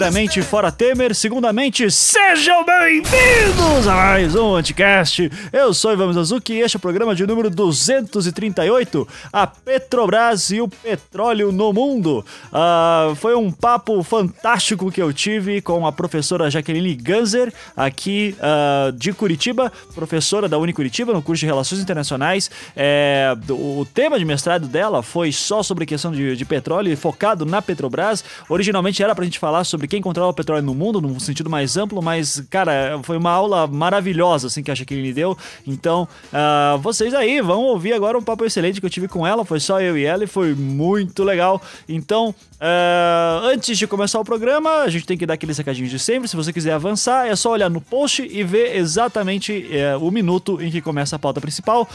[0.00, 1.14] Primeiramente, fora Temer.
[1.14, 5.30] Segundamente, sejam bem-vindos a mais um Anticast.
[5.52, 10.62] Eu sou Ivan Azuki e este é o programa de número 238, a Petrobras e
[10.62, 12.24] o petróleo no mundo.
[12.46, 18.92] Uh, foi um papo fantástico que eu tive com a professora Jaqueline Ganzer, aqui uh,
[18.92, 22.50] de Curitiba, professora da Unicuritiba no curso de Relações Internacionais.
[22.74, 27.60] É, o tema de mestrado dela foi só sobre questão de, de petróleo, focado na
[27.60, 28.24] Petrobras.
[28.48, 31.76] Originalmente era pra gente falar sobre quem controla o petróleo no mundo, num sentido mais
[31.76, 35.36] amplo, mas, cara, foi uma aula maravilhosa, assim, que a Jaqueline deu.
[35.66, 39.44] Então, uh, vocês aí vão ouvir agora um papo excelente que eu tive com ela,
[39.44, 41.60] foi só eu e ela e foi muito legal.
[41.88, 45.98] Então, uh, antes de começar o programa, a gente tem que dar aqueles recadinhos de
[45.98, 46.28] sempre.
[46.28, 49.66] Se você quiser avançar, é só olhar no post e ver exatamente
[49.98, 51.88] uh, o minuto em que começa a pauta principal.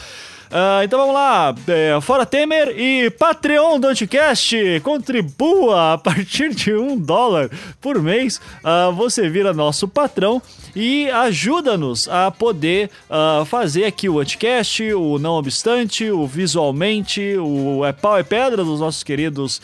[0.46, 6.74] Uh, então vamos lá, é, fora Temer e Patreon do Anticast, contribua a partir de
[6.74, 10.40] um dólar por mês, uh, você vira nosso patrão
[10.74, 17.84] e ajuda-nos a poder uh, fazer aqui o Anticast, o Não Obstante, o Visualmente, o
[17.84, 19.60] É Pau é Pedra dos nossos queridos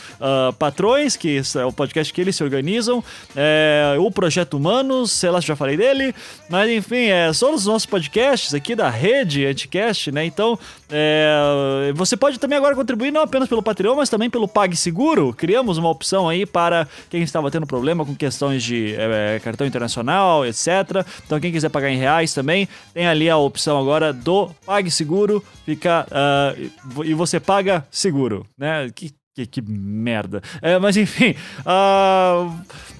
[0.57, 3.03] patrões, que é o podcast que eles se organizam,
[3.35, 6.13] é, o Projeto Humanos, sei lá se já falei dele,
[6.49, 10.25] mas enfim, é, são os nossos podcasts aqui da rede Anticast, né?
[10.25, 10.57] Então,
[10.89, 15.33] é, você pode também agora contribuir não apenas pelo Patreon, mas também pelo PagSeguro.
[15.33, 20.45] Criamos uma opção aí para quem estava tendo problema com questões de é, cartão internacional,
[20.45, 21.05] etc.
[21.25, 25.43] Então, quem quiser pagar em reais também, tem ali a opção agora do PagSeguro.
[25.67, 28.89] Uh, e você paga seguro, né?
[28.93, 30.41] Que que, que merda.
[30.61, 31.35] É, mas enfim.
[31.61, 32.53] Uh,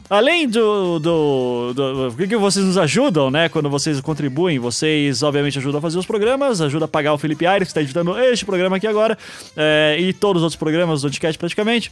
[0.10, 2.28] além do, do, do, do.
[2.28, 3.50] que vocês nos ajudam, né?
[3.50, 7.46] Quando vocês contribuem, vocês obviamente ajudam a fazer os programas, ajudam a pagar o Felipe
[7.46, 9.18] Aires, que está editando este programa aqui agora,
[9.56, 11.92] é, e todos os outros programas do podcast praticamente.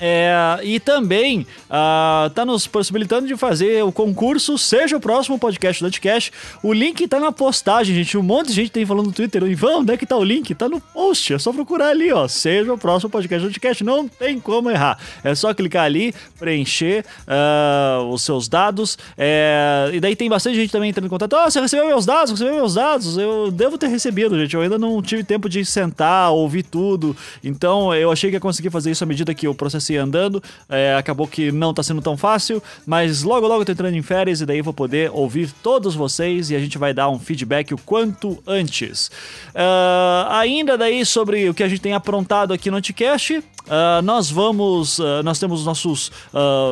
[0.00, 5.82] É, e também está ah, nos possibilitando de fazer o concurso Seja o Próximo Podcast
[5.82, 6.32] do Anticast.
[6.62, 8.18] O link está na postagem, gente.
[8.18, 9.42] Um monte de gente tem falando no Twitter.
[9.44, 10.54] Ivan, onde é que tá o link?
[10.54, 11.34] Tá no post.
[11.34, 12.26] É só procurar ali, ó.
[12.26, 13.84] Seja o Próximo Podcast do Anticast.
[13.84, 14.98] Não tem como errar.
[15.22, 18.98] É só clicar ali, preencher uh, os seus dados.
[19.16, 21.36] É, e daí tem bastante gente também entrando em contato.
[21.36, 22.30] Oh, você recebeu meus dados?
[22.30, 23.16] Você recebeu meus dados?
[23.16, 24.54] Eu devo ter recebido, gente.
[24.54, 27.16] Eu ainda não tive tempo de sentar, ouvir tudo.
[27.42, 30.42] Então eu achei que ia conseguir fazer isso à medida que o processo andando.
[30.68, 34.02] É, acabou que não tá sendo tão fácil, mas logo logo eu tô entrando em
[34.02, 37.72] férias e daí vou poder ouvir todos vocês e a gente vai dar um feedback
[37.74, 39.08] o quanto antes.
[39.48, 44.30] Uh, ainda daí sobre o que a gente tem aprontado aqui no Anticast, uh, nós
[44.30, 44.98] vamos.
[44.98, 46.10] Uh, nós temos nossos,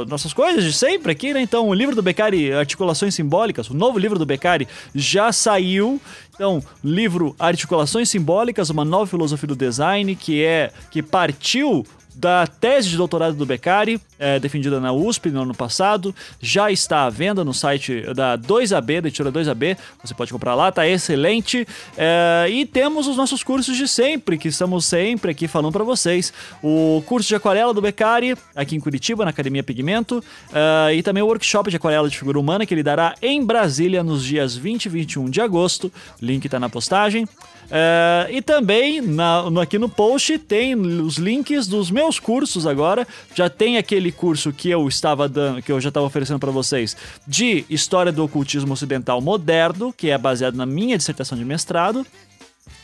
[0.08, 1.40] nossas coisas de sempre aqui, né?
[1.40, 6.00] Então, o livro do Beccari, Articulações Simbólicas, o novo livro do Beccari já saiu.
[6.34, 11.84] Então, livro Articulações Simbólicas, uma nova filosofia do design que é que partiu
[12.20, 17.06] da tese de doutorado do Beccari, é, defendida na USP no ano passado, já está
[17.06, 21.66] à venda no site da 2AB, da editora 2AB, você pode comprar lá, tá excelente.
[21.96, 26.30] É, e temos os nossos cursos de sempre, que estamos sempre aqui falando para vocês.
[26.62, 31.22] O curso de aquarela do Beccari, aqui em Curitiba, na Academia Pigmento, é, e também
[31.22, 34.84] o workshop de aquarela de figura humana, que ele dará em Brasília nos dias 20
[34.84, 35.90] e 21 de agosto.
[36.20, 37.26] O link está na postagem.
[37.70, 43.06] É, e também na, no, aqui no post tem os links dos meus cursos agora.
[43.34, 46.96] Já tem aquele curso que eu estava dando, que eu já estava oferecendo para vocês,
[47.26, 52.06] de História do Ocultismo Ocidental Moderno, que é baseado na minha dissertação de mestrado.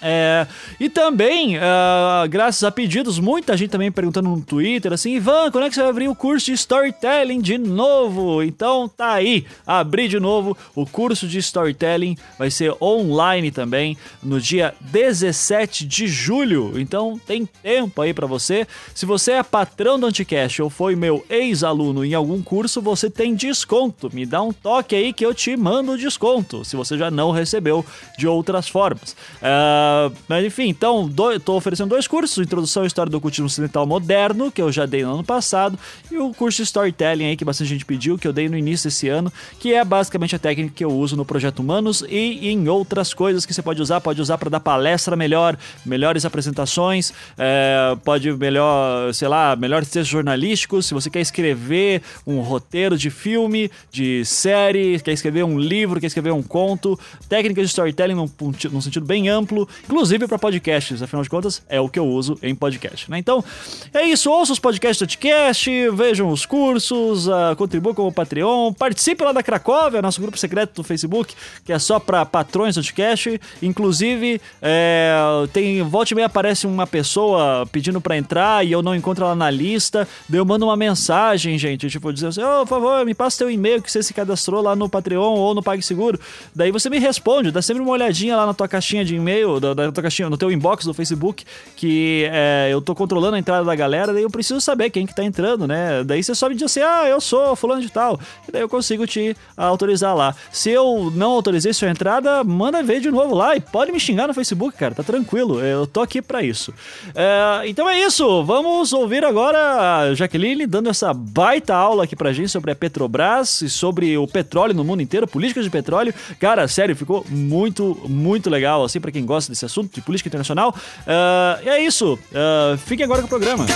[0.01, 0.47] É,
[0.79, 5.65] e também, uh, graças a pedidos, muita gente também perguntando no Twitter assim: Ivan, quando
[5.65, 8.43] é que você vai abrir o curso de storytelling de novo?
[8.43, 14.41] Então tá aí, abri de novo o curso de storytelling, vai ser online também no
[14.41, 16.79] dia 17 de julho.
[16.79, 18.67] Então tem tempo aí para você.
[18.95, 23.35] Se você é patrão do Anticast ou foi meu ex-aluno em algum curso, você tem
[23.35, 24.11] desconto.
[24.13, 27.31] Me dá um toque aí que eu te mando o desconto, se você já não
[27.31, 27.85] recebeu
[28.19, 29.17] de outras formas.
[29.41, 33.87] Uh, Uh, mas enfim, então, estou oferecendo dois cursos: Introdução à História do Ocultismo Ocidental
[33.87, 35.79] Moderno, que eu já dei no ano passado,
[36.11, 38.89] e o curso de Storytelling aí, que bastante gente pediu, que eu dei no início
[38.89, 42.69] desse ano, que é basicamente a técnica que eu uso no Projeto Humanos e em
[42.69, 44.01] outras coisas que você pode usar.
[44.01, 50.09] Pode usar para dar palestra melhor, melhores apresentações, é, pode melhor, sei lá, melhores textos
[50.09, 50.87] jornalísticos.
[50.87, 56.07] Se você quer escrever um roteiro de filme, de série, quer escrever um livro, quer
[56.07, 56.99] escrever um conto,
[57.29, 58.31] técnicas de storytelling num,
[58.71, 62.39] num sentido bem amplo, inclusive para podcasts, afinal de contas, é o que eu uso
[62.43, 63.11] em podcast.
[63.11, 63.19] Né?
[63.19, 63.45] Então,
[63.93, 64.31] é isso.
[64.31, 69.43] Ouça os podcasts do Podcast, vejam os cursos, uh, com o Patreon, participe lá da
[69.43, 71.35] Cracóvia, nosso grupo secreto do Facebook,
[71.65, 73.41] que é só para patrões do podcast.
[73.63, 75.17] Inclusive, é,
[75.53, 79.35] tem volta e meia aparece uma pessoa pedindo para entrar e eu não encontro ela
[79.35, 80.07] na lista.
[80.29, 83.51] Daí eu mando uma mensagem, gente, tipo, dizendo assim: oh, por favor, me passa teu
[83.51, 86.21] e-mail que você se cadastrou lá no Patreon ou no PagSeguro.
[86.55, 89.87] Daí você me responde, dá sempre uma olhadinha lá na tua caixinha de e-mail, da,
[89.87, 93.65] da tua caixinha, no teu inbox do Facebook, que é, eu tô controlando a entrada
[93.65, 96.05] da galera, daí eu preciso saber quem que tá entrando, né?
[96.05, 98.19] Daí você só me diz assim: ah, eu sou fulano de tal.
[98.49, 100.35] E daí eu consigo te autorizar lá.
[100.53, 104.27] Se eu não autorizei sua entrada, manda ver de novo lá e pode me xingar
[104.27, 106.73] no Facebook, cara, tá tranquilo, eu tô aqui para isso.
[107.15, 112.33] É, então é isso, vamos ouvir agora a Jaqueline dando essa baita aula aqui pra
[112.33, 116.15] gente sobre a Petrobras e sobre o petróleo no mundo inteiro, políticas de petróleo.
[116.41, 120.71] Cara, sério, ficou muito, muito legal, assim, para quem gosta desse assunto de política internacional.
[120.71, 123.67] Uh, e é isso, uh, fiquem agora com o programa.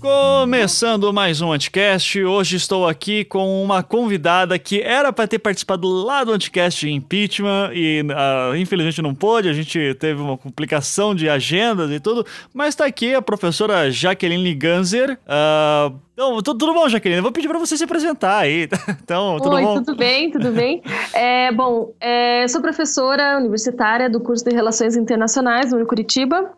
[0.00, 5.86] Começando mais um Anticast, hoje estou aqui com uma convidada que era para ter participado
[5.86, 11.14] lá do Anticast de impeachment e uh, infelizmente não pôde, a gente teve uma complicação
[11.14, 12.24] de agendas e tudo,
[12.54, 15.18] mas está aqui a professora Jaqueline Ganzer.
[15.26, 17.18] Uh, então, tudo, tudo, bom, Jaqueline?
[17.18, 18.68] Eu vou pedir para você se apresentar aí.
[19.02, 19.74] Então, tudo Oi, bom?
[19.82, 20.82] tudo bem, tudo bem.
[21.12, 26.52] É, bom, é, sou professora universitária do curso de Relações Internacionais no Curitiba.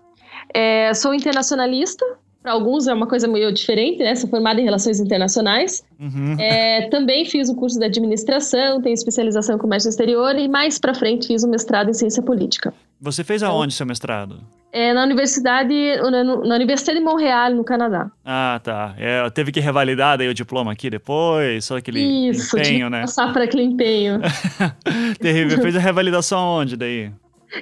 [0.52, 2.04] É, sou internacionalista,
[2.42, 4.14] para alguns é uma coisa meio diferente, né?
[4.14, 5.84] Sou formada em Relações Internacionais.
[5.98, 6.36] Uhum.
[6.40, 10.92] É, também fiz o curso de Administração, tenho especialização em Comércio Exterior e mais para
[10.92, 12.74] frente fiz o mestrado em Ciência Política.
[13.00, 14.40] Você fez aonde seu mestrado?
[14.72, 18.10] É, na Universidade, na, na Universidade de Montreal, no Canadá.
[18.24, 18.94] Ah, tá.
[18.96, 23.02] É, teve que revalidar daí o diploma aqui depois, só aquele Isso, empenho, né?
[23.02, 24.20] passar para aquele empenho.
[25.20, 25.60] Terrível.
[25.60, 27.12] Fez a revalidação onde daí?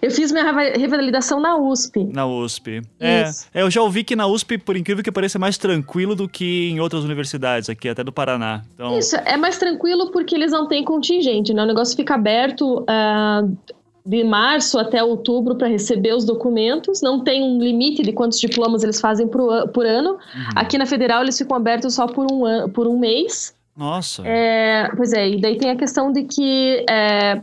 [0.01, 2.05] Eu fiz minha revalidação na USP.
[2.13, 2.83] Na USP.
[2.99, 6.15] É, é, eu já ouvi que na USP, por incrível que pareça, é mais tranquilo
[6.15, 8.63] do que em outras universidades aqui, até do Paraná.
[8.75, 8.99] Então...
[8.99, 11.63] Isso, é mais tranquilo porque eles não têm contingente, né?
[11.63, 13.57] O negócio fica aberto uh,
[14.05, 17.03] de março até outubro para receber os documentos.
[17.03, 20.13] Não tem um limite de quantos diplomas eles fazem por, por ano.
[20.13, 20.19] Uhum.
[20.55, 23.55] Aqui na Federal eles ficam abertos só por um, por um mês.
[23.77, 24.23] Nossa.
[24.27, 27.43] É, pois é, e daí tem a questão de que é, é,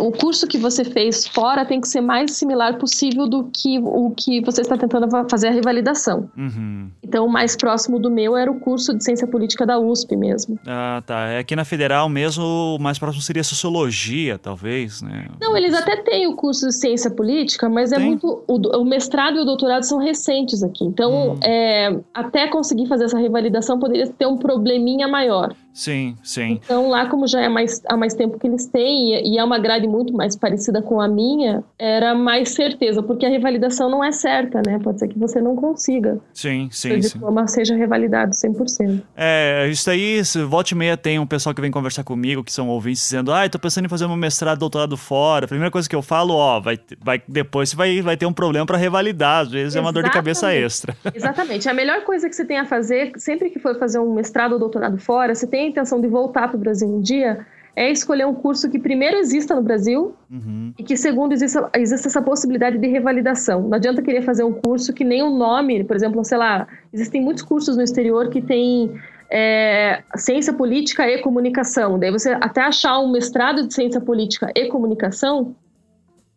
[0.00, 4.10] o curso que você fez fora tem que ser mais similar possível do que o
[4.10, 6.30] que você está tentando fazer a revalidação.
[6.36, 6.90] Uhum.
[7.02, 10.58] Então, o mais próximo do meu era o curso de Ciência Política da USP mesmo.
[10.66, 11.26] Ah, tá.
[11.28, 15.26] É aqui na Federal mesmo, o mais próximo seria Sociologia, talvez, né?
[15.40, 18.04] Não, eles até têm o curso de Ciência Política, mas é tem?
[18.04, 18.44] é muito...
[18.46, 20.84] O, o, mestrado e o doutorado são recentes aqui.
[20.84, 21.38] Então, hum.
[21.42, 25.54] é, até conseguir fazer essa revalidação, poderia ter um probleminha maior.
[25.72, 26.60] Sim, sim.
[26.64, 29.44] Então, lá, como já é mais, há mais tempo que eles têm, e, e é
[29.44, 34.04] uma grade muito mais parecida com a minha, era mais certeza, porque a revalidação não
[34.04, 34.78] é certa, né?
[34.82, 36.18] Pode ser que você não consiga.
[36.32, 36.90] Sim, sim.
[36.90, 37.54] Que o diploma sim.
[37.54, 39.02] seja revalidado 100%.
[39.16, 42.68] É, isso aí, volta e meia tem um pessoal que vem conversar comigo, que são
[42.68, 45.46] ouvintes, dizendo, ah, eu tô pensando em fazer um mestrado, doutorado fora.
[45.46, 48.32] A primeira coisa que eu falo, ó, vai, vai, depois você vai, vai ter um
[48.32, 49.78] problema para revalidar, às vezes Exatamente.
[49.78, 50.94] é uma dor de cabeça extra.
[51.14, 51.68] Exatamente.
[51.68, 54.58] A melhor coisa que você tem a fazer, sempre que for fazer um mestrado ou
[54.58, 57.90] doutorado fora, você tem tem a intenção de voltar para o Brasil um dia, é
[57.90, 60.74] escolher um curso que primeiro exista no Brasil uhum.
[60.78, 63.62] e que segundo exista, exista essa possibilidade de revalidação.
[63.62, 67.22] Não adianta querer fazer um curso que nem o nome, por exemplo, sei lá, existem
[67.22, 68.92] muitos cursos no exterior que tem
[69.30, 71.98] é, ciência política e comunicação.
[71.98, 75.54] Daí você até achar um mestrado de ciência política e comunicação,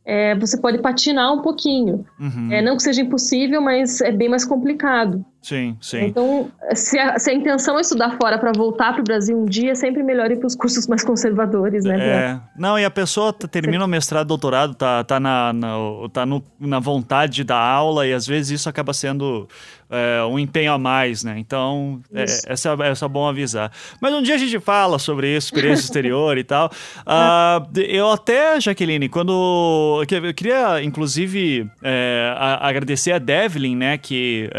[0.05, 2.05] é, você pode patinar um pouquinho.
[2.17, 2.49] Uhum.
[2.49, 5.25] É, não que seja impossível, mas é bem mais complicado.
[5.45, 6.05] Sim, sim.
[6.05, 9.45] Então, se a, se a intenção é estudar fora para voltar para o Brasil um
[9.45, 11.99] dia, é sempre melhor ir para os cursos mais conservadores, né?
[11.99, 12.39] É.
[12.57, 15.75] Não, e a pessoa termina o mestrado, doutorado, tá, tá, na, na,
[16.11, 19.47] tá no, na vontade da aula, e às vezes isso acaba sendo
[19.89, 21.35] é, um empenho a mais, né?
[21.37, 23.71] Então, é, essa, é bom avisar.
[24.01, 26.71] Mas um dia a gente fala sobre isso, experiência exterior e tal.
[27.05, 30.01] Uh, eu até, Jaqueline, quando.
[30.01, 34.49] Eu queria, inclusive, é, a, agradecer a Devlin, né, que,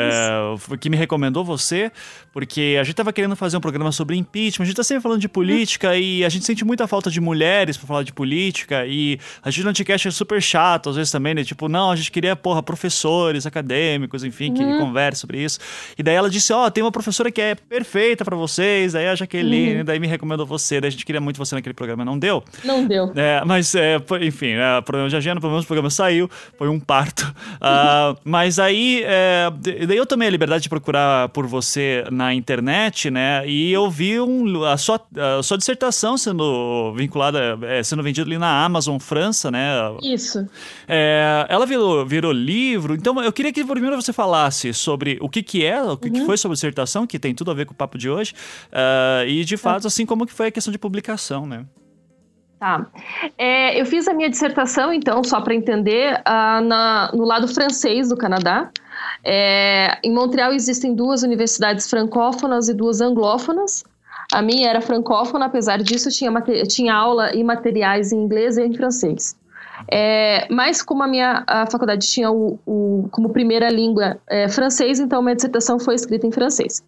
[0.76, 1.90] que me recomendou você,
[2.36, 5.22] porque a gente tava querendo fazer um programa sobre impeachment, a gente tá sempre falando
[5.22, 9.18] de política e a gente sente muita falta de mulheres para falar de política e
[9.42, 11.42] a gente no Anticast é super chato às vezes também, né?
[11.42, 14.80] Tipo, não, a gente queria, porra, professores, acadêmicos, enfim, que uhum.
[14.80, 15.58] conversem sobre isso.
[15.96, 19.08] E daí ela disse, ó, oh, tem uma professora que é perfeita para vocês, aí
[19.08, 19.84] a Jaqueline, uhum.
[19.86, 22.44] daí me recomendou você, daí a gente queria muito você naquele programa, não deu?
[22.62, 23.12] Não deu.
[23.16, 26.68] É, mas, é, enfim, é, o programa de agenda, pelo menos o programa saiu, foi
[26.68, 27.34] um parto.
[27.62, 29.50] uh, mas aí, é,
[29.86, 33.48] daí eu tomei a liberdade de procurar por você na na internet, né?
[33.48, 35.00] E eu vi um, a, sua,
[35.38, 39.68] a sua dissertação sendo vinculada, é, sendo vendida ali na Amazon França, né?
[40.02, 40.46] Isso.
[40.88, 42.94] É, ela virou, virou livro.
[42.94, 46.14] Então eu queria que primeiro você falasse sobre o que, que é, o que, uhum.
[46.14, 48.34] que foi sobre a dissertação, que tem tudo a ver com o papo de hoje,
[48.72, 51.64] uh, e de fato, assim, como que foi a questão de publicação, né?
[52.58, 52.86] Tá.
[53.36, 58.08] É, eu fiz a minha dissertação, então, só para entender, uh, na, no lado francês
[58.08, 58.70] do Canadá.
[59.22, 63.84] É, em Montreal existem duas universidades francófonas e duas anglófonas.
[64.32, 66.32] A minha era francófona, apesar disso, tinha,
[66.66, 69.36] tinha aula e materiais em inglês e em francês.
[69.90, 74.98] É, mas como a minha a faculdade tinha o, o como primeira língua é, francês,
[74.98, 76.82] então minha dissertação foi escrita em francês.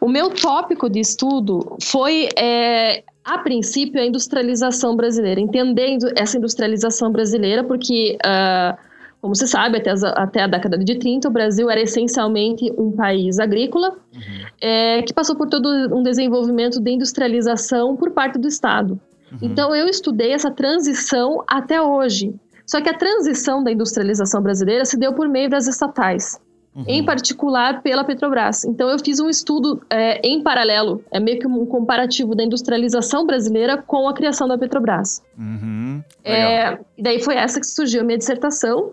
[0.00, 7.10] O meu tópico de estudo foi, é, a princípio, a industrialização brasileira, entendendo essa industrialização
[7.10, 8.76] brasileira, porque uh,
[9.24, 12.92] como se sabe, até, as, até, a década de 30, o Brasil era essencialmente um
[12.92, 14.46] país agrícola, uhum.
[14.60, 15.66] é, que passou por todo
[15.96, 19.00] um desenvolvimento de industrialização por parte do Estado.
[19.32, 19.38] Uhum.
[19.40, 22.34] Então, eu estudei essa transição até hoje.
[22.66, 26.38] Só que a transição da industrialização brasileira se deu por meio das estatais.
[26.74, 26.84] Uhum.
[26.88, 28.64] Em particular pela Petrobras.
[28.64, 33.24] Então, eu fiz um estudo é, em paralelo, é meio que um comparativo da industrialização
[33.24, 35.22] brasileira com a criação da Petrobras.
[35.38, 36.02] Uhum.
[36.24, 38.92] É, daí foi essa que surgiu a minha dissertação.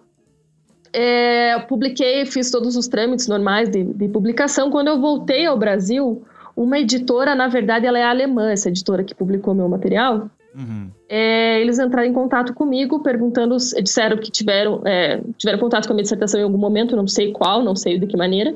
[0.93, 4.69] É, publiquei, fiz todos os trâmites normais de, de, publicação.
[4.69, 6.21] Quando eu voltei ao Brasil,
[6.55, 10.29] uma editora, na verdade, ela é alemã, essa editora que publicou meu material.
[10.55, 10.89] Uhum.
[11.07, 15.95] É, eles entraram em contato comigo, perguntando, disseram que tiveram, é, tiveram contato com a
[15.95, 18.55] minha dissertação em algum momento, não sei qual, não sei de que maneira,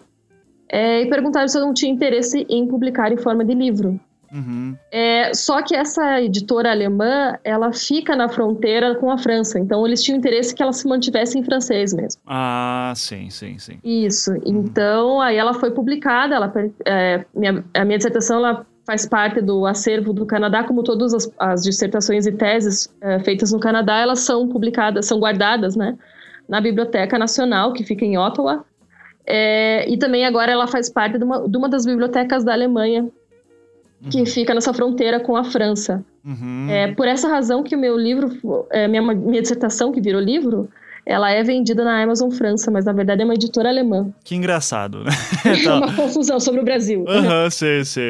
[0.69, 3.99] é, e perguntaram se eu não tinha interesse em publicar em forma de livro.
[4.33, 4.75] Uhum.
[4.91, 10.03] É, só que essa editora alemã, ela fica na fronteira com a França, então eles
[10.03, 12.21] tinham interesse que ela se mantivesse em francês mesmo.
[12.27, 13.79] Ah, sim, sim, sim.
[13.83, 14.31] Isso.
[14.31, 14.41] Uhum.
[14.45, 16.51] Então, aí ela foi publicada, ela,
[16.85, 21.32] é, minha, a minha dissertação ela faz parte do acervo do Canadá, como todas as,
[21.39, 25.98] as dissertações e teses é, feitas no Canadá, elas são publicadas, são guardadas, né,
[26.48, 28.63] na Biblioteca Nacional, que fica em Ottawa,
[29.25, 33.10] é, e também agora ela faz parte de uma, de uma das bibliotecas da Alemanha,
[34.12, 34.25] que uhum.
[34.25, 36.06] fica nessa fronteira com a França.
[36.24, 36.68] Uhum.
[36.70, 40.70] É por essa razão que o meu livro, é, minha, minha dissertação que virou livro,
[41.05, 44.09] ela é vendida na Amazon França, mas na verdade é uma editora alemã.
[44.24, 45.12] Que engraçado, né?
[45.63, 45.77] tá.
[45.77, 47.05] uma confusão sobre o Brasil.
[47.07, 48.01] Aham, uhum, sim, sim.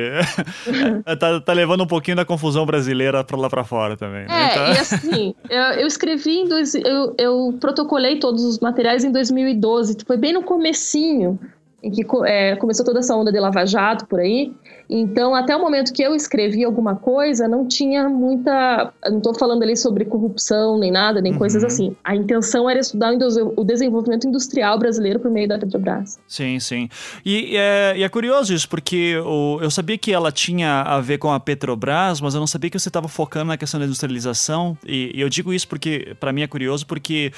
[0.68, 1.02] Uhum.
[1.18, 4.26] tá, tá, levando um pouquinho da confusão brasileira pra lá pra fora também.
[4.26, 4.46] Né?
[4.46, 4.70] É, tá...
[4.70, 9.98] e assim, eu, eu escrevi, em dois, eu, eu protocolei todos os materiais em 2012,
[10.06, 11.38] foi bem no comecinho
[11.84, 14.52] em que é, começou toda essa onda de Lava Jato por aí.
[14.90, 18.94] Então, até o momento que eu escrevi alguma coisa, não tinha muita.
[19.10, 21.38] Não estou falando ali sobre corrupção, nem nada, nem uhum.
[21.38, 21.96] coisas assim.
[22.04, 26.20] A intenção era estudar o desenvolvimento industrial brasileiro por meio da Petrobras.
[26.28, 26.90] Sim, sim.
[27.26, 31.18] E, é, e é curioso isso, porque o, eu sabia que ela tinha a ver
[31.18, 34.78] com a Petrobras, mas eu não sabia que você estava focando na questão da industrialização.
[34.86, 37.32] E, e eu digo isso porque, para mim, é curioso, porque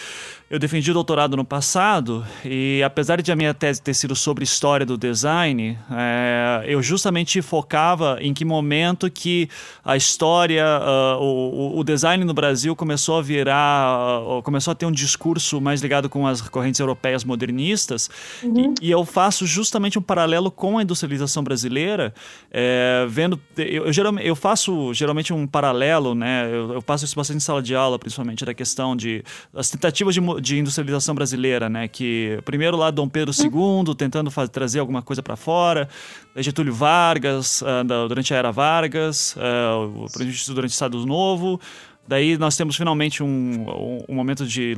[0.50, 4.44] eu defendi o doutorado no passado e, apesar de a minha tese ter sido sobre
[4.44, 9.50] história do design, é, eu justamente focava em que momento que
[9.84, 14.86] a história, uh, o, o, design no Brasil começou a virar, uh, começou a ter
[14.86, 18.10] um discurso mais ligado com as correntes europeias modernistas.
[18.44, 18.74] Uhum.
[18.82, 22.14] E, e, eu faço justamente um paralelo com a industrialização brasileira,
[22.52, 23.40] é, vendo.
[23.58, 26.48] Eu, eu, geralmente, eu faço geralmente um paralelo, né?
[26.52, 29.24] Eu, eu passo isso bastante em sala de aula, principalmente, da questão de.
[29.54, 31.88] as tentativas de de industrialização brasileira, né?
[31.88, 35.88] Que primeiro lá Dom Pedro II tentando fazer, trazer alguma coisa para fora,
[36.42, 40.08] Getúlio Vargas uh, durante a era Vargas, uh,
[40.54, 41.60] durante o Estado Novo,
[42.08, 44.74] Daí nós temos finalmente um, um, um momento de,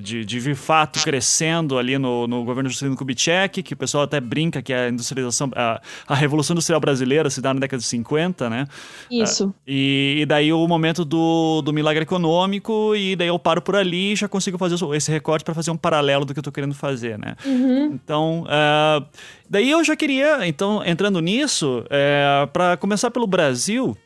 [0.00, 4.62] de, de fato crescendo ali no, no governo Juscelino Kubitschek, que o pessoal até brinca
[4.62, 8.66] que a industrialização, a, a revolução industrial brasileira se dá na década de 50, né?
[9.10, 9.52] Isso.
[9.66, 14.12] E, e, daí o momento do, do milagre econômico, e daí eu paro por ali
[14.12, 16.74] e já consigo fazer esse recorte para fazer um paralelo do que eu estou querendo
[16.74, 17.34] fazer, né?
[17.44, 17.86] Uhum.
[17.86, 19.04] Então, uh,
[19.50, 23.96] daí eu já queria, então, entrando nisso, é, para começar pelo Brasil,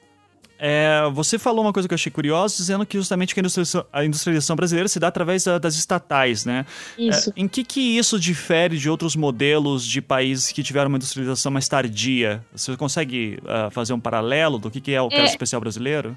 [0.64, 3.84] é, você falou uma coisa que eu achei curiosa, dizendo que justamente que a industrialização,
[3.92, 6.64] a industrialização brasileira se dá através da, das estatais, né?
[6.96, 7.30] Isso.
[7.30, 11.50] É, em que, que isso difere de outros modelos de países que tiveram uma industrialização
[11.50, 12.44] mais tardia?
[12.54, 16.16] Você consegue uh, fazer um paralelo do que, que é o caso é, especial brasileiro?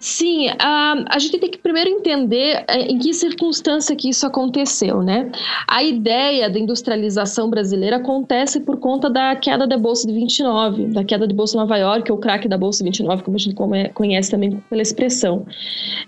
[0.00, 5.02] Sim, a, a gente tem que primeiro entender é, em que circunstância que isso aconteceu,
[5.02, 5.30] né?
[5.66, 11.02] A ideia da industrialização brasileira acontece por conta da queda da Bolsa de 29, da
[11.02, 13.56] queda de Bolsa de Nova York, ou craque da Bolsa de 29, como a gente
[13.92, 15.44] conhece também pela expressão.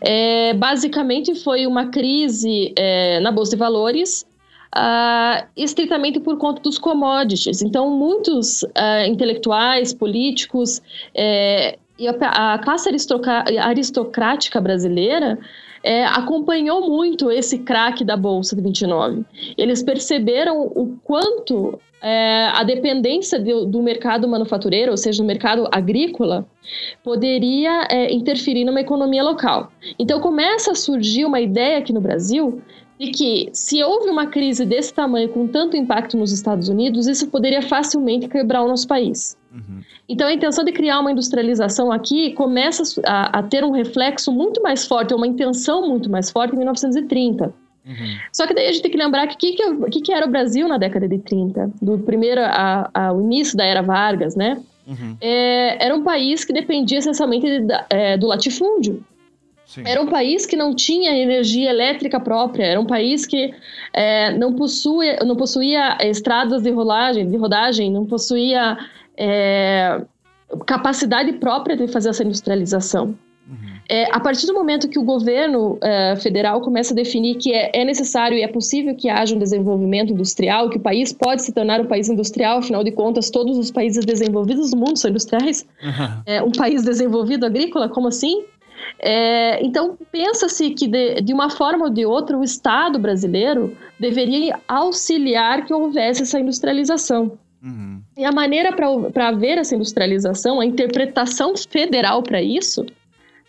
[0.00, 4.28] É, basicamente foi uma crise é, na Bolsa de Valores,
[4.72, 7.60] Uh, estritamente por conta dos commodities.
[7.60, 10.80] Então, muitos uh, intelectuais, políticos,
[11.12, 12.88] é, e a, a classe
[13.60, 15.38] aristocrática brasileira
[15.84, 19.24] é, acompanhou muito esse craque da Bolsa de 29.
[19.56, 25.68] Eles perceberam o quanto é, a dependência do, do, mercado manufatureiro, ou seja, do mercado
[25.70, 26.46] agrícola,
[27.04, 29.70] poderia é, interferir numa economia local.
[29.98, 32.62] Então começa a surgir uma ideia aqui no Brasil
[32.98, 37.28] de que se houve uma crise desse tamanho com tanto impacto nos Estados Unidos, isso
[37.28, 39.39] poderia facilmente quebrar o nosso país.
[39.52, 39.80] Uhum.
[40.08, 44.62] Então, a intenção de criar uma industrialização aqui começa a, a, ter um reflexo muito
[44.62, 47.52] mais forte, uma intenção muito mais forte em 1930.
[47.86, 47.94] Uhum.
[48.32, 50.30] Só que daí a gente tem que lembrar que o que, que, que, era o
[50.30, 52.40] Brasil na década de 30, do primeiro
[52.94, 54.62] ao início da era Vargas, né?
[54.86, 55.16] Uhum.
[55.20, 59.02] É, era um país que dependia essencialmente de, é, do latifúndio.
[59.66, 59.82] Sim.
[59.86, 63.54] Era um país que não tinha energia elétrica própria, era um país que
[63.92, 68.76] é, não, possuía, não possuía estradas de rolagem, de rodagem, não possuía
[69.20, 70.00] é,
[70.66, 73.14] capacidade própria de fazer essa industrialização.
[73.46, 73.80] Uhum.
[73.88, 77.70] É, a partir do momento que o governo é, federal começa a definir que é,
[77.74, 81.52] é, necessário e é possível que haja um desenvolvimento industrial, que o país pode se
[81.52, 85.66] tornar um país industrial, afinal de contas, todos os países desenvolvidos do mundo são industriais.
[85.82, 86.48] Uhum.
[86.48, 88.44] um país desenvolvido agrícola, como assim?
[88.98, 94.58] É, então, pensa-se que, de, de, uma forma ou de outra, o Estado brasileiro deveria
[94.66, 97.38] auxiliar que houvesse essa industrialização.
[97.62, 98.00] Uhum.
[98.16, 102.86] E a maneira para haver essa industrialização, a interpretação federal para isso,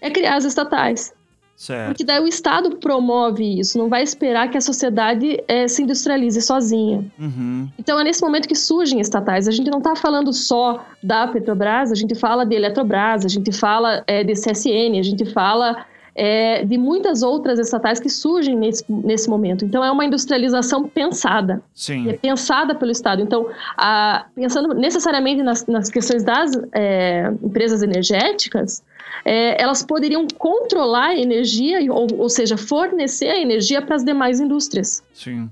[0.01, 1.13] é criar as estatais.
[1.61, 1.89] Certo.
[1.89, 6.41] Porque daí o Estado promove isso, não vai esperar que a sociedade é, se industrialize
[6.41, 7.05] sozinha.
[7.19, 7.69] Uhum.
[7.77, 9.47] Então é nesse momento que surgem estatais.
[9.47, 13.51] A gente não está falando só da Petrobras, a gente fala de Eletrobras, a gente
[13.51, 15.85] fala é, de CSN, a gente fala
[16.23, 19.65] é, de muitas outras estatais que surgem nesse, nesse momento.
[19.65, 21.63] Então, é uma industrialização pensada.
[21.73, 22.07] Sim.
[22.09, 23.23] É pensada pelo Estado.
[23.23, 28.83] Então, a, pensando necessariamente nas, nas questões das é, empresas energéticas,
[29.25, 34.39] é, elas poderiam controlar a energia, ou, ou seja, fornecer a energia para as demais
[34.39, 35.03] indústrias.
[35.11, 35.49] Sim.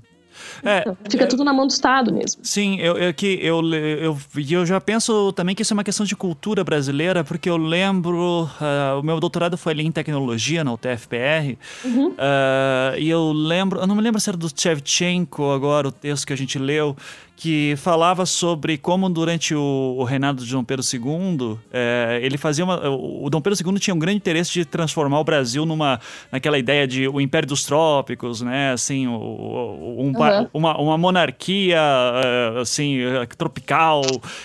[0.64, 2.40] É, Fica é, tudo na mão do Estado mesmo.
[2.44, 4.18] Sim, eu, eu, que eu, eu,
[4.50, 8.44] eu já penso também que isso é uma questão de cultura brasileira, porque eu lembro,
[8.44, 12.08] uh, o meu doutorado foi ali em tecnologia na UTFPR, uhum.
[12.08, 16.26] uh, e eu lembro, eu não me lembro se era do Shevchenko agora, o texto
[16.26, 16.96] que a gente leu,
[17.40, 22.62] que falava sobre como durante o, o reinado de Dom Pedro II, é, ele fazia
[22.62, 25.98] uma, o Dom Pedro II tinha um grande interesse de transformar o Brasil numa
[26.30, 30.48] naquela ideia de o Império dos Trópicos, né, assim, o, um, uhum.
[30.52, 32.98] uma, uma monarquia é, assim
[33.38, 34.02] tropical,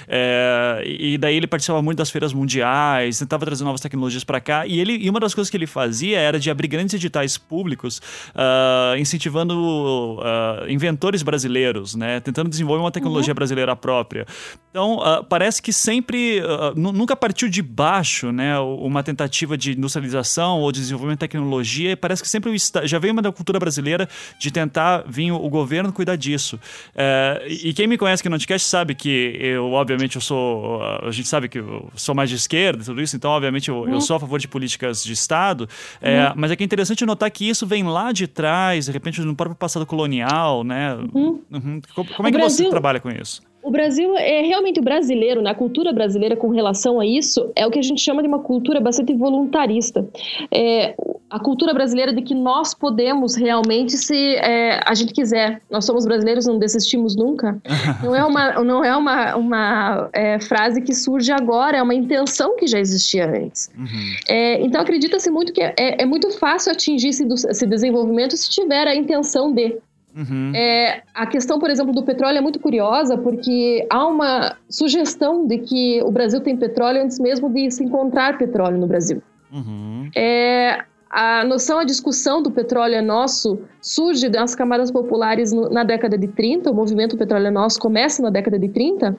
[0.07, 4.65] é, e daí ele participava muito das feiras mundiais, tentava trazer novas tecnologias para cá,
[4.65, 8.01] e ele e uma das coisas que ele fazia era de abrir grandes editais públicos,
[8.29, 13.35] uh, incentivando uh, inventores brasileiros, né, tentando desenvolver uma tecnologia uhum.
[13.35, 14.25] brasileira própria.
[14.69, 20.59] Então, uh, parece que sempre, uh, nunca partiu de baixo, né, uma tentativa de industrialização
[20.59, 24.07] ou desenvolvimento de tecnologia, e parece que sempre o já veio uma da cultura brasileira
[24.37, 26.59] de tentar vir o, governo cuidar disso.
[26.93, 31.11] Uh, e quem me conhece aqui no podcast sabe que eu, obviamente, eu sou, a
[31.11, 33.93] gente sabe que eu sou mais de esquerda e tudo isso, então, obviamente, eu, uhum.
[33.93, 35.69] eu sou a favor de políticas de Estado,
[36.01, 36.33] é, uhum.
[36.35, 39.35] mas é que é interessante notar que isso vem lá de trás, de repente, no
[39.35, 40.95] próprio passado colonial, né?
[41.13, 41.39] Uhum.
[41.49, 41.81] uhum.
[41.95, 42.69] Como, é que Brasil...
[42.75, 43.41] trabalha com isso?
[43.65, 45.55] O Brasil é realmente o brasileiro, na né?
[45.55, 48.79] cultura brasileira com relação a isso, é o que a gente chama de uma cultura
[48.79, 50.07] bastante voluntarista.
[50.53, 50.93] É,
[51.31, 55.63] a cultura brasileira de que nós podemos realmente, se é, a gente quiser.
[55.71, 57.59] Nós somos brasileiros, não desistimos nunca.
[58.03, 62.55] não é uma, não é uma, uma é, frase que surge agora, é uma intenção
[62.57, 63.71] que já existia antes.
[63.75, 64.15] Uhum.
[64.29, 68.87] É, então, acredita-se muito que é, é, muito fácil atingir esse, esse desenvolvimento se tiver
[68.87, 69.75] a intenção de.
[70.15, 70.53] Uhum.
[70.55, 75.57] É, a questão, por exemplo, do petróleo é muito curiosa porque há uma sugestão de
[75.57, 79.21] que o Brasil tem petróleo antes mesmo de se encontrar petróleo no Brasil.
[79.51, 80.09] Uhum.
[80.15, 85.83] É, a noção, a discussão do petróleo é nosso surge das camadas populares no, na
[85.83, 89.17] década de 30, o movimento Petróleo é Nosso começa na década de 30,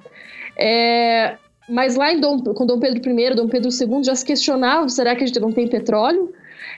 [0.58, 1.36] é,
[1.68, 5.14] mas lá em Dom, com Dom Pedro I, Dom Pedro II já se questionava, será
[5.14, 6.32] que a gente não tem petróleo?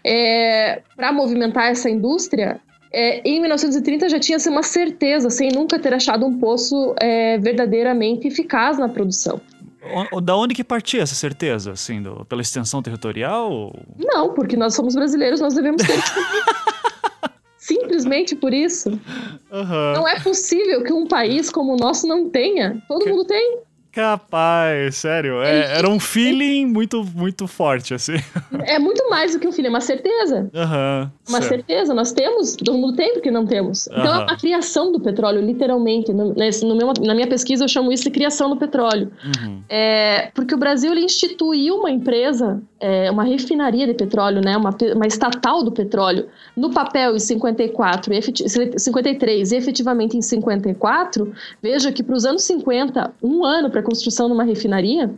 [0.04, 2.61] É, Para movimentar essa indústria,
[2.92, 8.29] é, em 1930 já tinha-se uma certeza, sem nunca ter achado um poço é, verdadeiramente
[8.29, 9.40] eficaz na produção.
[10.22, 11.72] Da onde que partia essa certeza?
[11.72, 13.74] Assim, do, pela extensão territorial?
[13.96, 15.98] Não, porque nós somos brasileiros, nós devemos ter.
[17.57, 18.90] Simplesmente por isso.
[18.90, 19.92] Uhum.
[19.94, 22.83] Não é possível que um país como o nosso não tenha.
[22.88, 23.11] Todo que...
[23.11, 23.61] mundo tem.
[23.92, 25.42] Capaz, sério.
[25.42, 28.14] É, era um feeling muito, muito forte, assim.
[28.64, 30.51] É muito mais do que um feeling, é uma certeza.
[30.55, 31.48] Uhum, uma certo.
[31.48, 31.94] certeza.
[31.94, 33.88] Nós temos, todo mundo tem, porque não temos.
[33.88, 34.27] Então, uhum.
[34.29, 38.11] a criação do petróleo, literalmente, no, no meu, na minha pesquisa eu chamo isso de
[38.11, 39.11] criação do petróleo.
[39.24, 39.62] Uhum.
[39.68, 44.77] É, porque o Brasil ele instituiu uma empresa, é, uma refinaria de petróleo, né, uma,
[44.95, 48.12] uma estatal do petróleo, no papel em 54,
[48.77, 51.33] 53 e efetivamente em 54.
[51.62, 55.11] Veja que para os anos 50, um ano para construção de uma refinaria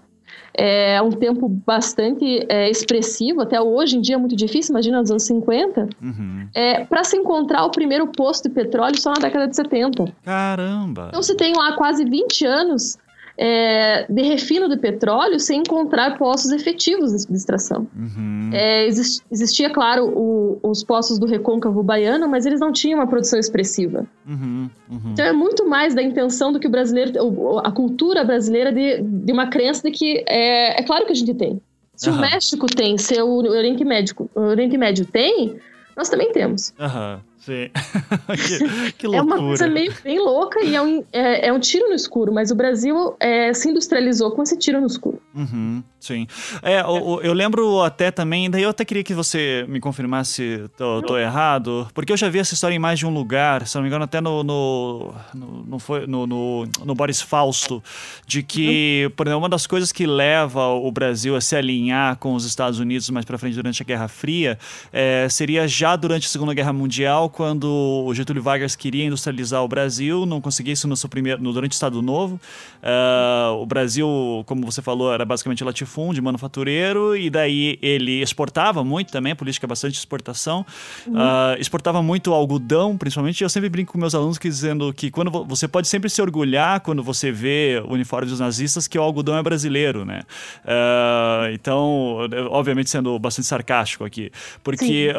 [0.53, 5.11] é um tempo bastante é, expressivo, até hoje em dia é muito difícil, imagina nos
[5.11, 6.49] anos 50, uhum.
[6.53, 10.13] é, para se encontrar o primeiro posto de petróleo só na década de 70.
[10.25, 11.07] Caramba!
[11.09, 12.99] Então se tem lá quase 20 anos
[13.43, 17.89] é, de refino de petróleo sem encontrar poços efetivos de extração.
[17.97, 18.51] Uhum.
[18.53, 23.39] É, existia, claro, o, os poços do recôncavo baiano, mas eles não tinham uma produção
[23.39, 24.07] expressiva.
[24.29, 24.69] Uhum.
[24.91, 25.13] Uhum.
[25.13, 29.33] Então é muito mais da intenção do que o brasileiro, a cultura brasileira de, de
[29.33, 31.63] uma crença de que é, é claro que a gente tem.
[31.97, 35.57] Se o México tem, se o Oriente Médio, o Oriente Médio tem,
[35.97, 36.75] nós também temos.
[36.79, 37.23] Aham.
[37.41, 37.71] Sim.
[38.93, 39.35] que, que, loucura.
[39.35, 42.33] É uma coisa meio bem louca e é um, é, é um tiro no escuro,
[42.33, 45.21] mas o Brasil é, se industrializou com esse tiro no escuro.
[45.35, 46.27] Uhum, sim.
[46.63, 50.69] É, eu, eu, lembro até também, daí eu até queria que você me confirmasse se
[50.77, 53.75] tô, tô, errado, porque eu já vi essa história em mais de um lugar, se
[53.75, 54.45] não me engano, até no.
[54.45, 57.83] no, no, no, foi, no, no, no Boris Fausto,
[58.27, 59.11] de que, uhum.
[59.17, 62.79] por exemplo, uma das coisas que leva o Brasil a se alinhar com os Estados
[62.79, 64.59] Unidos mais para frente durante a Guerra Fria
[64.93, 69.67] é, seria já durante a Segunda Guerra Mundial quando o Getúlio Vargas queria industrializar o
[69.67, 72.39] Brasil, não conseguia isso no seu primeiro, no, durante o Estado Novo.
[72.83, 74.07] Uh, o Brasil,
[74.45, 79.93] como você falou, era basicamente latifúndio, manufatureiro, e daí ele exportava muito também, política bastante
[79.93, 80.67] de exportação.
[81.07, 81.15] Uhum.
[81.15, 83.43] Uh, exportava muito algodão, principalmente.
[83.43, 86.81] Eu sempre brinco com meus alunos que, dizendo que quando você pode sempre se orgulhar
[86.81, 90.25] quando você vê o uniforme dos nazistas que o algodão é brasileiro, né?
[90.63, 92.19] Uh, então,
[92.51, 94.31] obviamente sendo bastante sarcástico aqui,
[94.63, 95.11] porque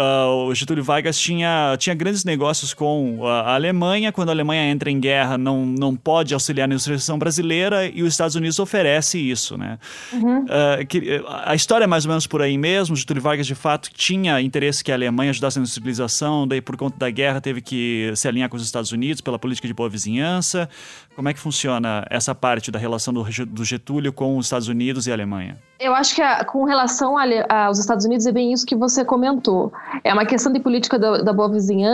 [0.48, 4.12] o Getúlio Vargas tinha, tinha grandes negócios com a Alemanha.
[4.12, 8.14] Quando a Alemanha entra em guerra, não, não pode auxiliar na industrialização brasileira e os
[8.14, 9.78] Estados Unidos oferece isso, né?
[10.12, 10.46] Uhum.
[10.46, 12.96] Uh, que, a história é mais ou menos por aí mesmo.
[12.96, 16.98] Getúlio Vargas, de fato, tinha interesse que a Alemanha ajudasse na industrialização, daí, por conta
[16.98, 20.68] da guerra, teve que se alinhar com os Estados Unidos pela política de boa vizinhança.
[21.16, 25.06] Como é que funciona essa parte da relação do, do Getúlio com os Estados Unidos
[25.06, 25.58] e a Alemanha?
[25.82, 28.76] Eu acho que a, com relação a, a, aos Estados Unidos é bem isso que
[28.76, 29.74] você comentou.
[30.04, 31.91] É uma questão de política da, da boa vizinhança,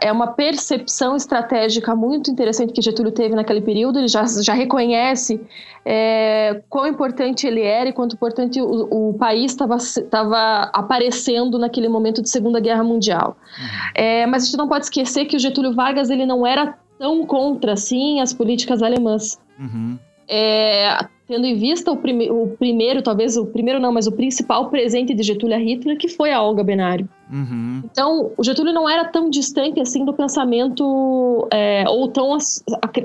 [0.00, 3.98] é uma percepção estratégica muito interessante que Getúlio teve naquele período.
[3.98, 5.40] Ele já, já reconhece
[5.84, 12.22] é, quão importante ele era e quanto importante o, o país estava aparecendo naquele momento
[12.22, 13.36] de Segunda Guerra Mundial.
[13.58, 13.90] Uhum.
[13.94, 17.26] É, mas a gente não pode esquecer que o Getúlio Vargas ele não era tão
[17.26, 19.38] contra assim as políticas alemãs.
[19.58, 19.98] Uhum.
[20.28, 24.68] É, tendo em vista o, prime o, primeiro, talvez o primeiro não, mas o principal
[24.68, 27.08] presente de Getúlio a Hitler, que foi a Olga Benário.
[27.32, 27.82] Uhum.
[27.84, 32.36] Então, o Getúlio não era tão distante assim do pensamento, é, ou tão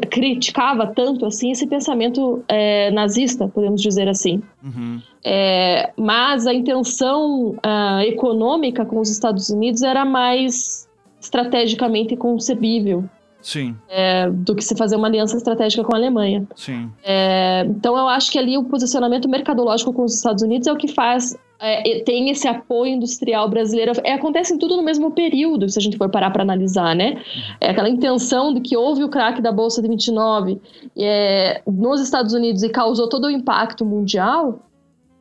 [0.10, 4.42] criticava tanto assim esse pensamento é, nazista, podemos dizer assim.
[4.64, 5.02] Uhum.
[5.24, 10.88] É, mas a intenção uh, econômica com os Estados Unidos era mais
[11.22, 13.04] estrategicamente concebível.
[13.42, 13.76] Sim.
[13.88, 16.48] É, do que se fazer uma aliança estratégica com a Alemanha.
[16.56, 16.90] Sim.
[17.04, 20.78] É, então eu acho que ali o posicionamento mercadológico com os Estados Unidos é o
[20.78, 23.92] que faz é, tem esse apoio industrial brasileiro.
[24.04, 27.22] É, acontece tudo no mesmo período, se a gente for parar para analisar, né?
[27.60, 30.60] É aquela intenção de que houve o craque da Bolsa de 29
[30.98, 34.60] é, nos Estados Unidos e causou todo o impacto mundial.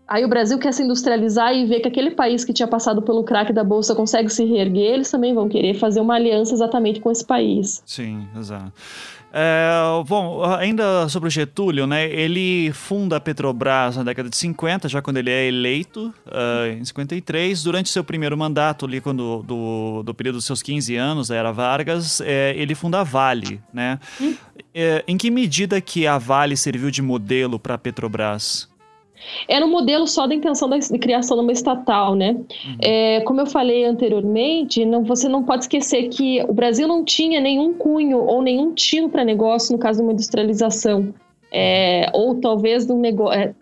[0.08, 3.22] Aí o Brasil quer se industrializar e ver que aquele país que tinha passado pelo
[3.22, 7.10] crack da bolsa consegue se reerguer, eles também vão querer fazer uma aliança exatamente com
[7.10, 7.82] esse país.
[7.84, 8.72] Sim, exato.
[9.30, 9.70] É,
[10.06, 12.10] bom, ainda sobre o Getúlio, né?
[12.10, 16.82] Ele funda a Petrobras na década de 50, já quando ele é eleito, uh, em
[16.82, 17.62] 53.
[17.62, 22.22] Durante seu primeiro mandato, ali quando, do, do período dos seus 15 anos, era Vargas,
[22.22, 23.98] é, ele funda a Vale, né?
[24.18, 24.34] Hum.
[24.74, 28.67] É, em que medida que a Vale serviu de modelo para a Petrobras?
[29.48, 32.32] Era um modelo só da intenção de criação de uma estatal, né?
[32.32, 32.76] Uhum.
[32.80, 37.40] É, como eu falei anteriormente, não, você não pode esquecer que o Brasil não tinha
[37.40, 41.14] nenhum cunho ou nenhum tino para negócio no caso de uma industrialização.
[41.50, 43.40] É, ou talvez de um negócio.
[43.40, 43.54] É,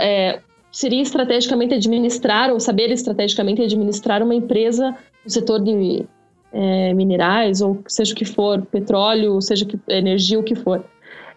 [0.00, 6.04] é, seria estrategicamente administrar, ou saber estrategicamente administrar uma empresa no setor de
[6.52, 10.84] é, minerais, ou seja o que for, petróleo, seja que, energia, o que for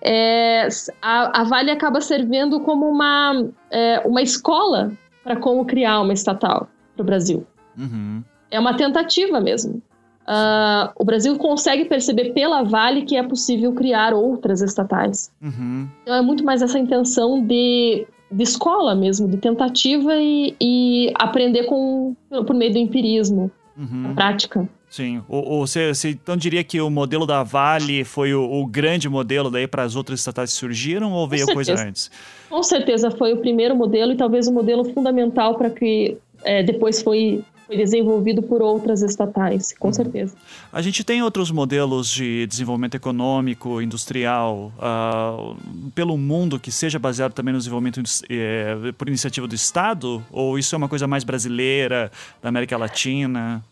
[0.02, 0.68] é,
[1.02, 4.92] a, a, Vale acaba servindo como uma, é, uma escola
[5.24, 7.46] para como criar uma estatal para o Brasil.
[7.78, 8.24] Uhum.
[8.50, 9.82] É uma tentativa mesmo.
[10.30, 15.32] Uh, o Brasil consegue perceber pela Vale que é possível criar outras estatais.
[15.42, 15.88] Uhum.
[16.04, 21.64] Então é muito mais essa intenção de, de escola mesmo, de tentativa e, e aprender
[21.64, 24.14] com, por meio do empirismo, uhum.
[24.14, 24.70] prática.
[24.90, 25.22] Sim.
[25.30, 29.68] Ou, você, então diria que o modelo da Vale foi o, o grande modelo daí
[29.68, 32.10] para as outras estatais que surgiram ou veio coisa antes?
[32.50, 37.04] Com certeza foi o primeiro modelo e talvez o modelo fundamental para que é, depois
[37.04, 39.94] foi, foi desenvolvido por outras estatais, com uhum.
[39.94, 40.36] certeza.
[40.74, 45.56] A gente tem outros modelos de desenvolvimento econômico, industrial, uh,
[45.94, 50.24] pelo mundo que seja baseado também no desenvolvimento uh, por iniciativa do Estado?
[50.32, 53.64] Ou isso é uma coisa mais brasileira, da América Latina?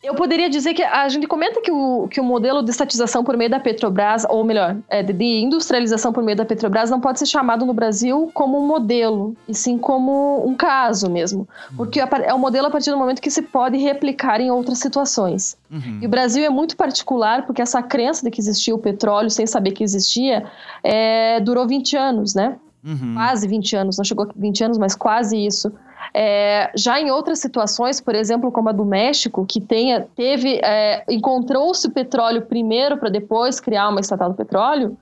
[0.00, 3.36] Eu poderia dizer que a gente comenta que o, que o modelo de estatização por
[3.36, 7.26] meio da Petrobras, ou melhor, é, de industrialização por meio da Petrobras, não pode ser
[7.26, 11.48] chamado no Brasil como um modelo, e sim como um caso mesmo.
[11.76, 15.56] Porque é um modelo a partir do momento que se pode replicar em outras situações.
[15.68, 15.98] Uhum.
[16.00, 19.48] E o Brasil é muito particular porque essa crença de que existia o petróleo sem
[19.48, 20.44] saber que existia
[20.82, 22.56] é, durou 20 anos, né?
[22.84, 23.14] Uhum.
[23.14, 25.72] Quase 20 anos, não chegou a 20 anos, mas quase isso.
[26.20, 31.04] É, já em outras situações, por exemplo, como a do México, que tenha, teve, é,
[31.08, 34.98] encontrou-se o petróleo primeiro para depois criar uma estatal do petróleo,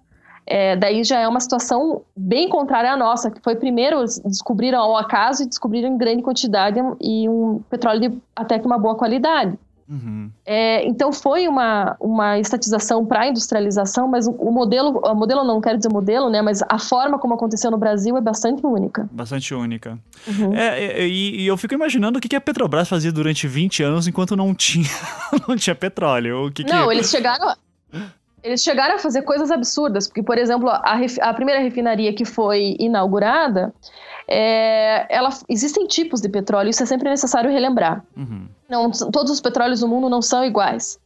[0.46, 4.94] é, daí já é uma situação bem contrária à nossa, que foi primeiro descobriram ao
[4.94, 9.58] acaso e descobriram em grande quantidade e um petróleo de até que uma boa qualidade.
[9.88, 10.30] Uhum.
[10.44, 15.44] É, então foi uma, uma estatização para a industrialização, mas o, o, modelo, o modelo
[15.44, 16.42] não quero dizer modelo, né?
[16.42, 19.08] Mas a forma como aconteceu no Brasil é bastante única.
[19.12, 19.98] Bastante única.
[20.26, 20.54] Uhum.
[20.54, 23.82] É, é e, e, eu fico imaginando o que, que a Petrobras fazia durante 20
[23.82, 24.90] anos enquanto não tinha,
[25.46, 26.46] não tinha petróleo.
[26.46, 26.94] O que não, que...
[26.94, 27.54] eles chegaram.
[28.42, 32.76] Eles chegaram a fazer coisas absurdas, porque, por exemplo, a, a primeira refinaria que foi
[32.78, 33.74] inaugurada,
[34.28, 38.04] é, ela, existem tipos de petróleo, isso é sempre necessário relembrar.
[38.16, 38.48] Uhum.
[38.68, 40.98] Não, todos os petróleos do mundo não são iguais.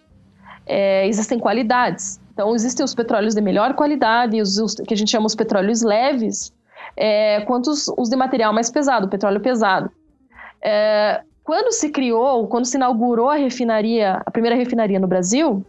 [0.66, 2.20] É, existem qualidades.
[2.33, 5.83] Então, existem os petróleos de melhor qualidade, os, os que a gente chama os petróleos
[5.83, 6.52] leves,
[6.96, 9.90] é, quanto os, os, de material mais pesado, o petróleo pesado.
[10.62, 15.64] É, quando se criou, quando se inaugurou a refinaria, a primeira refinaria no Brasil,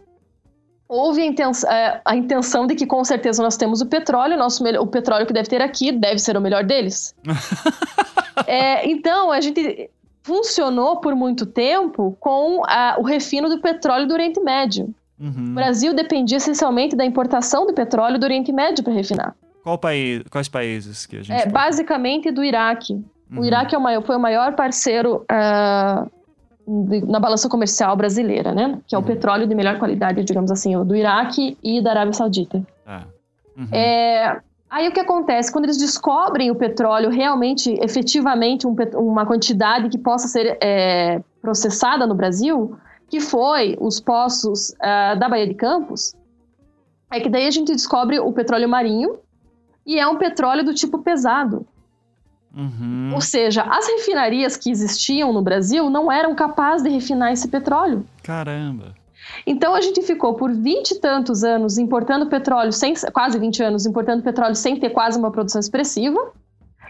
[0.92, 4.62] houve a intenção, é, a intenção, de que com certeza nós temos o petróleo, nosso,
[4.62, 7.14] o petróleo que deve ter aqui deve ser o melhor deles.
[8.46, 9.88] é, então, a gente
[10.22, 14.94] funcionou por muito tempo com a, o refino do petróleo do Oriente Médio.
[15.18, 15.46] Uhum.
[15.50, 19.34] O Brasil dependia essencialmente da importação do petróleo do Oriente Médio para refinar.
[19.62, 21.40] Qual país, quais países que a gente?
[21.40, 22.94] É, basicamente do Iraque.
[23.30, 23.40] Uhum.
[23.40, 26.10] O Iraque é o maior, foi o maior parceiro uh,
[26.66, 28.78] na balança comercial brasileira, né?
[28.86, 29.06] Que é o uhum.
[29.06, 32.64] petróleo de melhor qualidade, digamos assim, do Iraque e da Arábia Saudita.
[32.86, 33.04] Ah.
[33.56, 33.68] Uhum.
[33.72, 35.52] É, aí o que acontece?
[35.52, 42.06] Quando eles descobrem o petróleo realmente, efetivamente, um, uma quantidade que possa ser é, processada
[42.06, 42.76] no Brasil,
[43.08, 46.14] que foi os poços uh, da Baía de Campos,
[47.10, 49.18] é que daí a gente descobre o petróleo marinho,
[49.84, 51.66] e é um petróleo do tipo pesado.
[52.54, 53.12] Uhum.
[53.14, 58.04] Ou seja, as refinarias que existiam no Brasil não eram capazes de refinar esse petróleo.
[58.22, 58.94] Caramba!
[59.46, 63.86] Então a gente ficou por vinte e tantos anos importando petróleo, sem, quase 20 anos
[63.86, 66.32] importando petróleo sem ter quase uma produção expressiva.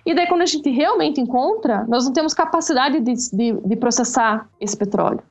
[0.04, 4.48] E daí, quando a gente realmente encontra, nós não temos capacidade de, de, de processar
[4.60, 5.22] esse petróleo.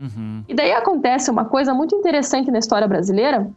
[0.00, 0.44] Uhum.
[0.48, 3.50] E daí acontece uma coisa muito interessante na história brasileira,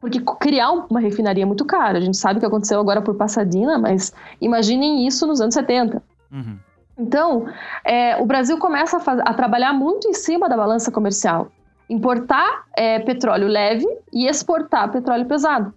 [0.00, 1.96] porque criar uma refinaria é muito caro.
[1.96, 6.02] A gente sabe o que aconteceu agora por Passadina, mas imaginem isso nos anos 70.
[6.32, 6.58] Uhum.
[6.98, 7.46] Então,
[7.84, 11.50] é, o Brasil começa a, a, trabalhar muito em cima da balança comercial.
[11.88, 15.72] Importar é, petróleo leve e exportar petróleo pesado.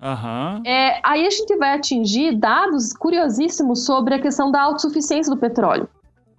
[0.00, 0.62] Aham.
[0.64, 5.88] É, aí a gente vai atingir dados curiosíssimos sobre a questão da autossuficiência do petróleo.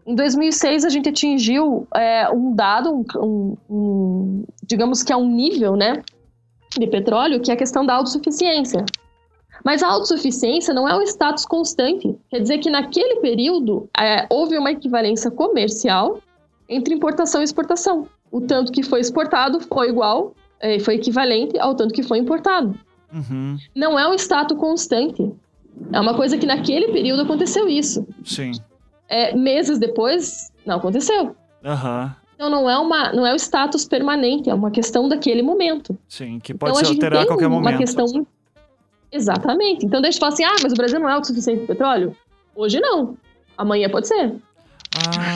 [0.06, 5.28] Em 2006, a gente atingiu é, um dado, um, um, um, digamos que é um
[5.28, 6.02] nível né,
[6.78, 8.86] de petróleo, que é a questão da autossuficiência.
[9.64, 12.16] Mas a autossuficiência não é um status constante.
[12.30, 16.20] Quer dizer que naquele período é, houve uma equivalência comercial
[16.70, 18.08] entre importação e exportação.
[18.32, 22.78] O tanto que foi exportado foi igual, é, foi equivalente ao tanto que foi importado.
[23.14, 23.58] Uhum.
[23.76, 25.32] Não é um status constante.
[25.92, 28.06] É uma coisa que naquele período aconteceu isso.
[28.24, 28.52] Sim.
[29.08, 31.36] É, meses depois, não aconteceu.
[31.64, 32.16] Aham.
[32.38, 35.98] Então não é uma, não é um status permanente, é uma questão daquele momento.
[36.08, 37.80] Sim, que pode então, se alterar a qualquer uma momento.
[37.80, 38.06] questão
[39.12, 39.84] Exatamente.
[39.84, 42.16] Então deixa eu falar assim: "Ah, mas o Brasil não é autossuficiente em petróleo?"
[42.56, 43.18] Hoje não.
[43.58, 44.36] Amanhã pode ser.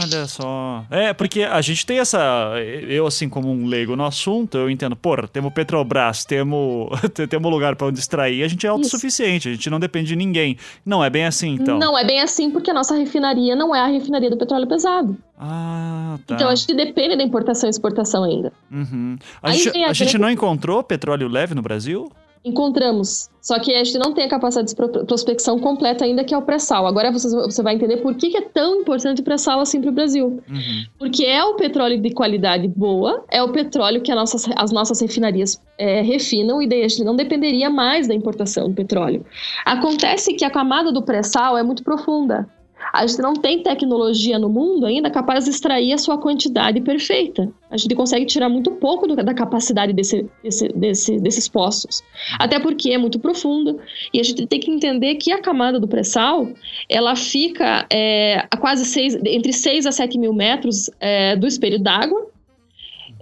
[0.04, 0.84] Olha só.
[0.90, 2.54] É, porque a gente tem essa.
[2.88, 6.90] Eu, assim, como um leigo no assunto, eu entendo, pô, temos Petrobras, temos,
[7.30, 10.58] temos lugar para onde extrair, a gente é autossuficiente, a gente não depende de ninguém.
[10.86, 11.78] Não é bem assim, então.
[11.78, 15.18] Não é bem assim, porque a nossa refinaria não é a refinaria do petróleo pesado.
[15.40, 16.36] Ah, tá.
[16.36, 18.52] Então a gente depende da importação e exportação ainda.
[18.72, 19.18] Uhum.
[19.42, 22.12] A, Aí gente, a a gente grande- não encontrou petróleo leve no Brasil?
[22.44, 23.30] Encontramos.
[23.42, 26.38] Só que a gente não tem a capacidade de pro- prospecção completa ainda, que é
[26.38, 26.86] o pré-sal.
[26.88, 29.90] Agora você, você vai entender por que, que é tão importante o pré-sal assim para
[29.90, 30.42] o Brasil.
[30.50, 30.84] Uhum.
[31.00, 35.00] Porque é o petróleo de qualidade boa, é o petróleo que a nossas- as nossas
[35.02, 39.26] refinarias é, refinam, e daí a gente não dependeria mais da importação do petróleo.
[39.66, 42.48] Acontece que a camada do pré-sal é muito profunda.
[42.94, 47.50] A gente não tem tecnologia no mundo ainda capaz de extrair a sua quantidade perfeita.
[47.70, 52.02] A gente consegue tirar muito pouco do- da capacidade desse- desse- desse- desses poços.
[52.38, 53.80] Até porque é muito profundo.
[54.14, 56.50] E a gente tem que entender que a camada do pré-sal,
[56.90, 61.80] ela fica é, a quase seis, entre 6 a 7 mil metros é, do espelho
[61.80, 62.28] d'água.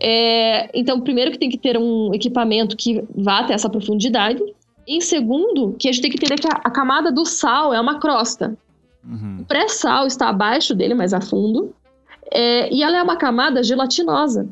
[0.01, 4.41] É, então, primeiro que tem que ter um equipamento que vá até essa profundidade.
[4.87, 7.79] Em segundo, que a gente tem que entender que a, a camada do sal é
[7.79, 8.57] uma crosta.
[9.03, 9.39] Uhum.
[9.41, 11.73] O pré-sal está abaixo dele, mais a fundo.
[12.31, 14.47] É, e ela é uma camada gelatinosa.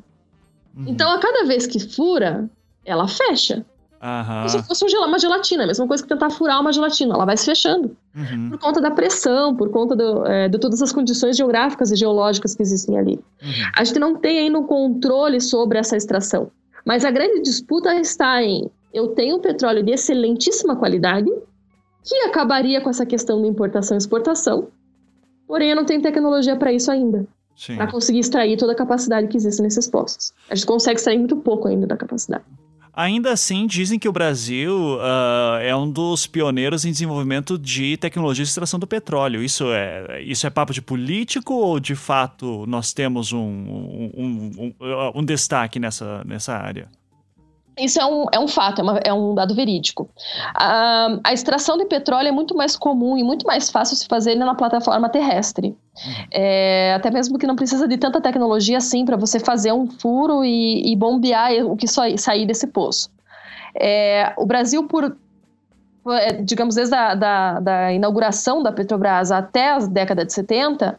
[0.75, 0.85] Uhum.
[0.87, 2.49] Então, a cada vez que fura,
[2.85, 3.65] ela fecha.
[3.99, 7.25] Como se fosse um uma gelatina, a mesma coisa que tentar furar uma gelatina, ela
[7.25, 7.95] vai se fechando.
[8.15, 8.51] Uhum.
[8.51, 12.53] Por conta da pressão, por conta do, é, de todas as condições geográficas e geológicas
[12.53, 13.19] que existem ali.
[13.41, 13.49] Uhum.
[13.75, 16.51] A gente não tem ainda um controle sobre essa extração.
[16.85, 21.29] Mas a grande disputa está em: eu tenho petróleo de excelentíssima qualidade,
[22.07, 24.69] que acabaria com essa questão de importação e exportação,
[25.47, 27.25] porém eu não tenho tecnologia para isso ainda,
[27.75, 30.31] para conseguir extrair toda a capacidade que existe nesses poços.
[30.49, 32.43] A gente consegue extrair muito pouco ainda da capacidade.
[32.93, 38.43] Ainda assim, dizem que o Brasil ah, é um dos pioneiros em desenvolvimento de tecnologia
[38.43, 39.43] de extração do petróleo.
[39.43, 44.51] Isso é, isso é papo de político ou de fato nós temos um, um, um,
[44.59, 46.87] um- um destaque nessa, nessa área?
[47.79, 50.09] Isso é um, é um fato, é, uma- é um dado verídico.
[50.55, 54.33] A, a extração de petróleo é muito mais comum e muito mais fácil se fazer
[54.35, 55.77] na plataforma terrestre.
[56.31, 60.43] É, até mesmo que não precisa de tanta tecnologia assim para você fazer um furo
[60.43, 63.11] e, e bombear o que só sair desse poço.
[63.79, 65.15] É, o Brasil, por,
[66.09, 70.97] é, digamos, desde a da, da inauguração da Petrobras até a década de 70,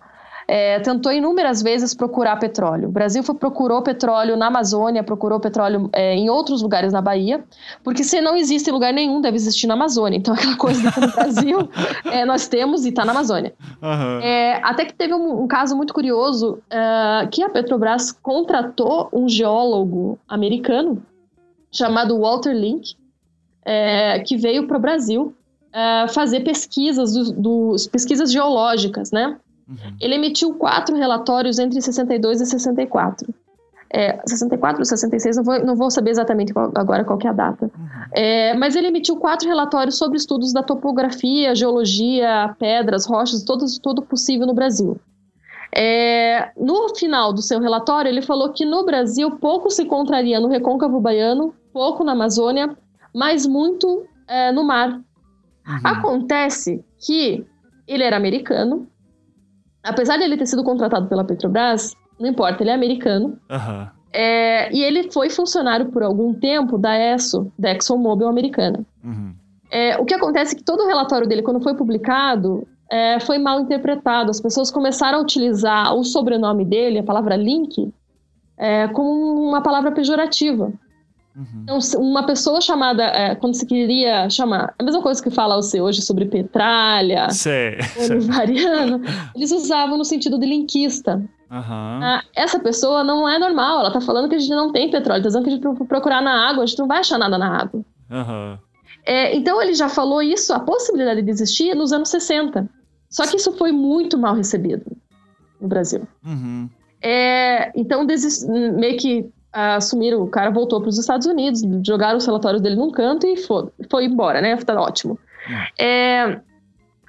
[0.51, 2.89] é, tentou inúmeras vezes procurar petróleo.
[2.89, 7.45] O Brasil foi, procurou petróleo na Amazônia, procurou petróleo é, em outros lugares na Bahia,
[7.85, 10.17] porque se não existe em lugar nenhum, deve existir na Amazônia.
[10.17, 11.69] Então, aquela coisa no Brasil
[12.07, 13.53] é, nós temos e está na Amazônia.
[14.25, 19.29] É, até que teve um, um caso muito curioso é, que a Petrobras contratou um
[19.29, 21.03] geólogo americano
[21.71, 22.95] chamado Walter Link,
[23.67, 25.35] é, que veio para o Brasil
[25.71, 29.37] é, fazer pesquisas, dos, dos- pesquisas geológicas, né?
[29.69, 29.97] Uhum.
[30.01, 33.35] Ele emitiu quatro relatórios entre 62 e 64.
[33.91, 37.31] É, 64 ou 66, não vou, não vou saber exatamente qual- agora qual que é
[37.31, 37.71] a data.
[38.13, 44.03] É, mas ele emitiu quatro relatórios sobre estudos da topografia, geologia, pedras, rochas, todo, todo
[44.03, 44.99] possível no Brasil.
[45.75, 50.49] É, no final do seu relatório, ele falou que no Brasil pouco se encontraria no
[50.49, 52.77] recôncavo baiano, pouco na Amazônia,
[53.15, 54.91] mas muito é, no mar.
[54.93, 55.81] Uhum.
[55.85, 57.47] Acontece que
[57.87, 58.87] ele era americano,
[59.83, 63.39] apesar de ele ter sido contratado pela Petrobras, não importa, ele é americano.
[63.51, 63.91] Aham.
[64.13, 68.85] É, e ele foi funcionário por algum tempo da ESSO, da ExxonMobil americana.
[69.05, 69.35] Uhum.
[69.71, 73.39] É, o que acontece é que todo o relatório dele, quando foi publicado, é, foi
[73.39, 74.31] mal interpretado.
[74.31, 77.93] As pessoas começaram a utilizar o sobrenome dele, a palavra link,
[78.57, 80.73] é, como uma palavra pejorativa.
[81.37, 81.63] Uhum.
[81.63, 85.81] Então, uma pessoa chamada, é, quando se queria chamar, a mesma coisa que fala você
[85.81, 87.29] hoje sobre petralha,
[88.09, 89.01] bolivariano,
[89.37, 91.23] eles usavam no sentido de linkista.
[91.51, 92.01] Aham.
[92.03, 95.23] Ah, essa pessoa não é normal, ela tá falando que a gente não tem petróleo,
[95.23, 97.39] tá dizendo que a gente pro- procurar na água, a gente não vai achar nada
[97.39, 97.83] na água.
[98.11, 98.59] Aham.
[99.07, 102.69] É, então ele já falou isso, a possibilidade de existir nos anos 60.
[103.09, 104.85] Só que isso foi muito mal recebido
[105.61, 106.07] no Brasil.
[106.25, 106.69] Uhum.
[107.01, 108.05] É, então,
[108.77, 112.91] meio que assumiram, o cara voltou para os Estados Unidos, jogaram os relatórios dele num
[112.91, 114.57] canto e foi, foi embora, né?
[114.57, 115.19] Tá ótimo.
[115.49, 115.85] Uhum.
[115.85, 116.41] É,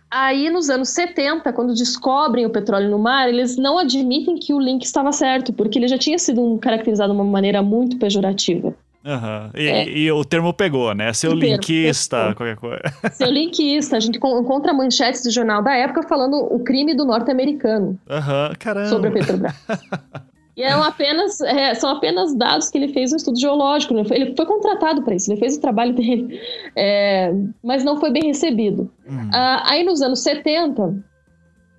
[0.10, 4.60] aí, nos anos 70, quando descobrem o petróleo no mar, eles não admitem que o
[4.60, 8.74] link estava certo, porque ele já tinha sido caracterizado de uma maneira muito pejorativa.
[9.04, 9.50] Uhum.
[9.56, 9.90] E, é.
[9.90, 11.14] e, o termo pegou, né?
[11.14, 12.82] Seu linkista, qualquer coisa.
[13.14, 13.96] Seu linkista.
[13.96, 17.98] A gente encontra manchetes do jornal da época falando o crime do norte-americano.
[18.10, 18.56] Uhum.
[18.60, 18.90] Caramba.
[18.90, 19.56] Sobre a Petrobras.
[20.60, 23.94] e eram apenas, é, são apenas dados que ele fez um estudo geológico.
[23.94, 24.04] Né?
[24.12, 26.38] Ele foi contratado para isso, ele fez o trabalho dele.
[26.76, 27.34] É,
[27.64, 28.90] mas não foi bem recebido.
[29.08, 29.30] Uhum.
[29.34, 31.04] Ah, aí nos anos 70,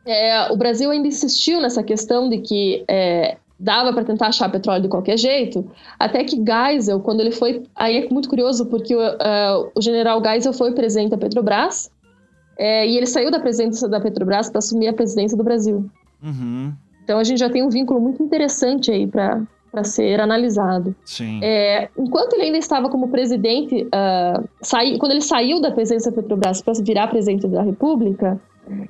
[0.07, 4.83] é, o Brasil ainda insistiu nessa questão de que é, dava para tentar achar petróleo
[4.83, 9.01] de qualquer jeito, até que Geisel, quando ele foi, aí é muito curioso porque o,
[9.01, 11.91] uh, o general Geisel foi presidente da Petrobras
[12.59, 15.89] é, e ele saiu da presidência da Petrobras para assumir a presidência do Brasil.
[16.22, 16.74] Uhum.
[17.11, 19.43] Então a gente já tem um vínculo muito interessante aí para
[19.73, 20.97] para ser analisado.
[21.05, 21.39] Sim.
[21.45, 26.61] É, enquanto ele ainda estava como presidente, uh, quando ele saiu da presidência da Petrobras
[26.61, 28.41] para virar presidente da República,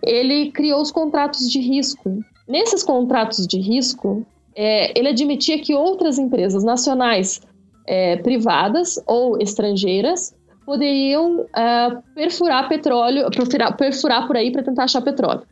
[0.03, 2.25] ele criou os contratos de risco.
[2.49, 7.43] Nesses contratos de risco, é, ele admitia que outras empresas nacionais
[7.87, 15.03] é, privadas ou estrangeiras poderiam é, perfurar petróleo, perfurar, perfurar por aí para tentar achar
[15.03, 15.43] petróleo.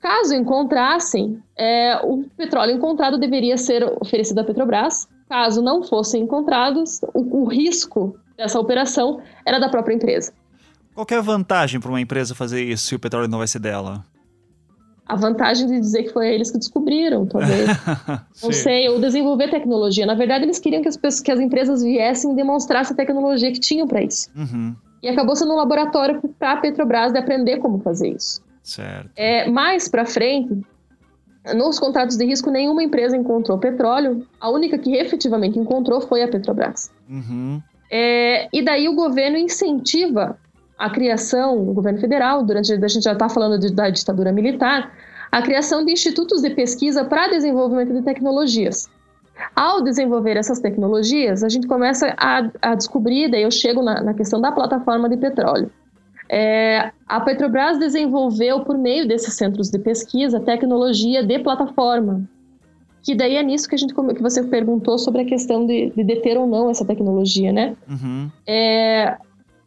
[0.00, 5.08] Caso encontrassem, é, o petróleo encontrado deveria ser oferecido à Petrobras.
[5.28, 10.32] Caso não fossem encontrados, o, o risco dessa operação era da própria empresa.
[10.94, 13.58] Qual é a vantagem para uma empresa fazer isso se o petróleo não vai ser
[13.58, 14.04] dela?
[15.08, 17.66] a vantagem de dizer que foi eles que descobriram, talvez.
[18.42, 20.04] não sei, ou desenvolver tecnologia.
[20.04, 23.58] Na verdade, eles queriam que as, pessoas, que as empresas viessem demonstrar essa tecnologia que
[23.58, 24.28] tinham para isso.
[24.36, 24.76] Uhum.
[25.02, 28.42] E acabou sendo um laboratório para a Petrobras de aprender como fazer isso.
[28.68, 29.10] Certo.
[29.16, 30.54] É, mais para frente,
[31.54, 34.26] nos contratos de risco, nenhuma empresa encontrou petróleo.
[34.38, 36.92] A única que efetivamente encontrou foi a Petrobras.
[37.08, 37.62] Uhum.
[37.90, 40.38] É, e daí o governo incentiva
[40.78, 44.92] a criação, no governo federal, durante a gente já está falando de, da ditadura militar,
[45.32, 48.86] a criação de institutos de pesquisa para desenvolvimento de tecnologias.
[49.56, 54.12] Ao desenvolver essas tecnologias, a gente começa a, a descobrir, daí eu chego na, na
[54.12, 55.70] questão da plataforma de petróleo.
[56.30, 62.22] É, a Petrobras desenvolveu, por meio desses centros de pesquisa, tecnologia de plataforma.
[63.02, 66.04] Que daí é nisso que, a gente, que você perguntou sobre a questão de, de
[66.04, 67.74] deter ou não essa tecnologia, né?
[67.88, 68.30] Uhum.
[68.46, 69.16] É,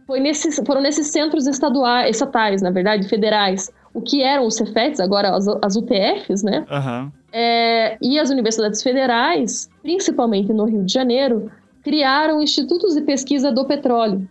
[0.05, 4.99] foi nesses, foram nesses centros estaduais, estatais, na verdade, federais, o que eram os Cefetes,
[4.99, 6.65] agora as, as UTFs, né?
[6.69, 7.11] Uhum.
[7.33, 11.49] É, e as universidades federais, principalmente no Rio de Janeiro,
[11.83, 14.27] criaram institutos de pesquisa do petróleo.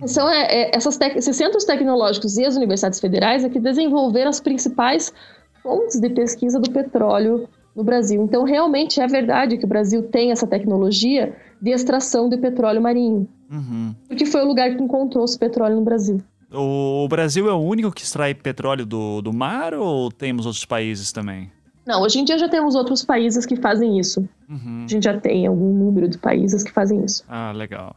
[0.00, 4.40] Então, é, é, essas esses centros tecnológicos e as universidades federais é que desenvolveram as
[4.40, 5.12] principais
[5.62, 8.22] fontes de pesquisa do petróleo no Brasil.
[8.22, 13.28] Então, realmente é verdade que o Brasil tem essa tecnologia de extração de petróleo marinho.
[13.50, 13.94] Uhum.
[14.08, 16.20] Porque foi o lugar que encontrou esse petróleo no Brasil.
[16.52, 21.12] O Brasil é o único que extrai petróleo do, do mar ou temos outros países
[21.12, 21.50] também?
[21.86, 24.28] Não, hoje em dia já temos outros países que fazem isso.
[24.48, 24.84] Uhum.
[24.84, 27.24] A gente já tem algum número de países que fazem isso.
[27.28, 27.96] Ah, legal.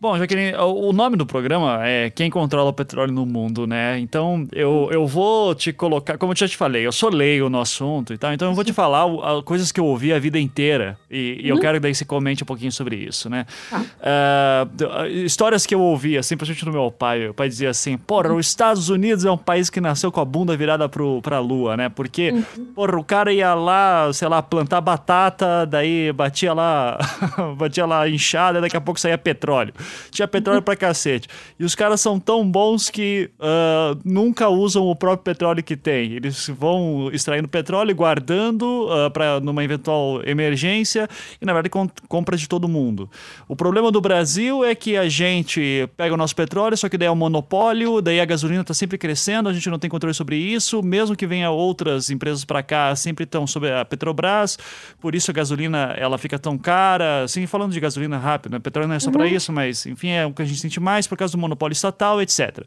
[0.00, 3.98] Bom, Jaqueline, o nome do programa é Quem Controla o Petróleo no Mundo, né?
[3.98, 7.60] Então, eu, eu vou te colocar, como eu já te falei, eu sou leigo no
[7.60, 9.06] assunto e tal, então eu vou te falar
[9.44, 11.60] coisas que eu ouvi a vida inteira e, e eu uhum.
[11.60, 13.46] quero que daí você comente um pouquinho sobre isso, né?
[13.72, 14.66] Ah.
[14.68, 17.20] Uh, histórias que eu ouvia, assim, principalmente do meu pai.
[17.20, 20.24] Meu pai dizia assim, porra, os Estados Unidos é um país que nasceu com a
[20.24, 21.88] bunda virada pro, pra lua, né?
[21.88, 22.64] Porque, uhum.
[22.74, 26.98] porra, o cara ia lá, sei lá, plantar batata, daí batia lá,
[27.56, 29.72] batia lá inchada, daqui a pouco saía petróleo.
[30.10, 31.28] Tinha petróleo pra cacete.
[31.58, 36.12] E os caras são tão bons que uh, nunca usam o próprio petróleo que tem.
[36.12, 41.08] Eles vão extraindo petróleo guardando uh, para numa eventual emergência
[41.40, 43.08] e na verdade com, compra de todo mundo.
[43.46, 47.08] O problema do Brasil é que a gente pega o nosso petróleo, só que daí
[47.08, 50.36] é um monopólio, daí a gasolina está sempre crescendo, a gente não tem controle sobre
[50.36, 54.58] isso, mesmo que venha outras empresas para cá, sempre estão sobre a Petrobras,
[55.00, 57.24] por isso a gasolina ela fica tão cara.
[57.24, 58.58] Assim, falando de gasolina rápido, né?
[58.58, 59.16] Petróleo não é só uhum.
[59.16, 61.72] para isso, mas enfim, é o que a gente sente mais por causa do monopólio
[61.72, 62.64] estatal, etc.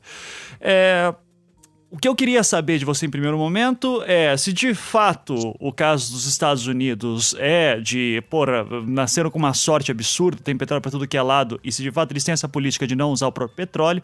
[0.60, 1.14] É,
[1.92, 5.74] o que eu queria saber de você em primeiro momento é se de fato o
[5.74, 10.90] caso dos Estados Unidos é de, porra, nasceram com uma sorte absurda, tem petróleo para
[10.90, 13.28] tudo que é lado, e se de fato eles têm essa política de não usar
[13.28, 14.02] o próprio petróleo,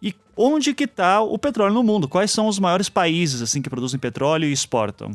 [0.00, 2.06] e onde que está o petróleo no mundo?
[2.06, 5.10] Quais são os maiores países assim que produzem petróleo e exportam?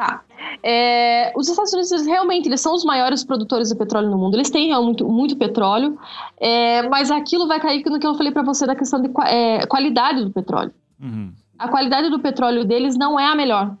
[0.00, 0.22] Tá.
[0.62, 4.34] É, os Estados Unidos eles, realmente eles são os maiores produtores de petróleo no mundo.
[4.34, 5.98] Eles têm muito, muito petróleo,
[6.40, 9.66] é, mas aquilo vai cair no que eu falei para você da questão de é,
[9.66, 10.72] qualidade do petróleo.
[10.98, 11.34] Uhum.
[11.58, 13.76] A qualidade do petróleo deles não é a melhor.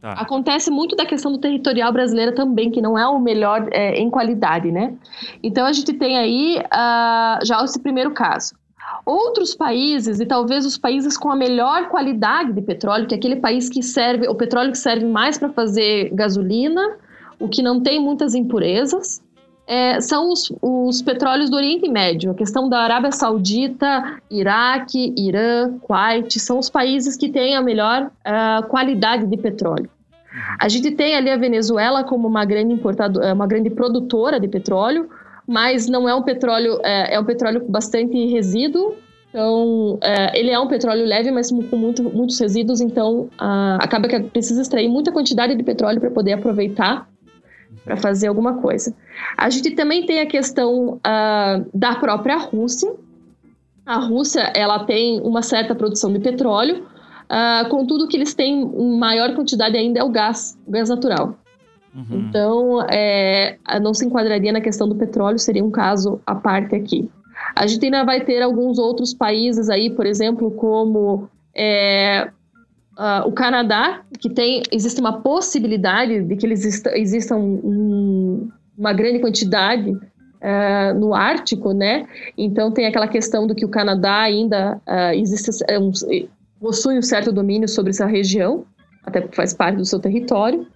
[0.00, 0.14] Tá.
[0.14, 4.10] Acontece muito da questão do territorial brasileiro também, que não é o melhor é, em
[4.10, 4.96] qualidade, né?
[5.44, 8.52] Então a gente tem aí uh, já esse primeiro caso.
[9.04, 13.36] Outros países, e talvez os países com a melhor qualidade de petróleo, que é aquele
[13.36, 16.96] país que serve, o petróleo que serve mais para fazer gasolina,
[17.38, 19.22] o que não tem muitas impurezas,
[19.66, 22.30] é, são os, os, petróleos do Oriente Médio.
[22.30, 28.10] A questão da Arábia Saudita, Iraque, Irã, Kuwait, são os países que têm a melhor
[28.26, 29.88] uh, qualidade de petróleo.
[30.58, 35.08] A gente tem ali a Venezuela como uma grande importadora, uma grande produtora de petróleo,
[35.46, 38.94] mas não é um petróleo, é, é um petróleo com bastante resíduo.
[39.28, 43.30] Então, é, ele é um petróleo leve, mas com muito, muitos resíduos, então
[43.78, 47.08] acaba que precisa extrair muita quantidade de petróleo para poder aproveitar
[47.82, 48.94] para fazer alguma coisa.
[49.36, 52.92] A gente também tem a questão ah, da própria Rússia.
[53.86, 56.86] A Rússia ela tem uma certa produção de petróleo,
[57.34, 60.90] ah, contudo, o que eles têm em maior quantidade ainda é o gás, o gás
[60.90, 61.34] natural.
[61.94, 62.26] Uhum.
[62.28, 67.10] Então, é, não se enquadraria na questão do petróleo, seria um caso à parte aqui.
[67.54, 72.30] A gente ainda vai ter alguns outros países aí, por exemplo, como é,
[72.98, 79.18] uh, o Canadá, que tem existe uma possibilidade de que eles existam um, uma grande
[79.18, 82.06] quantidade uh, no Ártico, né?
[82.36, 85.90] Então tem aquela questão do que o Canadá ainda uh, existe é um,
[86.60, 88.64] possui um certo domínio sobre essa região,
[89.04, 90.66] até porque faz parte do seu território.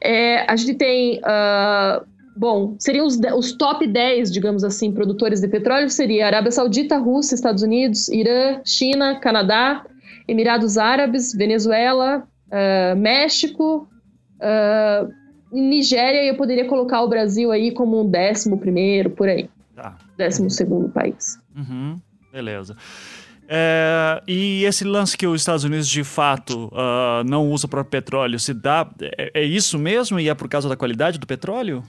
[0.00, 1.18] É, a gente tem.
[1.18, 2.04] Uh,
[2.36, 7.34] bom, seriam os, os, top 10, digamos assim, produtores de petróleo: seria Arábia Saudita, Rússia,
[7.34, 9.84] Estados Unidos, Irã, China, Canadá,
[10.26, 13.88] Emirados Árabes, Venezuela, uh, México.
[14.36, 15.20] Uh,
[15.52, 19.50] Nigéria, eu poderia colocar o Brasil aí como um décimo primeiro, por aí.
[19.74, 19.98] Tá.
[20.16, 21.38] Décimo segundo país.
[21.56, 21.96] Uhum.
[22.32, 22.76] Beleza.
[23.52, 28.38] É, e esse lance que os Estados Unidos de fato uh, não usa para petróleo,
[28.38, 28.88] se dá.
[29.18, 31.82] É, é, isso mesmo e é por causa da qualidade do petróleo?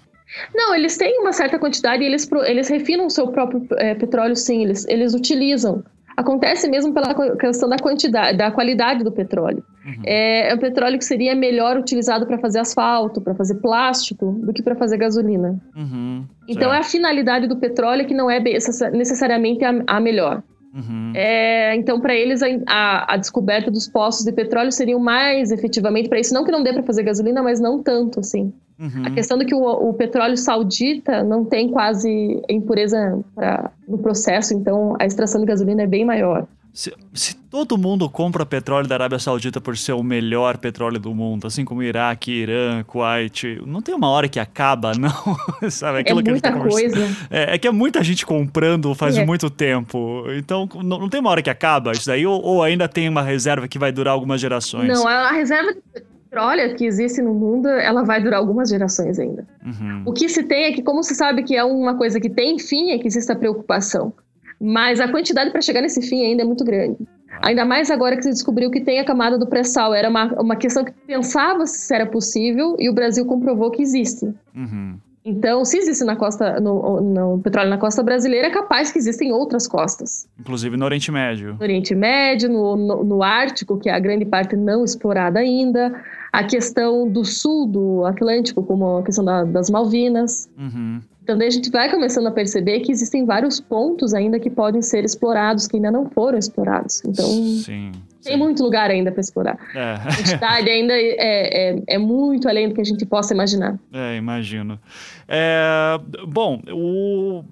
[0.55, 4.35] Não, eles têm uma certa quantidade e eles, eles refinam o seu próprio é, petróleo,
[4.35, 5.83] sim, eles, eles utilizam.
[6.17, 9.63] Acontece mesmo pela questão da quantidade, da qualidade do petróleo.
[9.85, 10.01] Uhum.
[10.05, 14.51] É, é um petróleo que seria melhor utilizado para fazer asfalto, para fazer plástico, do
[14.51, 15.61] que para fazer gasolina.
[15.75, 16.25] Uhum.
[16.47, 20.41] Então é a finalidade do petróleo que não é necessariamente a, a melhor.
[20.73, 21.11] Uhum.
[21.13, 26.07] É, então, para eles, a, a, a, descoberta dos poços de petróleo seria mais efetivamente
[26.07, 26.33] para isso.
[26.33, 28.53] Não que não dê para fazer gasolina, mas não tanto assim.
[28.79, 29.05] Uhum.
[29.05, 34.53] A questão de que o, o, petróleo saudita não tem quase impureza pra, no processo,
[34.53, 36.47] então a extração de gasolina é bem maior.
[36.73, 41.13] Se, se, todo mundo compra petróleo da Arábia Saudita por ser o melhor petróleo do
[41.13, 45.69] mundo, assim como Iraque, Irã, Kuwait, não tem uma hora que acaba, não?
[45.69, 45.97] Sabe?
[45.97, 46.97] É Aquilo é muita tá coisa.
[47.29, 49.25] É, é, que é muita gente comprando faz é.
[49.25, 50.23] muito tempo.
[50.37, 53.21] Então, não, não, tem uma hora que acaba isso daí, ou, ou, ainda tem uma
[53.21, 54.87] reserva que vai durar algumas gerações?
[54.87, 59.45] Não, a reserva de petróleo que existe no mundo, ela vai durar algumas gerações ainda.
[59.65, 60.03] Uhum.
[60.05, 62.57] O que se tem é que, como se sabe que é uma coisa que tem
[62.57, 64.13] fim, é que existe a preocupação.
[64.61, 66.97] Mas a quantidade para chegar nesse fim ainda é muito grande.
[67.41, 69.93] Ainda mais agora que se descobriu que tem a camada do pré-sal.
[69.93, 74.25] Era uma, uma questão que pensava se era possível e o Brasil comprovou que existe.
[74.55, 74.99] Uhum.
[75.23, 79.31] Então, se existe na costa, no, no, petróleo na costa brasileira, é capaz que existem
[79.31, 80.27] outras costas.
[80.39, 81.53] Inclusive no Oriente Médio.
[81.53, 85.93] No Oriente Médio, no, no, no Ártico, que é a grande parte não explorada ainda.
[86.31, 90.49] A questão do sul do Atlântico, como a questão da, das Malvinas.
[90.57, 91.01] Uhum.
[91.23, 94.81] Então, daí a gente vai começando a perceber que existem vários pontos ainda que podem
[94.81, 97.03] ser explorados, que ainda não foram explorados.
[97.05, 97.91] Então, sim,
[98.23, 98.37] tem sim.
[98.37, 99.57] muito lugar ainda para explorar.
[99.75, 99.93] É.
[99.93, 103.79] A quantidade ainda é, é, é, muito além do que a gente possa imaginar.
[103.93, 104.79] É, imagino.
[105.27, 107.43] É, bom, o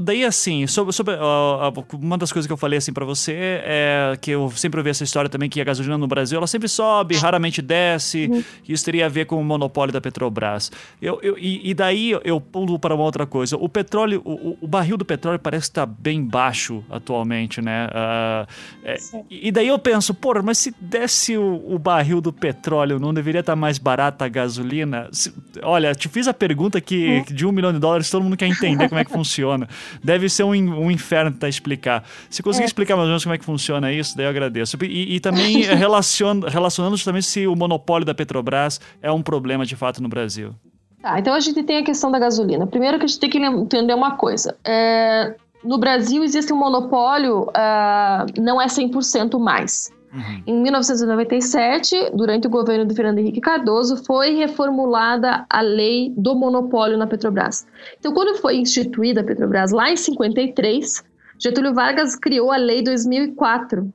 [0.00, 4.18] Daí, assim, sobre, sobre uh, uma das coisas que eu falei assim para você é
[4.20, 7.16] que eu sempre ouvi essa história também que a gasolina no Brasil ela sempre sobe,
[7.16, 8.42] raramente desce, uhum.
[8.68, 10.70] isso teria a ver com o monopólio da Petrobras.
[11.00, 13.56] Eu, eu e, e, daí eu pulo para uma outra coisa.
[13.56, 17.86] O petróleo, o, o barril do petróleo parece estar tá bem baixo atualmente, né?
[17.86, 18.46] Uh,
[18.84, 18.96] é,
[19.30, 23.40] e daí eu penso, pô, mas se desce o, o, barril do petróleo, não deveria
[23.40, 25.08] estar tá mais barata a gasolina?
[25.12, 25.32] Se,
[25.62, 27.34] olha, te fiz a pergunta que uhum.
[27.34, 29.68] de um milhão de dólares todo mundo quer entender como é que funciona.
[30.02, 32.04] Deve ser um, um inferno tentar explicar.
[32.30, 32.66] Se conseguir é.
[32.66, 34.76] explicar mais ou menos como é que funciona isso, daí eu agradeço.
[34.82, 39.76] E, e também relacion, relacionando também se o monopólio da Petrobras é um problema de
[39.76, 40.54] fato no Brasil.
[41.02, 42.66] Tá, então a gente tem a questão da gasolina.
[42.66, 44.56] Primeiro que a gente tem que entender uma coisa.
[44.64, 49.92] É, no Brasil existe um monopólio, uh, não é 100% mais.
[50.14, 50.42] Uhum.
[50.46, 56.96] Em 1997, durante o governo de Fernando Henrique Cardoso, foi reformulada a lei do monopólio
[56.96, 57.66] na Petrobras.
[57.98, 61.02] Então, quando foi instituída a Petrobras lá em 53,
[61.38, 63.92] Getúlio Vargas criou a lei 2004.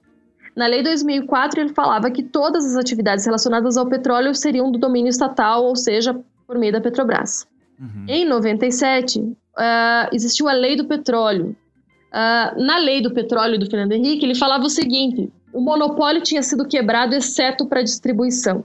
[0.56, 5.10] Na lei 2004, ele falava que todas as atividades relacionadas ao petróleo seriam do domínio
[5.10, 7.48] estatal, ou seja, por meio da Petrobras.
[7.80, 8.06] Uhum.
[8.10, 11.56] Em 97, uh, ah, existiu a lei do petróleo.
[12.12, 16.44] Uh, na lei do petróleo do Fernando Henrique, ele falava o seguinte: o monopólio tinha
[16.44, 18.64] sido quebrado, exceto para distribuição.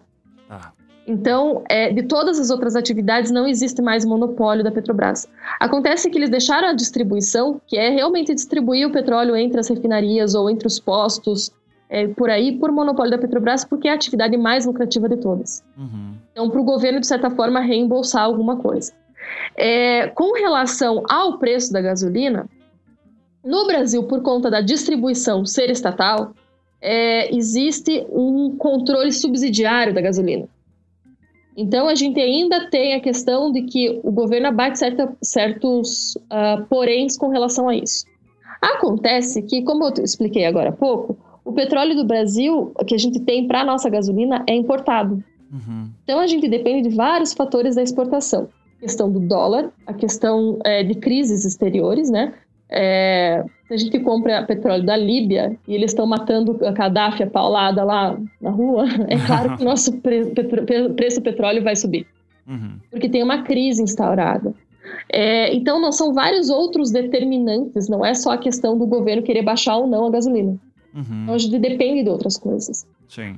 [0.48, 0.70] Ah.
[1.06, 5.28] Então, é, de todas as outras atividades, não existe mais monopólio da Petrobras.
[5.60, 10.34] Acontece que eles deixaram a distribuição, que é realmente distribuir o petróleo entre as refinarias
[10.34, 11.52] ou entre os postos,
[11.90, 15.62] é, por aí, por monopólio da Petrobras, porque é a atividade mais lucrativa de todas.
[15.76, 16.14] Uhum.
[16.32, 18.92] Então, para o governo, de certa forma, reembolsar alguma coisa.
[19.56, 22.48] É, com relação ao preço da gasolina,
[23.44, 26.32] no Brasil, por conta da distribuição ser estatal,
[26.84, 30.46] é, existe um controle subsidiário da gasolina.
[31.56, 36.64] Então, a gente ainda tem a questão de que o governo abate certa, certos uh,
[36.68, 38.04] poréns com relação a isso.
[38.60, 43.20] Acontece que, como eu expliquei agora há pouco, o petróleo do Brasil, que a gente
[43.20, 45.22] tem para a nossa gasolina, é importado.
[45.52, 45.88] Uhum.
[46.02, 48.48] Então, a gente depende de vários fatores da exportação.
[48.78, 52.34] A questão do dólar, a questão é, de crises exteriores, né?
[52.70, 57.26] É, se a gente compra petróleo da Líbia e eles estão matando a Gaddafi a
[57.26, 60.26] paulada lá na rua, é claro que o nosso pre
[60.96, 62.06] preço do petróleo vai subir.
[62.46, 62.76] Uhum.
[62.90, 64.54] Porque tem uma crise instaurada.
[65.10, 69.42] É, então, não são vários outros determinantes, não é só a questão do governo querer
[69.42, 70.58] baixar ou não a gasolina.
[70.94, 71.22] Uhum.
[71.22, 72.86] Então, a gente depende de outras coisas.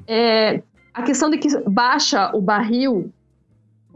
[0.08, 0.62] É,
[0.92, 3.12] a questão de que baixa o barril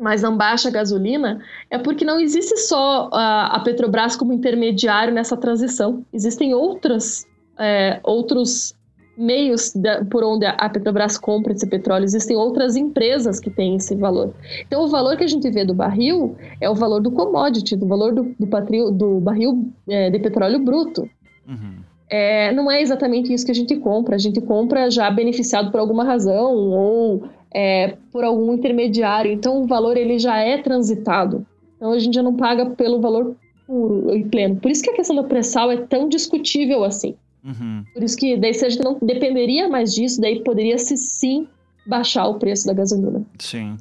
[0.01, 1.41] mas não baixa a gasolina,
[1.71, 6.05] é porque não existe só a, a Petrobras como intermediário nessa transição.
[6.13, 7.27] Existem outras,
[7.59, 8.75] é, outros
[9.17, 13.95] meios da, por onde a Petrobras compra esse petróleo, existem outras empresas que têm esse
[13.95, 14.33] valor.
[14.67, 17.87] Então, o valor que a gente vê do barril é o valor do commodity, do
[17.87, 21.03] valor do, do, patrio, do barril é, de petróleo bruto.
[21.47, 21.81] Uhum.
[22.09, 24.17] É, não é exatamente isso que a gente compra.
[24.17, 27.23] A gente compra já beneficiado por alguma razão ou
[27.53, 29.33] é, por algum intermediário.
[29.33, 31.47] Então o valor ele já é transitado.
[31.77, 33.37] Então a gente já não paga pelo valor
[33.67, 34.57] puro e pleno.
[34.57, 37.15] Por isso que a questão do pré-sal é tão discutível assim.
[37.45, 37.85] Uhum.
[37.95, 41.49] Por isso que daí se a gente não dependeria mais disso, daí poderia se sim
[41.87, 43.25] baixar o preço da gasolina.
[43.39, 43.77] Sim.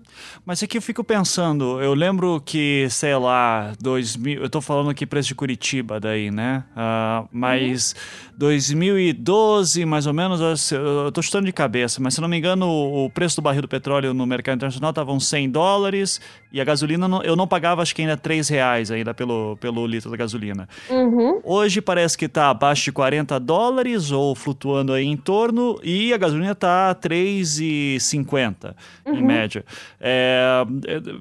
[0.46, 5.06] Mas aqui eu fico pensando, eu lembro que, sei lá, 2000, eu estou falando aqui
[5.06, 6.64] preço de Curitiba daí, né?
[6.72, 8.29] Uh, mas uhum.
[8.40, 10.40] 2012, mais ou menos,
[10.72, 13.68] eu estou chutando de cabeça, mas se não me engano, o preço do barril do
[13.68, 17.94] petróleo no mercado internacional estava uns 100 dólares e a gasolina eu não pagava acho
[17.94, 20.70] que ainda 3 reais ainda pelo, pelo litro da gasolina.
[20.90, 21.42] Uhum.
[21.44, 26.18] Hoje parece que está abaixo de 40 dólares ou flutuando aí em torno e a
[26.18, 28.74] gasolina está 3 e 50
[29.06, 29.16] uhum.
[29.16, 29.66] em média.
[30.00, 30.66] É,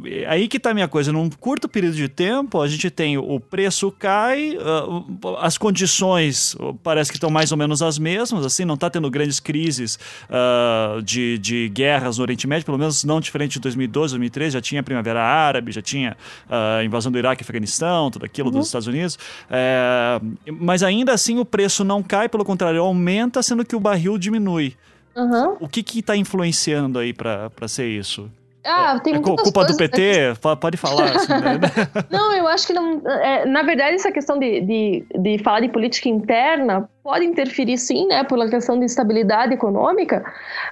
[0.06, 1.12] é, aí que tá a minha coisa.
[1.12, 7.07] Num curto período de tempo, a gente tem o preço cai, uh, as condições parece
[7.10, 9.98] que estão mais ou menos as mesmas, assim, não está tendo grandes crises
[10.28, 14.60] uh, de, de guerras no Oriente Médio, pelo menos não diferente de 2012, 2013, já
[14.60, 16.16] tinha a Primavera Árabe, já tinha
[16.48, 18.58] a uh, invasão do Iraque e Afeganistão, tudo aquilo uhum.
[18.58, 19.18] dos Estados Unidos.
[19.50, 20.20] É,
[20.60, 24.76] mas ainda assim o preço não cai, pelo contrário, aumenta, sendo que o barril diminui.
[25.16, 25.56] Uhum.
[25.60, 28.30] O que que tá influenciando aí para ser isso?
[28.68, 30.34] Ah, tem é culpa do PT?
[30.60, 31.16] Pode falar.
[31.16, 31.58] Assim, né?
[32.10, 33.00] não, eu acho que não.
[33.06, 38.06] É, na verdade, essa questão de, de, de falar de política interna pode interferir, sim,
[38.06, 40.22] né, pela questão de estabilidade econômica,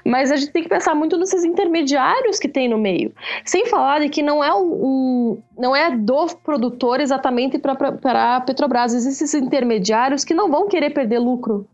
[0.04, 3.10] mas a gente tem que pensar muito nesses intermediários que tem no meio.
[3.42, 7.72] Sem falar de que não é um, não é do produtor exatamente para
[8.36, 8.92] a Petrobras.
[8.92, 11.66] Existem esses intermediários que não vão querer perder lucro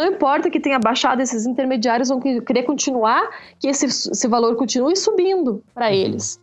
[0.00, 3.28] não importa que tenha baixado, esses intermediários vão querer continuar,
[3.58, 5.92] que esse, esse valor continue subindo para uhum.
[5.92, 6.40] eles.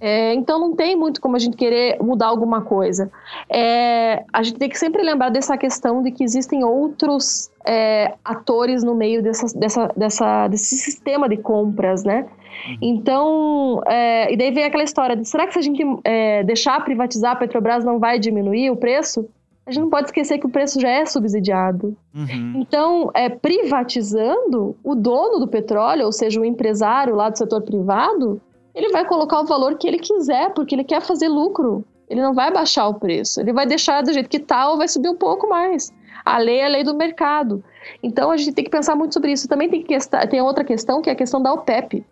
[0.00, 3.10] É, então não tem muito como a gente querer mudar alguma coisa.
[3.50, 8.82] É, a gente tem que sempre lembrar dessa questão de que existem outros é, atores
[8.82, 12.26] no meio dessa, dessa, dessa, desse sistema de compras, né?
[12.66, 12.78] Uhum.
[12.80, 16.82] Então, é, e daí vem aquela história de será que se a gente é, deixar
[16.82, 19.28] privatizar a Petrobras não vai diminuir o preço?
[19.68, 21.94] A gente não pode esquecer que o preço já é subsidiado.
[22.14, 22.54] Uhum.
[22.56, 28.40] Então, é, privatizando, o dono do petróleo, ou seja, o empresário lá do setor privado,
[28.74, 31.84] ele vai colocar o valor que ele quiser, porque ele quer fazer lucro.
[32.08, 33.40] Ele não vai baixar o preço.
[33.40, 35.92] Ele vai deixar do jeito que está ou vai subir um pouco mais.
[36.24, 37.62] A lei é a lei do mercado.
[38.02, 39.46] Então, a gente tem que pensar muito sobre isso.
[39.46, 39.98] Também tem, que,
[40.30, 42.06] tem outra questão, que é a questão da OPEP.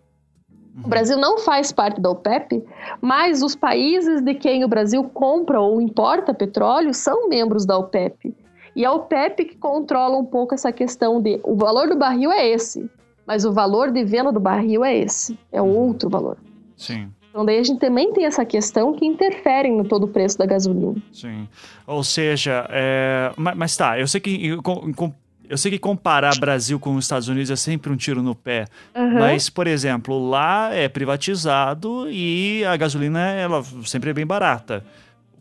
[0.83, 2.63] O Brasil não faz parte da OPEP,
[3.01, 8.35] mas os países de quem o Brasil compra ou importa petróleo são membros da OPEP.
[8.75, 12.47] E a OPEP que controla um pouco essa questão de o valor do barril é
[12.47, 12.89] esse,
[13.25, 15.75] mas o valor de venda do barril é esse, é Uhum.
[15.75, 16.37] outro valor.
[16.75, 17.09] Sim.
[17.29, 20.45] Então daí a gente também tem essa questão que interfere no todo o preço da
[20.45, 20.95] gasolina.
[21.11, 21.47] Sim.
[21.85, 23.31] Ou seja, é...
[23.35, 24.57] mas, mas tá, eu sei que
[25.49, 28.65] eu, sei que comparar Brasil com os Estados Unidos é sempre um tiro no pé.
[28.95, 29.19] Uhum.
[29.19, 34.83] Mas, por exemplo, lá é privatizado e a gasolina ela sempre é bem barata.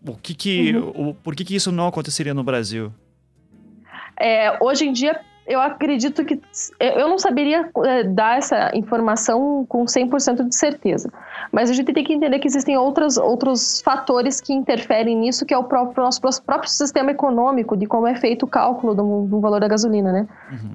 [0.07, 1.09] O que que, Uhum.
[1.11, 2.93] o, por que, que isso não aconteceria no Brasil?
[4.19, 6.41] É, hoje em dia, eu acredito que.
[6.81, 11.11] Eu não saberia é, dar essa informação com 100% de certeza.
[11.53, 15.55] Mas a gente tem que entender que existem outras, outros fatores que interferem nisso, que
[15.55, 19.41] é o próprio, nosso próprio sistema econômico, de como é feito o cálculo do, do
[19.41, 20.29] valor da gasolina, né?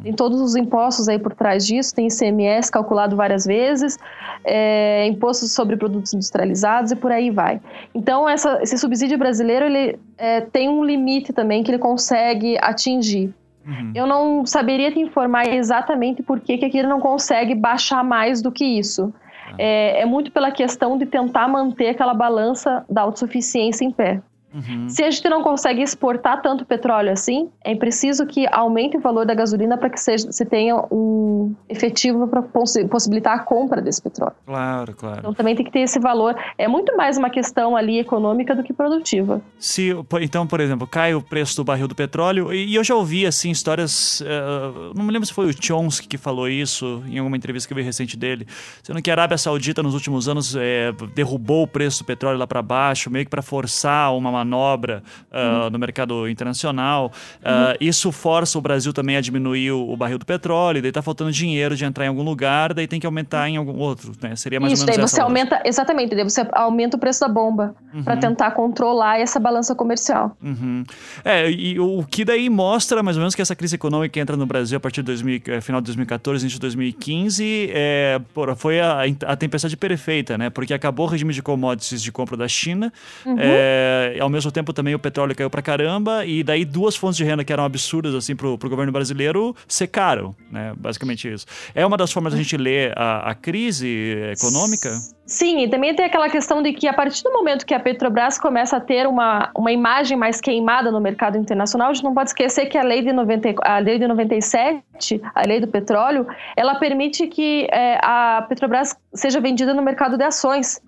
[0.04, 3.98] Tem todos os impostos aí por trás disso, tem ICMS calculado várias vezes,
[4.44, 7.60] é, impostos sobre produtos industrializados e por aí vai.
[7.94, 13.34] Então, essa, esse subsídio brasileiro, ele é, tem um limite também que ele consegue atingir.
[13.66, 13.92] Uhum.
[13.94, 18.42] Eu não saberia te informar exatamente por que, que aqui ele não consegue baixar mais
[18.42, 19.14] do que isso.
[19.58, 24.22] É, é muito pela questão de tentar manter aquela balança da autossuficiência em pé.
[24.54, 24.90] Uhum.
[24.90, 29.26] Se a gente não consegue exportar tanto petróleo assim, é preciso que aumente o valor
[29.26, 34.36] da gasolina para que seja, se tenha um efetivo para possibilitar a compra desse petróleo.
[34.46, 35.20] Claro, claro.
[35.20, 36.36] Então também tem que ter esse valor.
[36.58, 39.42] É muito mais uma questão ali econômica do que produtiva.
[39.58, 43.26] Se, então, por exemplo, cai o preço do barril do petróleo, e, eu já ouvi,
[43.26, 44.22] assim, histórias.
[44.26, 47.74] eh, não me lembro se foi o Chomsky que falou isso em alguma entrevista que
[47.74, 48.46] eu vi recente dele,
[48.84, 52.48] sendo que a Arábia Saudita, nos últimos anos, eh, derrubou o preço do petróleo lá
[52.48, 57.12] para baixo, meio que para forçar uma manobra ah, no mercado internacional.
[57.44, 61.02] Ah, Isso força o Brasil também a diminuir o, o barril do petróleo, daí tá
[61.02, 64.36] faltando dinheiro de entrar em algum lugar, daí tem que aumentar em algum outro, né?
[64.36, 67.28] Seria mais Isso, ou menos daí você aumenta, exatamente, daí você aumenta o preço da
[67.28, 70.36] bomba para tentar controlar essa balança comercial.
[70.42, 70.84] Uhum.
[71.24, 74.36] É, e o que daí mostra mais ou menos que essa crise econômica que entra
[74.36, 78.56] no Brasil a partir do 2000, eh, final de 2014, início de 2015, é, porra,
[78.56, 80.50] foi a, a tempestade perfeita, né?
[80.50, 82.92] Porque acabou o regime de commodities de compra da China,
[83.38, 87.44] é, mesmo tempo também o petróleo caiu pra caramba, e daí duas fontes de renda
[87.44, 90.74] que eram absurdas assim pro, pro governo brasileiro secaram, né?
[90.78, 91.46] Basicamente isso.
[91.76, 93.88] É uma das formas da gente ler a, a crise
[94.32, 94.90] econômica?
[95.32, 98.38] Sim, e também tem aquela questão de que a partir do momento que a Petrobras
[98.38, 102.32] começa a ter uma, uma imagem mais queimada no mercado internacional, a gente não pode
[102.32, 106.76] esquecer que a lei de, 90, a lei de 97, a lei do petróleo, ela
[106.76, 110.82] permite que é, a Petrobras seja vendida no mercado de ações.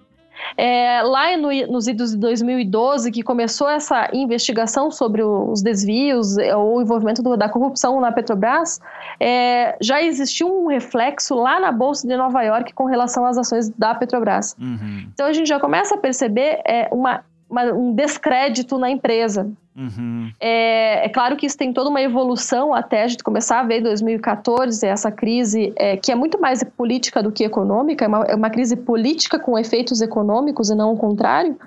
[0.58, 6.56] É, lá no, nos idos de 2012, que começou essa investigação sobre os desvios é,
[6.56, 8.80] ou o envolvimento do, da corrupção na Petrobras,
[9.20, 13.70] é, já existiu um reflexo lá na Bolsa de Nova York com relação às ações
[13.70, 14.56] da Petrobras.
[14.60, 19.50] Uhum, Então a gente já começa a perceber é, uma, uma- um descrédito na empresa.
[19.76, 23.64] Uhum, É, é claro que isso tem toda uma evolução até a gente começar a
[23.64, 28.08] ver em 2014 essa crise, é, que é muito mais política do que econômica, é
[28.08, 31.58] uma, é uma crise política com efeitos econômicos e não o contrário.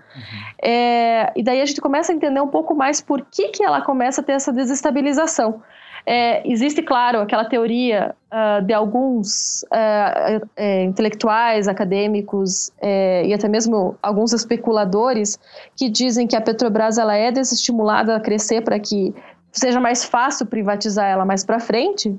[0.63, 3.83] É, e daí a gente começa a entender um pouco mais por que, que ela
[3.83, 5.63] começa a ter essa desestabilização.
[6.09, 13.49] É, existe, claro, aquela teoria ah, de alguns ah, eh, intelectuais, acadêmicos eh, e até
[13.49, 15.37] mesmo alguns especuladores
[15.75, 19.13] que dizem que a Petrobras ela é desestimulada a crescer para que
[19.51, 22.15] seja mais fácil privatizar ela mais para frente.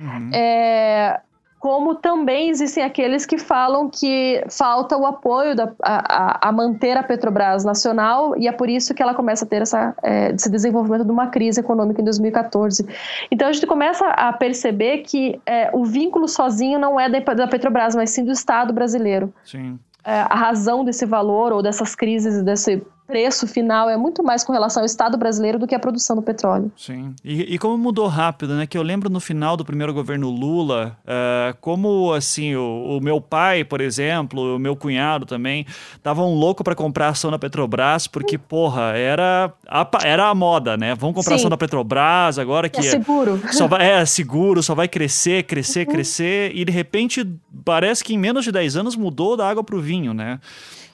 [0.00, 0.30] uhum.
[0.34, 1.20] É,
[1.58, 7.02] como também existem aqueles que falam que falta o apoio da, a, a- manter a
[7.02, 11.04] Petrobras nacional e é por isso que ela começa a ter essa, é, esse desenvolvimento
[11.04, 12.86] de uma crise econômica em 2014.
[13.30, 17.48] Então a gente começa a perceber que é, o vínculo sozinho não é da, da
[17.48, 19.32] Petrobras, mas sim do Estado brasileiro.
[19.44, 19.78] Sim.
[20.04, 24.52] É, a razão desse valor ou dessas crises, desse preço final é muito mais com
[24.52, 26.70] relação ao Estado brasileiro do que a produção do petróleo.
[26.76, 27.14] Sim.
[27.24, 28.66] E, e como mudou rápido, né?
[28.66, 33.18] Que eu lembro no final do primeiro governo Lula, eh, como assim, o, o meu
[33.18, 35.64] pai, por exemplo, o meu cunhado também,
[35.96, 40.94] estavam louco para comprar ação da Petrobras, porque, porra, era a, era a moda, né?
[40.94, 41.40] Vamos comprar Sim.
[41.40, 43.40] ação da Petrobras agora que É seguro.
[43.52, 47.26] só vai, é seguro, só vai crescer, crescer, crescer, e de repente
[47.64, 50.38] parece que em menos de 10 anos mudou da água pro vinho, né?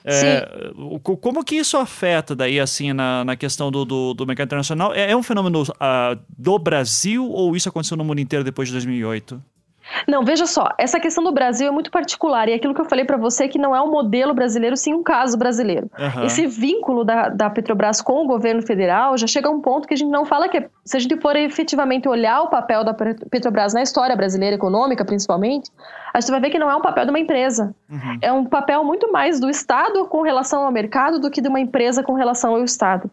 [0.05, 4.93] É, como que isso afeta daí, assim, na, na questão do, do, do mercado internacional?
[4.93, 8.73] É, é um fenômeno ah, do Brasil ou isso aconteceu no mundo inteiro depois de
[8.73, 9.41] 2008?
[10.07, 13.05] Não, veja só, essa questão do Brasil é muito particular e aquilo que eu falei
[13.05, 15.89] para você que não é um modelo brasileiro, sim um caso brasileiro.
[15.97, 16.25] Aham.
[16.25, 19.93] Esse vínculo da, da Petrobras com o governo federal já chega a um ponto que
[19.93, 22.93] a gente não fala que é se a gente for efetivamente olhar o papel da
[22.93, 25.71] Petrobras na história brasileira econômica, principalmente,
[26.13, 27.75] a gente vai ver que não é um papel de uma empresa.
[27.89, 28.17] Uhum.
[28.21, 31.59] É um papel muito mais do Estado com relação ao mercado do que de uma
[31.59, 33.09] empresa com relação ao Estado.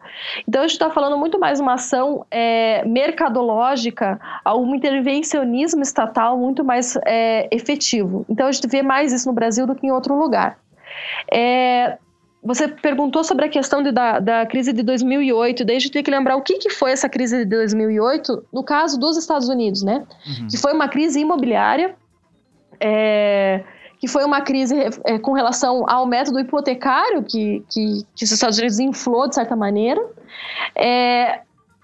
[0.47, 6.62] Então a gente está falando muito mais uma ação é, mercadológica, um intervencionismo estatal muito
[6.65, 8.25] mais é, efetivo.
[8.29, 10.59] Então a gente vê mais isso no Brasil do que em outro lugar.
[11.33, 11.99] É,
[12.43, 16.03] você perguntou sobre a questão de, da, da, crise de 2008, daí a gente tem
[16.03, 19.83] que lembrar o que, que foi essa crise de 2008 no caso dos Estados Unidos,
[19.83, 20.05] né?
[20.27, 20.49] Uhum.
[20.49, 21.95] Que foi uma crise imobiliária,
[22.81, 23.63] é,
[24.01, 28.59] que foi uma crise é, com relação ao método hipotecário que, que, que, os Estados
[28.59, 30.05] Unidos inflou de certa maneira,
[30.75, 31.43] é,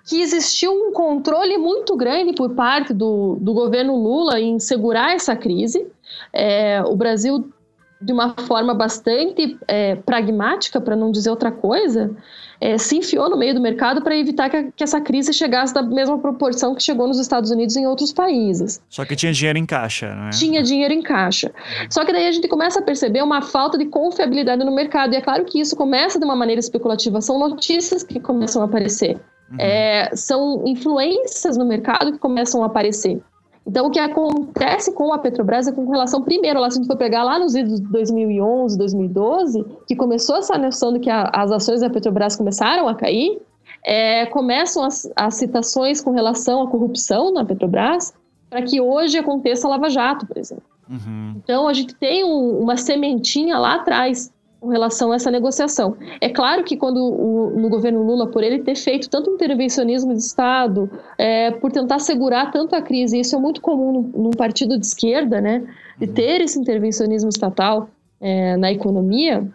[0.08, 5.36] que existiu um controle muito grande por parte do, do governo Lula em segurar essa
[5.36, 5.86] crise.
[6.32, 7.52] É, o Brasil
[8.00, 12.16] de uma forma bastante é, pragmática, para não dizer outra coisa,
[12.60, 15.82] é, se enfiou no meio do mercado para evitar que, que, essa crise chegasse da
[15.82, 18.80] mesma proporção que chegou nos Estados Unidos e em outros países.
[18.88, 20.30] Só que tinha dinheiro em caixa, né?
[20.30, 21.52] Tinha dinheiro em caixa.
[21.90, 25.12] Só que daí a gente começa a perceber uma falta de confiabilidade no mercado.
[25.12, 27.20] E é claro que isso começa de uma maneira especulativa.
[27.20, 29.18] São notícias que começam a aparecer.
[29.50, 29.56] Uhum.
[29.58, 33.20] É, são influências no mercado que começam a aparecer.
[33.68, 36.90] Então, o que acontece com a Petrobras é com relação, primeiro, lá, se a gente
[36.90, 41.30] for pegar lá nos idos de 2011, 2012, que começou essa noção de que a,
[41.34, 43.38] as ações da Petrobras começaram a cair,
[43.84, 48.14] é, começam as, as, citações com relação à corrupção na Petrobras,
[48.48, 50.64] para que hoje aconteça a Lava Jato, por exemplo.
[50.88, 51.34] Uhum.
[51.36, 55.96] Então, a gente tem um, uma sementinha lá atrás com relação a essa negociação.
[56.20, 60.20] É claro que quando o, no governo Lula, por ele ter feito tanto intervencionismo de
[60.20, 64.78] Estado, é, por tentar segurar tanto a crise, isso é muito comum num, num partido
[64.78, 65.64] de esquerda, né,
[65.98, 66.12] de uhum.
[66.12, 67.88] ter esse intervencionismo estatal
[68.20, 69.48] é, na economia,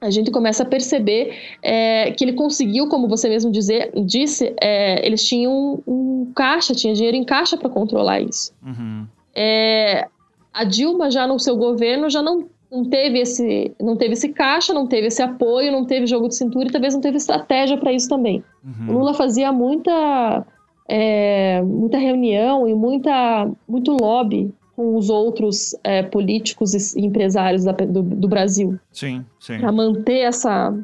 [0.00, 5.04] a gente começa a perceber é, que ele conseguiu, como você mesmo dizer, disse, é,
[5.06, 8.52] eles tinham um, um, caixa, tinha dinheiro em caixa para controlar isso.
[8.64, 9.06] Uhum.
[9.34, 10.06] É,
[10.52, 12.46] a Dilma já no seu governo já não
[12.76, 16.36] não teve esse não teve esse caixa, não teve esse apoio, não teve jogo de
[16.36, 18.44] cintura e talvez não teve estratégia para isso também.
[18.64, 18.94] Uhum.
[18.94, 20.44] O Lula fazia muita
[20.88, 27.72] é, muita reunião e muita muito lobby com os outros é, políticos e empresários da,
[27.72, 28.78] do, do, Brasil.
[28.92, 29.58] Sim, sim.
[29.58, 30.74] Para manter essa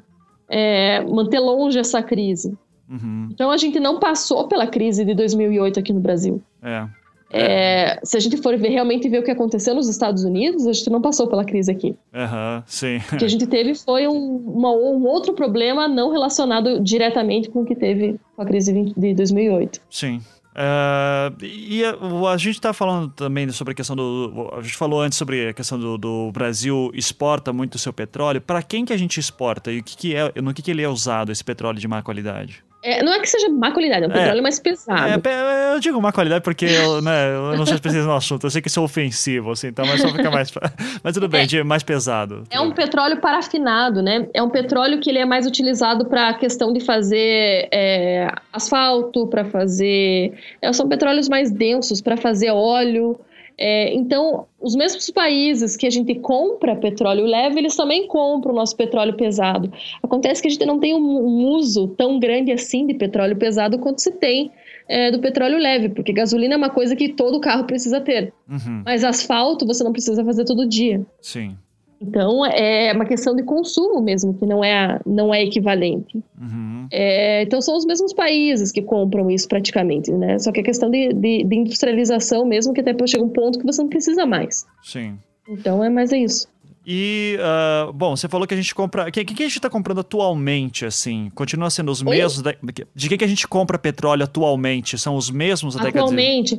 [0.48, 2.56] é, manter longe essa crise.
[2.88, 3.28] Uhum.
[3.30, 6.42] Então a gente não passou pela crise de 2008 aqui no Brasil.
[6.62, 6.86] É.
[7.32, 10.72] É, se a gente for ver, realmente ver o que aconteceu nos Estados Unidos, a
[10.72, 11.96] gente não passou pela crise aqui.
[12.12, 12.98] Uhum, sim.
[13.12, 17.62] O que a gente teve foi um, uma, um outro problema não relacionado diretamente com
[17.62, 19.80] o que teve com a crise de 2008.
[19.88, 20.20] Sim.
[20.52, 21.96] Uh, e a,
[22.30, 24.50] a gente está falando também sobre a questão do.
[24.52, 28.40] A gente falou antes sobre a questão do, do Brasil exporta muito o seu petróleo.
[28.40, 30.82] Para quem que a gente exporta e o que, que é, no que, que ele
[30.82, 32.62] é usado, esse petróleo de má qualidade?
[32.82, 34.14] É, não é que seja má qualidade, é um é.
[34.14, 35.28] petróleo é, mais pesado.
[35.28, 38.44] É, eu digo má qualidade porque eu, né, eu não sou especialista no assunto.
[38.44, 40.52] Eu sei que isso é ofensivo, assim, então mas só fica mais.
[41.02, 42.44] Mas tudo bem, é, mais pesado.
[42.50, 44.26] É um petróleo parafinado, né?
[44.34, 49.26] É um petróleo que ele é mais utilizado para a questão de fazer é, asfalto,
[49.26, 50.32] para fazer.
[50.60, 53.18] É, são petróleos mais densos para fazer óleo.
[53.58, 58.56] É, então, os mesmos países que a gente compra petróleo leve, eles também compram o
[58.56, 59.72] nosso petróleo pesado.
[60.02, 64.00] Acontece que a gente não tem um, uso tão grande assim de petróleo pesado quanto
[64.00, 64.50] se tem
[64.88, 68.32] é, do petróleo leve, porque gasolina é uma coisa que todo carro precisa ter.
[68.48, 68.82] Uhum.
[68.84, 71.04] Mas asfalto você não precisa fazer todo dia.
[71.20, 71.56] Sim.
[72.02, 76.22] Então, é uma questão de consumo mesmo, que não é, não é equivalente.
[76.40, 76.88] Uhum.
[76.90, 80.38] É, então, são os mesmos países que compram isso praticamente, né?
[80.40, 83.64] Só que é questão de, de, de industrialização mesmo, que até chega um ponto que
[83.64, 84.66] você não precisa mais.
[84.82, 85.16] Sim.
[85.48, 86.48] Então, é mais é isso.
[86.84, 89.08] E, uh, bom, você falou que a gente compra.
[89.08, 91.30] O que, que, a gente está comprando atualmente, assim?
[91.32, 92.16] Continua sendo os Oi?
[92.16, 92.42] mesmos.
[92.42, 92.58] De,
[92.92, 94.98] de que, que a gente compra petróleo atualmente?
[94.98, 96.58] São os mesmos da Atualmente.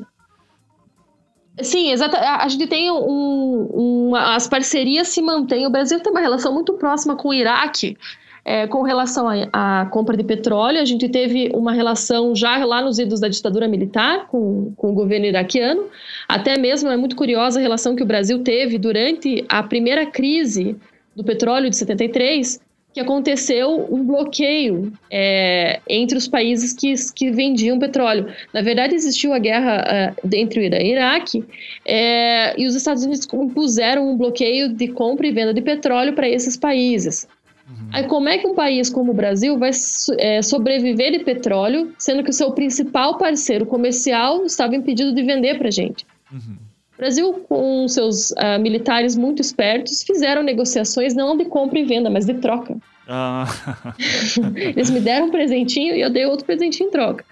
[1.61, 2.15] Sim, exato.
[2.17, 5.67] A gente tem um, um, as parcerias se mantêm.
[5.67, 7.97] O Brasil tem uma relação muito próxima com o Iraque.
[8.45, 12.99] É, com relação à compra de petróleo, a gente teve uma relação já lá nos
[12.99, 15.85] idos da ditadura militar com, com o governo iraquiano.
[16.27, 20.75] Até mesmo é muito curiosa a relação que o Brasil teve durante a primeira crise
[21.15, 22.59] do petróleo de 73,
[22.93, 28.27] que aconteceu um bloqueio é, entre os países que, que vendiam petróleo.
[28.53, 31.43] Na verdade, existiu a guerra uh, entre o Irã e o Iraque,
[31.85, 36.29] é, e os Estados Unidos impuseram um bloqueio de compra e venda de petróleo para
[36.29, 37.27] esses países.
[37.67, 37.89] Uhum.
[37.91, 39.71] Aí, como é que um país como o Brasil vai
[40.19, 45.57] é, sobreviver de petróleo, sendo que o seu principal parceiro comercial estava impedido de vender
[45.57, 46.05] para a gente?
[46.31, 46.57] Uhum.
[47.03, 52.09] O Brasil, com seus uh, militares muito espertos, fizeram negociações não de compra e venda,
[52.09, 52.77] mas de troca.
[53.09, 53.45] Ah.
[54.55, 57.25] Eles me deram um presentinho e eu dei outro presentinho em troca.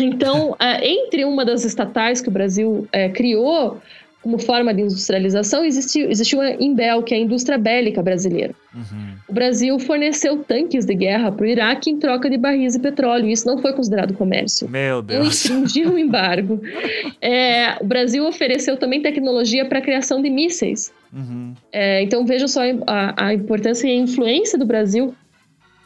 [0.00, 3.80] Então, é, entre uma das estatais que o Brasil é, criou
[4.22, 8.54] como forma de industrialização, existiu, existiu a Imbel, que é a indústria bélica brasileira.
[8.72, 9.14] Uhum.
[9.28, 13.28] O Brasil forneceu tanques de guerra para o Iraque em troca de barris de petróleo.
[13.28, 14.68] Isso não foi considerado comércio.
[14.68, 15.44] Meu Não Deus.
[15.44, 16.60] infringiu o embargo.
[17.20, 20.92] É, o Brasil ofereceu também tecnologia para a criação de mísseis.
[21.12, 21.54] Uhum.
[21.70, 25.14] É, então vejam só a, a importância e a influência do Brasil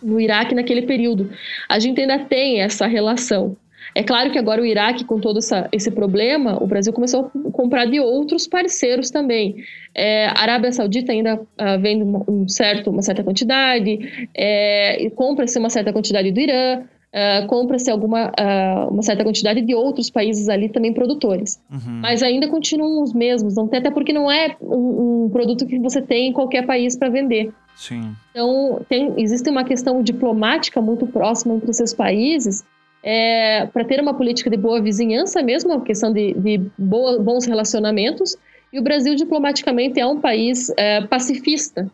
[0.03, 1.31] no Iraque naquele período.
[1.69, 3.57] A gente ainda tem essa relação.
[3.95, 7.51] É claro que agora o Iraque, com todo essa, esse problema, o Brasil começou a
[7.51, 9.57] comprar de outros parceiros também.
[9.95, 15.11] É, a Arábia Saudita ainda ah, vende uma, um certo, uma certa quantidade, é, e
[15.11, 16.83] compra-se uma certa quantidade do Irã,
[17.15, 21.59] ah, compra-se alguma ah, uma certa quantidade de outros países ali também produtores.
[21.71, 22.01] Uhum.
[22.03, 25.79] Mas ainda continuam os mesmos, não tem, até porque não é um, um produto que
[25.79, 27.51] você tem em qualquer país para vender.
[27.75, 28.15] Sim.
[28.31, 32.63] Então, tem, existe uma questão diplomática muito próxima entre esses países
[33.07, 37.47] é, para ter uma política de boa vizinhança mesmo, uma questão de, de boa, bons
[37.47, 38.37] relacionamentos.
[38.73, 41.89] E o Brasil, diplomaticamente, é um país é, pacifista.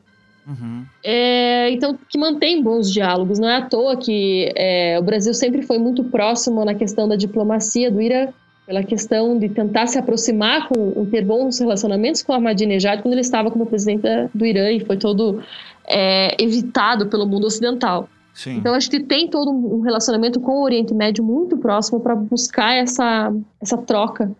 [0.49, 0.87] Uhum.
[1.05, 3.39] É, então, que mantém bons diálogos.
[3.39, 7.15] Não é à toa que é, o Brasil sempre foi muito próximo na questão da
[7.15, 8.29] diplomacia do Irã,
[8.67, 13.51] pela questão de tentar se aproximar com ter bons relacionamentos com Ahmadinejad quando ele estava
[13.51, 14.03] como presidente
[14.33, 15.43] do Irã e foi todo
[15.87, 18.09] é, evitado pelo mundo ocidental.
[18.35, 18.57] Sim.
[18.57, 22.75] Então a gente tem todo um relacionamento com o Oriente Médio muito próximo para buscar
[22.75, 24.31] essa, essa troca,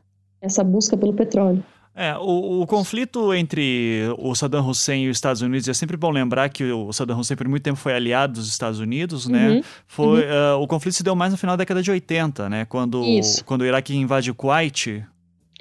[0.41, 1.63] essa busca pelo petróleo.
[1.95, 6.11] É, o, o conflito entre o Saddam Hussein e os Estados Unidos é sempre bom
[6.11, 9.51] lembrar que o Saddam Hussein por muito tempo foi aliado dos Estados Unidos, né?
[9.51, 12.65] Uhum, Foi, ah, o conflito se deu mais no final da década de 80, né?
[12.65, 13.45] Quando, Isso.
[13.45, 15.05] quando o Iraque invade o Kuwait.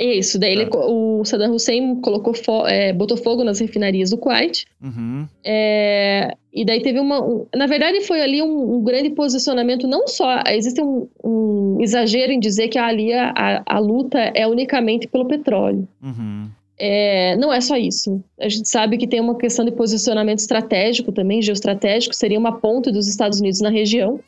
[0.03, 4.65] Isso, daí ele, o Saddam Hussein colocou fo- é, botou fogo nas refinarias do Kuwait.
[4.81, 7.23] Uhum, É, e daí teve uma.
[7.23, 10.41] um- na verdade, foi ali um, um grande posicionamento, não só.
[10.49, 15.25] Existe um, um exagero em dizer que ali a, a, a luta é unicamente pelo
[15.27, 15.87] petróleo.
[16.01, 16.49] uhum,
[16.79, 18.23] É, não é só isso.
[18.39, 22.91] A gente sabe que tem uma questão de posicionamento estratégico também, geoestratégico, seria uma ponte
[22.91, 24.19] dos Estados Unidos na região.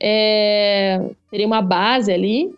[0.00, 1.00] É,
[1.30, 2.50] teria uma base ali.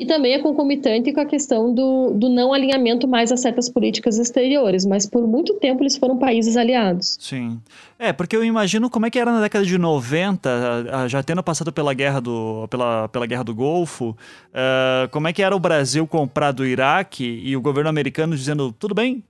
[0.00, 4.18] E também é concomitante com a questão do, do não alinhamento mais a certas políticas
[4.18, 7.18] exteriores, mas por muito tempo eles foram países aliados.
[7.20, 7.60] sim.
[7.98, 11.22] É, porque eu imagino como é que era na década de 90, ah, ah, já
[11.22, 14.16] tendo passado pela guerra do, pela, pela guerra do Golfo,
[14.54, 18.72] ah, como é que era o Brasil comprar do Iraque e o governo americano dizendo,
[18.72, 19.22] tudo bem,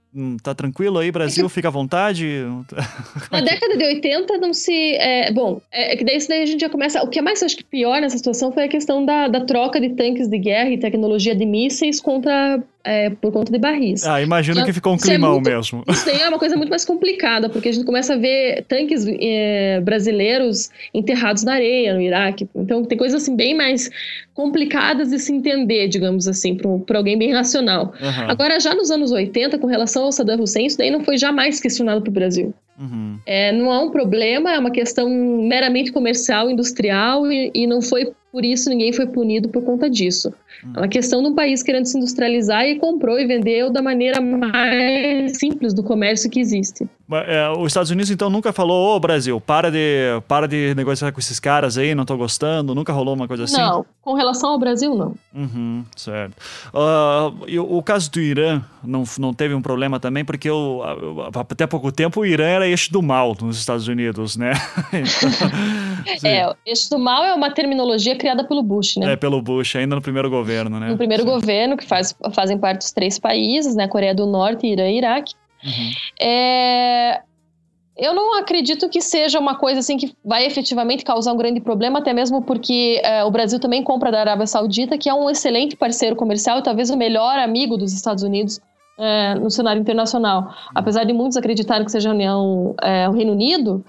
[0.43, 2.45] tá tranquilo aí, Brasil, fica à vontade.
[3.31, 4.95] Na década de 80 não se.
[4.97, 7.03] É, bom, é, é que daí isso daí a gente já começa.
[7.03, 9.81] O que é mais acho que pior nessa situação foi a questão da, da troca
[9.81, 12.63] de tanques de guerra e tecnologia de mísseis contra.
[12.85, 14.07] É, por conta de barris.
[14.07, 15.85] Ah, imagino que ficou um é climão muito- mesmo.
[15.89, 19.07] Isso daí é uma coisa muito mais complicada, porque a gente começa a ver tanques
[19.07, 22.49] é, brasileiros enterrados na areia no Iraque.
[22.55, 23.91] Então tem coisas assim bem mais
[24.35, 26.57] complicadas de se entender, digamos assim,
[26.87, 27.93] para alguém bem racional.
[28.01, 31.19] Aham, Agora, já nos anos 80, com relação ao Saddam Hussein, isso daí não foi
[31.19, 32.55] jamais questionado para o Brasil.
[32.79, 37.83] uhum, É, não há um problema, é uma questão meramente comercial, industrial, e, e não
[37.83, 40.33] foi por isso ninguém foi punido por conta disso.
[40.75, 44.21] É uma questão de um país querendo se industrializar e comprou e vendeu da maneira
[44.21, 46.89] mais simples do comércio que existe.
[47.27, 51.19] É, os Estados Unidos então nunca falou, ô Brasil, para de, para de negociar com
[51.21, 53.57] esses caras aí, não tô gostando, nunca rolou uma coisa assim?
[53.57, 55.15] Não, com relação ao Brasil, não.
[55.35, 56.35] Uhum, certo.
[56.75, 61.41] Ah, e o, o caso do Irã não, não teve um problema também, porque a-
[61.41, 64.53] até pouco tempo o Irã era eixo do mal nos Estados Unidos, né?
[64.93, 65.31] Então.
[66.25, 69.13] É, eixo do mal é uma terminologia criada pelo Bush, né?
[69.13, 70.89] É, pelo Bush, ainda no primeiro governo, né?
[70.91, 71.29] no primeiro Sim.
[71.29, 73.87] governo, que faz, fazem parte dos três países, né?
[73.87, 75.35] Coreia do Norte, Irã e Iraque.
[75.65, 75.91] Uhum.
[76.21, 77.23] É,
[77.97, 81.99] Eu não acredito que seja uma coisa assim que vai efetivamente causar um grande problema,
[81.99, 85.77] até mesmo porque é, o Brasil também compra da Arábia Saudita, que é um excelente
[85.77, 88.59] parceiro comercial e talvez o melhor amigo dos Estados Unidos
[88.99, 90.51] é, no cenário internacional.
[90.75, 93.85] Apesar de muitos acreditarem que seja a União, é, o Reino Unido,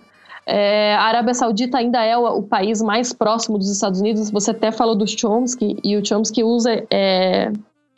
[0.45, 4.30] é, a Arábia Saudita ainda é o, o país mais próximo dos Estados Unidos.
[4.30, 7.49] Você até falou do Chomsky, e o Chomsky usa é,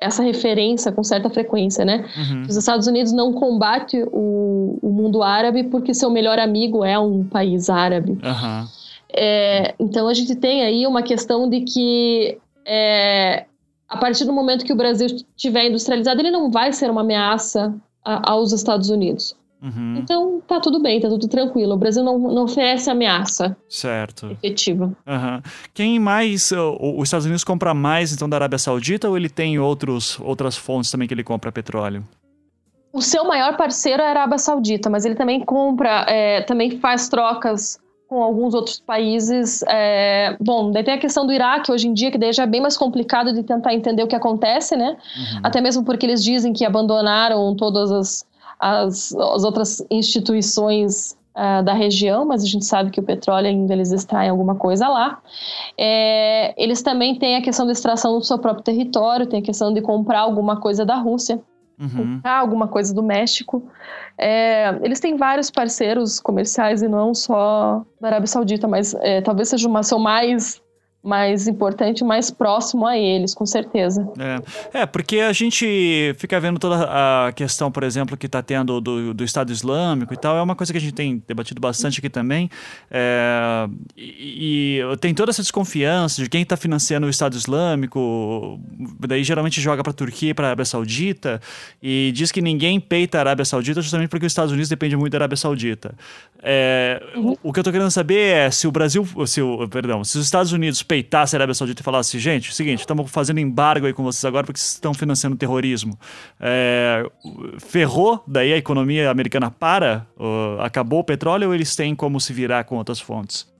[0.03, 2.05] essa referência com certa frequência, né?
[2.17, 2.43] Uhum.
[2.47, 7.23] Os Estados Unidos não combate o, o mundo árabe porque seu melhor amigo é um
[7.23, 8.17] país árabe.
[8.23, 8.67] Aham.
[9.15, 13.45] É, então a gente tem aí uma questão de que é,
[13.87, 17.73] a partir do momento que o Brasil estiver industrializado, ele não vai ser uma ameaça
[18.03, 19.35] a- aos Estados Unidos.
[19.63, 19.95] Uhum.
[19.97, 21.73] Então tá tudo bem, tá tudo tranquilo.
[21.73, 24.29] O Brasil não, não oferece ameaça Certo.
[24.31, 24.91] efetiva.
[25.07, 25.41] Aham.
[25.73, 26.51] Quem mais.
[26.51, 30.91] Os Estados Unidos compra mais então da Arábia Saudita ou ele tem outros, outras fontes
[30.91, 32.03] também que ele compra petróleo?
[32.91, 37.07] O seu maior parceiro é a Arábia Saudita, mas ele também compra, é, também faz
[37.09, 39.63] trocas com alguns outros países.
[39.67, 42.47] É, bom, daí tem a questão do Iraque hoje em dia, que daí já é
[42.47, 44.89] bem mais complicado de tentar entender o que acontece, né?
[45.17, 45.39] Uhum.
[45.41, 48.25] Até mesmo porque eles dizem que abandonaram todas as,
[48.63, 53.73] as, as outras instituições uh, da região, mas a gente sabe que o petróleo ainda
[53.73, 55.21] eles extraem alguma coisa lá.
[55.77, 59.73] É, eles também têm a questão da extração do seu próprio território, tem a questão
[59.73, 61.41] de comprar alguma coisa da Rússia.
[61.79, 62.15] Uhum.
[62.15, 63.63] comprar alguma coisa do México.
[64.15, 69.49] É, eles têm vários parceiros comerciais e não só da Arábia Saudita, mas é, talvez
[69.49, 70.61] seja uma seu mais
[71.03, 74.09] mais importante, mais próximo a eles, com certeza.
[74.71, 78.79] É, é porque a gente fica vendo toda a questão, por exemplo, que está tendo
[78.79, 81.99] do, do Estado Islâmico e tal, é uma coisa que a gente tem debatido bastante
[81.99, 82.49] aqui também,
[82.89, 88.57] é, e, e, tem toda essa desconfiança de quem está financiando o Estado Islâmico,
[89.05, 91.41] daí geralmente joga para a Turquia e para a Arábia Saudita,
[91.81, 95.11] e diz que ninguém peita a Arábia Saudita justamente porque os Estados Unidos depende muito
[95.11, 95.95] da Arábia Saudita.
[96.41, 97.35] É, uhum.
[97.43, 100.23] O que eu estou querendo saber é se o Brasil, se o, perdão, se os
[100.23, 103.87] Estados Unidos peitasse a Arábia Saudita e falasse: gente, é o seguinte, estamos fazendo embargo
[103.87, 105.97] aí com vocês agora porque vocês estão financiando terrorismo.
[106.39, 107.03] É,
[107.59, 110.05] ferrou, daí a economia americana para?
[110.15, 113.51] Uh, acabou o petróleo ou eles têm como se virar com outras fontes?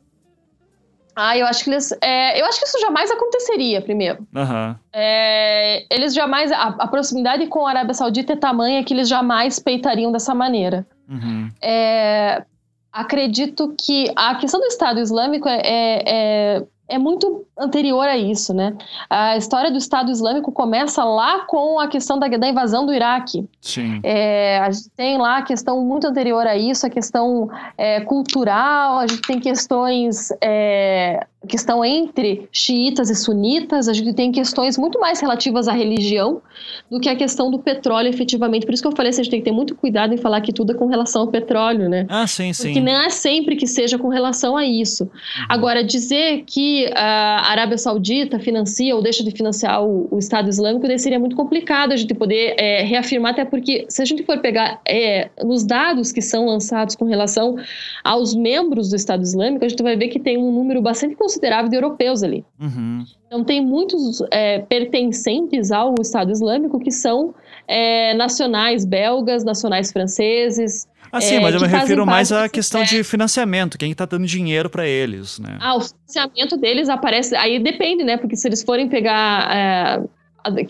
[1.15, 1.91] Ah, eu acho que eles.
[2.01, 4.27] É, eu acho que isso jamais aconteceria, primeiro.
[4.36, 4.75] Uhum.
[4.91, 6.51] É, eles jamais.
[6.51, 10.86] A, a, proximidade com a Arábia Saudita é tamanha que eles jamais peitariam dessa maneira.
[11.09, 11.49] Uhum.
[11.61, 12.43] É,
[12.91, 18.75] acredito que a questão do Estado Islâmico é, é, muito anterior a isso, né?
[19.09, 23.47] A história do Estado Islâmico começa lá com a questão da, da invasão do Iraque.
[23.61, 23.99] Sim.
[24.03, 28.97] É, a gente tem lá a questão muito anterior a isso, a questão é, cultural,
[28.99, 34.99] a gente tem questões é, questão entre xiitas e sunitas, a gente tem questões muito
[34.99, 36.41] mais relativas à religião
[36.89, 38.65] do que a questão do petróleo efetivamente.
[38.65, 40.41] Por isso que eu falei, assim, a gente tem que ter muito cuidado em falar
[40.41, 42.05] que tudo é com relação ao petróleo, né?
[42.09, 42.63] Ah, sim, sim.
[42.63, 45.03] Porque não é sempre que seja com relação a isso.
[45.03, 45.45] Uhum.
[45.49, 50.87] Agora, dizer que a Arábia Saudita financia ou deixa de financiar o, o Estado Islâmico,
[50.87, 54.39] daí seria muito complicado a gente poder é, reafirmar, até porque se a gente for
[54.39, 57.57] pegar é, os dados que são lançados com relação
[58.03, 61.69] aos membros do Estado Islâmico, a gente vai ver que tem um número bastante considerável
[61.69, 62.45] de europeus ali.
[62.59, 63.03] Uhum.
[63.27, 67.34] Então, tem muitos é, pertencentes ao Estado Islâmico que são
[67.67, 70.88] é, nacionais belgas, nacionais franceses.
[71.11, 74.25] Ah, sim, é, mas eu me refiro mais à questão de financiamento, quem está dando
[74.25, 75.57] dinheiro para eles, né?
[75.61, 77.36] Ah, o financiamento deles aparece.
[77.36, 78.17] Aí depende, né?
[78.17, 79.55] Porque se eles forem pegar.
[79.55, 80.03] É,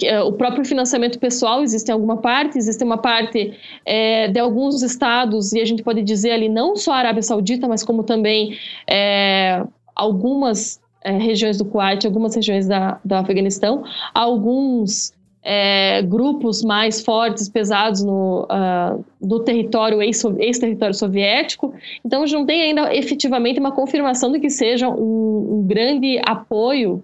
[0.03, 4.83] é, o próprio financiamento pessoal existe em alguma parte, existe uma parte é, de alguns
[4.83, 8.55] estados, e a gente pode dizer ali não só a Arábia Saudita, mas como também
[8.87, 9.63] é,
[9.95, 13.83] algumas é, regiões do Kuwait, algumas regiões da, do Afeganistão,
[14.13, 15.13] alguns
[15.43, 21.73] é, grupos mais fortes, pesados no, uh, do território, ex-território soviético.
[22.05, 26.19] Então, a gente não tem ainda efetivamente uma confirmação de que seja um, um grande
[26.25, 27.03] apoio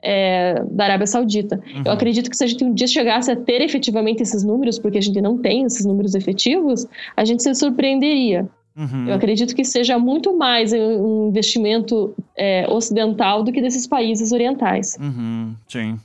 [0.00, 1.60] é, da Arábia Saudita.
[1.74, 1.82] Uhum.
[1.86, 4.98] Eu acredito que se a gente um dia chegasse a ter efetivamente esses números, porque
[4.98, 8.48] a gente não tem esses números efetivos, a gente se surpreenderia.
[8.76, 9.08] Uhum.
[9.08, 14.96] Eu acredito que seja muito mais um investimento é, ocidental do que desses países orientais.
[15.00, 15.98] Uhum, sim.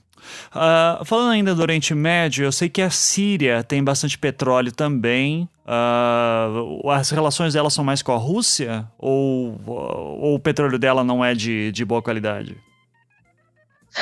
[0.53, 5.47] Uh, falando ainda do Oriente Médio, eu sei que a Síria tem bastante petróleo também.
[5.65, 8.85] Uh, as relações dela são mais com a Rússia?
[8.97, 12.57] Ou, ou o petróleo dela não é de, de boa qualidade?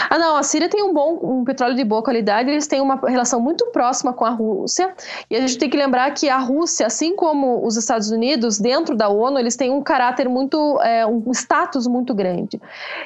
[0.09, 2.95] Ah, não, a Síria tem um bom um petróleo de boa qualidade, eles têm uma
[3.07, 4.93] relação muito próxima com a Rússia,
[5.29, 8.95] e a gente tem que lembrar que a Rússia, assim como os Estados Unidos, dentro
[8.95, 12.59] da ONU, eles têm um caráter muito, é, um status muito grande.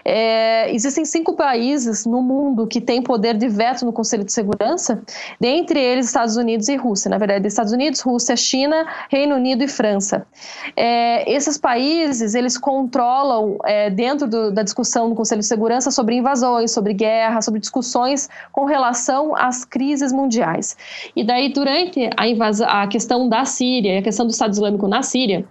[0.03, 5.01] É, existem cinco países no mundo que têm poder de veto no Conselho de Segurança,
[5.39, 9.67] dentre eles Estados Unidos e Rússia, na verdade, Estados Unidos, Rússia, China, Reino Unido e
[9.67, 10.25] França.
[10.75, 16.15] É, esses países, eles controlam, é, dentro do, da discussão no Conselho de Segurança sobre
[16.15, 20.77] invasões, sobre guerra, sobre discussões com relação às crises mundiais.
[21.15, 25.03] E daí, durante a, invasão, a questão da Síria, a questão do Estado Islâmico na
[25.03, 25.45] Síria,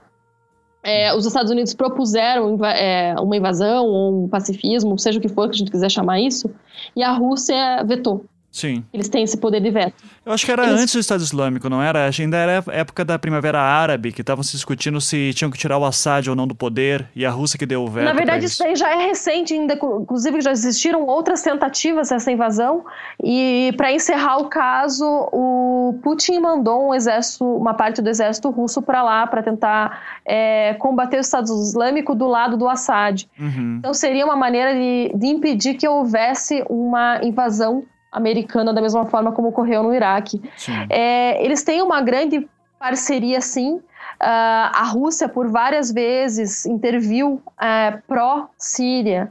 [0.82, 5.48] é, os Estados Unidos propuseram é, uma invasão ou um pacifismo, seja o que for
[5.48, 6.50] que a gente quiser chamar isso,
[6.96, 8.24] e a Rússia vetou.
[8.58, 8.84] Sim.
[8.92, 9.94] Eles têm esse poder de veto.
[10.26, 10.80] Eu acho que era Eles...
[10.80, 12.10] antes do Estado Islâmico, não era?
[12.18, 15.84] Ainda era época da Primavera Árabe, que estavam se discutindo se tinham que tirar o
[15.84, 18.04] Assad ou não do poder, e a Rússia que deu o veto.
[18.04, 22.84] Na verdade, isso aí já é recente, ainda, inclusive já existiram outras tentativas dessa invasão,
[23.22, 28.82] e para encerrar o caso, o Putin mandou um exército, uma parte do exército russo
[28.82, 33.28] para lá para tentar é, combater o Estado Islâmico do lado do Assad.
[33.38, 33.76] Uhum.
[33.78, 39.32] Então seria uma maneira de, de impedir que houvesse uma invasão americana da mesma forma
[39.32, 40.40] como ocorreu no Iraque.
[40.88, 42.48] É, eles têm uma grande
[42.78, 43.80] parceria, sim.
[44.20, 49.30] a Rússia, por várias vezes, interviu é, pró-Síria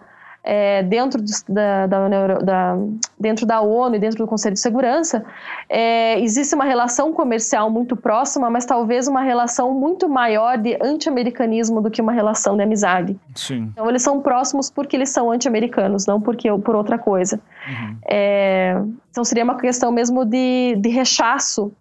[0.49, 2.77] é, dentro, da, da, da,
[3.19, 5.25] dentro da ONU e dentro do Conselho de Segurança,
[5.67, 11.81] é, existe uma relação comercial muito próxima, mas talvez uma relação muito maior de anti-americanismo
[11.81, 13.19] do que uma relação de amizade.
[13.35, 13.69] Sim.
[13.73, 17.41] Então eles são próximos porque eles são anti-americanos, não porque por outra coisa.
[17.67, 17.97] Uhum.
[18.09, 21.73] É, então seria uma questão mesmo de, de rechaço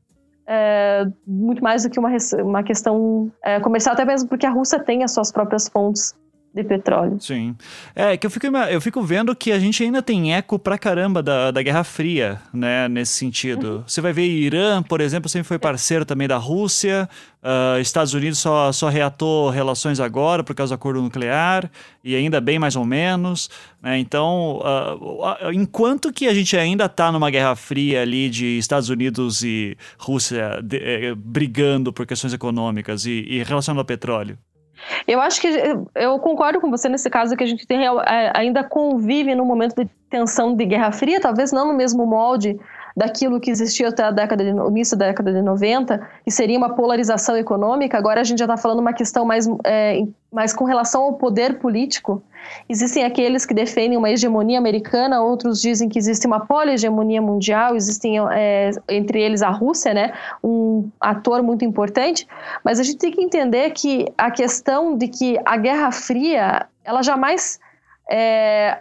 [0.45, 2.11] é, muito mais do que uma,
[2.43, 6.17] uma questão é, comercial, até mesmo porque a Rússia tem as suas próprias fontes
[6.57, 7.19] de petróleo.
[7.21, 7.55] Sim.
[7.95, 11.23] É que eu fico, eu fico vendo que a gente ainda tem eco pra caramba
[11.23, 12.89] da, da Guerra Fria, né?
[12.89, 13.69] Nesse sentido.
[13.69, 13.83] Uhum.
[13.87, 17.09] Você vai ver Irã, por exemplo, sempre foi parceiro também da Rússia.
[17.43, 21.71] Uh, Estados Unidos só, só reatou relações agora por causa do acordo nuclear,
[22.03, 23.51] e ainda bem mais ou menos.
[23.83, 23.99] Né?
[23.99, 29.43] Então, uh, enquanto que a gente ainda está numa Guerra Fria ali de Estados Unidos
[29.43, 34.39] e Rússia de, eh, brigando por questões econômicas e, e relacionado ao petróleo,
[35.07, 35.49] eu acho que
[35.95, 39.75] eu concordo com você nesse caso que a gente tem, é, ainda convive num momento
[39.77, 42.59] de tensão de Guerra Fria, talvez não no mesmo molde
[42.97, 46.75] daquilo que existia até a década de, início da década de 90, que seria uma
[46.75, 50.03] polarização econômica, agora a gente já está falando uma questão mais, é,
[50.33, 52.23] mais com relação ao poder político.
[52.69, 58.19] Existem aqueles que defendem uma hegemonia americana, outros dizem que existe uma polihegemonia mundial, existem
[58.33, 62.27] é, entre eles a Rússia, né, um ator muito importante,
[62.65, 67.03] mas a gente tem que entender que a questão de que a Guerra Fria, ela
[67.03, 67.61] jamais
[68.11, 68.79] é,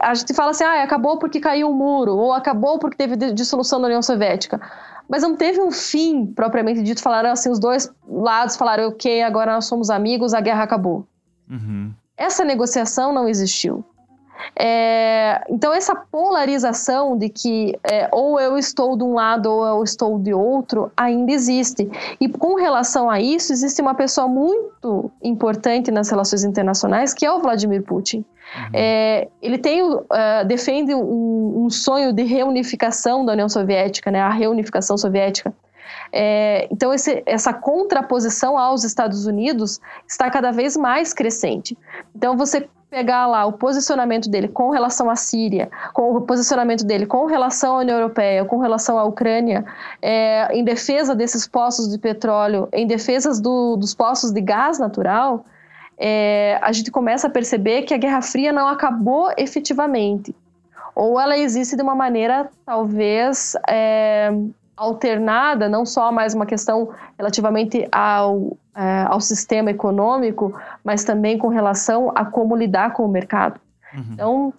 [0.00, 3.80] a gente fala assim, ah, acabou porque caiu um muro, ou acabou porque teve dissolução
[3.80, 4.60] da União Soviética.
[5.08, 7.02] Mas não teve um fim propriamente dito.
[7.02, 11.06] Falaram assim, os dois lados falaram, ok, agora nós somos amigos, a guerra acabou.
[11.50, 11.92] Uhum.
[12.16, 13.84] Essa negociação não existiu.
[14.56, 19.82] É, então, essa polarização de que é, ou eu estou de um lado ou eu
[19.82, 21.90] estou de outro ainda existe.
[22.20, 27.32] E com relação a isso, existe uma pessoa muito importante nas relações internacionais, que é
[27.32, 28.18] o Vladimir Putin.
[28.18, 28.70] Uhum.
[28.72, 30.04] É, ele tem, uh,
[30.46, 35.52] defende um, um, sonho de reunificação da União Soviética, né, a reunificação soviética.
[36.12, 41.76] É, então, esse, essa contraposição aos Estados Unidos está cada vez mais crescente.
[42.14, 47.06] Então, você pegar lá o posicionamento dele com relação à Síria, com o posicionamento dele
[47.06, 49.64] com relação à União Europeia, com relação à Ucrânia,
[50.00, 55.44] é, em defesa desses poços de petróleo, em defesa do, dos poços de gás natural,
[55.98, 60.32] é, a gente começa a perceber que a Guerra Fria não acabou efetivamente.
[60.94, 64.32] Ou ela existe de uma maneira, talvez, é,
[64.76, 71.48] alternada, não só mais uma questão relativamente ao, é, ao sistema econômico, mas também com
[71.48, 73.60] relação a como lidar com o mercado.
[73.94, 74.04] Uhum.
[74.12, 74.54] Então,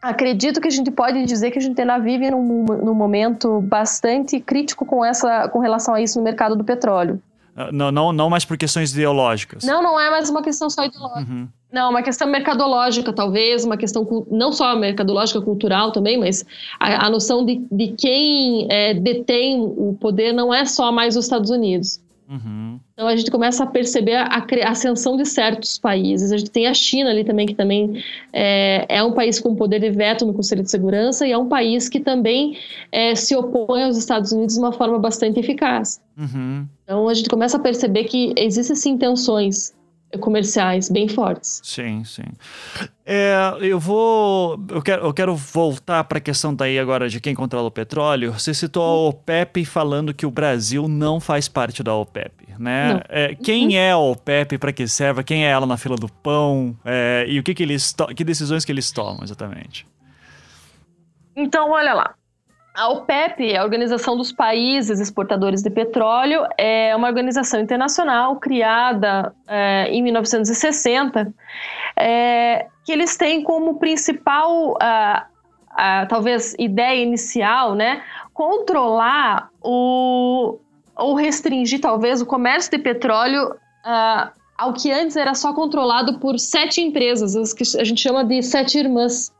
[0.00, 4.40] acredito que a gente pode dizer que a gente ainda vive num, num momento bastante
[4.40, 7.22] crítico com, essa, com relação a isso no mercado do petróleo.
[7.56, 9.62] Uh, não, não, não mais por questões ideológicas.
[9.62, 11.30] Não, não é mais uma questão só ideológica.
[11.30, 11.48] Uhum.
[11.70, 16.44] Não, uma questão mercadológica, talvez, uma questão não só mercadológica, cultural também, mas
[16.78, 21.24] a, a noção de, de quem é, detém o poder não é só mais os
[21.24, 21.98] Estados Unidos.
[22.32, 22.80] Uhum.
[22.94, 26.32] Então a gente começa a perceber a, a, ascensão de certos países.
[26.32, 28.02] A gente tem a China ali também, que também
[28.32, 31.46] é, é, um país com poder de veto no Conselho de Segurança e é um
[31.46, 32.56] país que também
[32.90, 36.00] é, se opõe aos Estados Unidos de uma forma bastante eficaz.
[36.16, 36.66] Uhum.
[36.84, 39.74] Então a gente começa a perceber que existem sim tensões
[40.20, 41.60] comerciais bem fortes.
[41.64, 42.24] Sim, sim.
[43.04, 44.60] É, eu vou.
[44.68, 48.32] Eu quero, eu quero voltar para a questão daí agora de quem controla o petróleo.
[48.32, 53.00] Você citou a OPEP falando que o Brasil não faz parte da OPEP, né?
[53.08, 53.76] É, quem uhum.
[53.76, 55.24] é a OPEP, para que serve?
[55.24, 56.76] Quem é ela na fila do pão?
[56.84, 59.86] É, e o que, que eles que decisões que eles tomam exatamente?
[61.34, 62.14] Então, olha lá.
[62.74, 69.88] A OPEP, a Organização dos Países Exportadores de Petróleo, é uma organização internacional criada é,
[69.90, 71.34] em 1960,
[71.94, 75.26] é, que eles têm como principal, a,
[75.70, 80.58] a, talvez, ideia inicial, né, controlar o,
[80.96, 83.54] ou restringir, talvez, o comércio de petróleo
[83.84, 88.24] a, ao que antes era só controlado por sete empresas, as que a gente chama
[88.24, 89.30] de sete irmãs.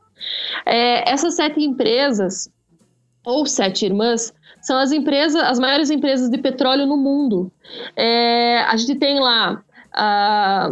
[0.67, 2.47] É, essas sete empresas
[3.25, 7.51] ou sete irmãs, são as empresas, as maiores empresas de petróleo no mundo.
[7.95, 9.61] É, a gente tem lá
[9.93, 10.71] a,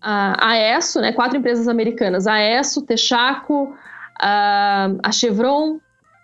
[0.00, 3.74] a, a ESSO, né, quatro empresas americanas, a ESSO, Texaco,
[4.20, 5.78] a, a Chevron,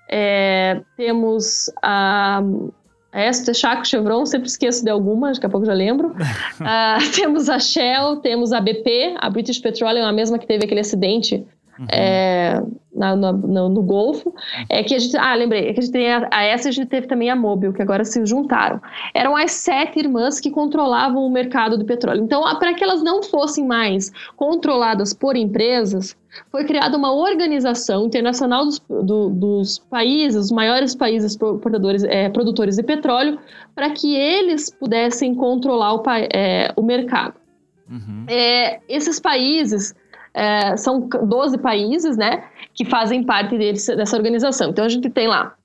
[0.09, 2.43] é, temos a,
[3.11, 6.09] a ESSO, Texaco, Chevron, sempre esqueço de alguma, daqui a pouco já lembro.
[6.09, 10.81] uh, temos a Shell, temos a BP, a British Petroleum, a mesma que teve aquele
[10.81, 11.47] acidente
[11.79, 11.87] uhum.
[11.91, 12.63] é,
[12.95, 14.35] na, no, no, no, Golfo,
[14.69, 16.73] é que a gente, ah, lembrei, é que a gente tem a, a essa a
[16.73, 18.81] gente teve também a Mobil, que agora se juntaram.
[19.15, 22.23] Eram as sete irmãs que controlavam o mercado do petróleo.
[22.23, 26.17] Então, para que elas não fossem mais controladas por empresas,
[26.51, 32.77] foi criada uma organização internacional dos, do, dos países, os maiores países produtores, é, produtores
[32.77, 33.39] de petróleo,
[33.75, 37.35] para que eles pudessem controlar o, é, o mercado.
[37.89, 38.25] Uhum.
[38.29, 39.95] É, esses países
[40.37, 42.45] é, são 12 países, né,
[42.75, 44.71] que fazem parte deles, dessa organização.
[44.71, 45.57] Então a gente tem lá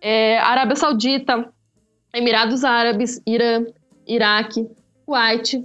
[0.00, 1.48] é, Arábia Saudita,
[2.12, 3.64] Emirados Árabes, Irã,
[4.06, 4.68] Iraque,
[5.04, 5.62] Kuwait,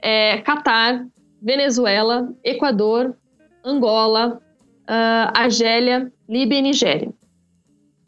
[0.00, 1.04] é, Catar,
[1.42, 3.16] Venezuela, Equador,
[3.64, 4.40] Angola,
[4.88, 7.12] uh, Argélia, Líbia e Nigéria.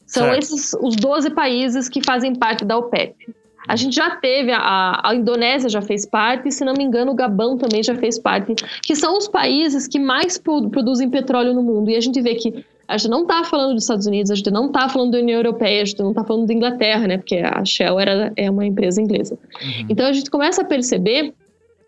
[0.06, 0.38] São certo.
[0.38, 3.34] esses os 12 países que fazem parte da OPEP.
[3.68, 7.12] A gente já teve, a, a Indonésia já fez parte, e se não me engano,
[7.12, 11.62] o Gabão também já fez parte, que são os países que mais produzem petróleo no
[11.62, 11.90] mundo.
[11.90, 14.50] E a gente vê que a gente não está falando dos Estados Unidos, a gente
[14.50, 17.18] não está falando da União Europeia, a gente não está falando da Inglaterra, né?
[17.18, 19.38] Porque a Shell era, é uma empresa inglesa.
[19.60, 19.86] Uhum.
[19.90, 21.34] Então a gente começa a perceber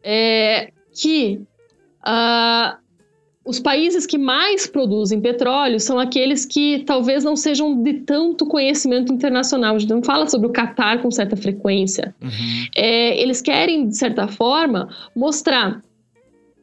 [0.05, 1.41] é, que
[2.07, 2.77] uh,
[3.45, 9.13] os países que mais produzem petróleo são aqueles que talvez não sejam de tanto conhecimento
[9.13, 9.75] internacional.
[9.75, 12.15] A gente não fala sobre o Catar com certa frequência.
[12.21, 12.67] Uhum.
[12.77, 15.83] É, eles querem, de certa forma, mostrar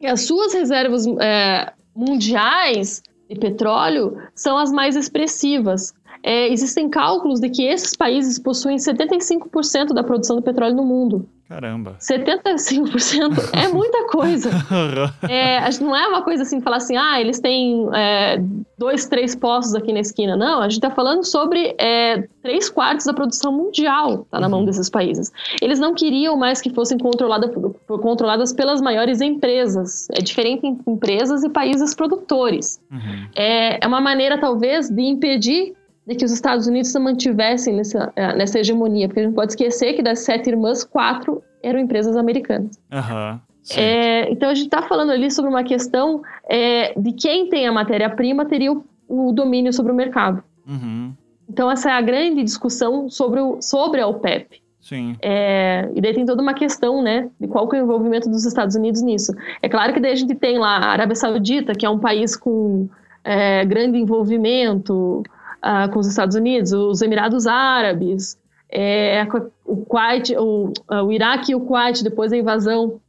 [0.00, 5.92] que as suas reservas é, mundiais de petróleo são as mais expressivas.
[6.22, 11.28] É, existem cálculos de que esses países possuem 75% da produção de petróleo no mundo.
[11.48, 11.96] Caramba.
[11.98, 14.50] 75% é muita coisa.
[15.26, 18.38] é, não é uma coisa assim, falar assim, ah, eles têm é,
[18.76, 20.36] dois, três postos aqui na esquina.
[20.36, 24.50] Não, a gente está falando sobre é, três quartos da produção mundial tá na uhum.
[24.52, 25.32] mão desses países.
[25.62, 27.50] Eles não queriam mais que fossem controlada,
[27.86, 30.06] controladas pelas maiores empresas.
[30.12, 32.78] É diferente em empresas e países produtores.
[32.92, 33.28] Uhum.
[33.34, 35.77] É, é uma maneira, talvez, de impedir
[36.08, 39.52] de que os Estados Unidos se mantivessem nessa, é, nessa hegemonia, porque a gente pode
[39.52, 42.80] esquecer que das sete irmãs, quatro eram empresas americanas.
[42.90, 43.38] Uhum,
[43.76, 47.72] é, então a gente está falando ali sobre uma questão é, de quem tem a
[47.72, 50.42] matéria-prima teria o, o, domínio sobre o mercado.
[50.66, 51.12] Uhum.
[51.46, 54.62] Então essa é a grande discussão sobre, o, sobre a OPEP.
[54.80, 55.14] Sim.
[55.20, 58.74] É, e daí tem toda uma questão, né, de qual é o envolvimento dos Estados
[58.74, 59.34] Unidos nisso.
[59.60, 62.34] É claro que daí a gente tem lá a Arábia Saudita, que é um país
[62.34, 62.88] com
[63.22, 65.22] é, grande envolvimento,
[65.64, 68.38] uh, com os Estados Unidos, os Emirados Árabes,
[68.70, 69.26] é,
[69.64, 73.00] o, Kuwait, o, uh, o Iraque e o Kuwait, depois da invasão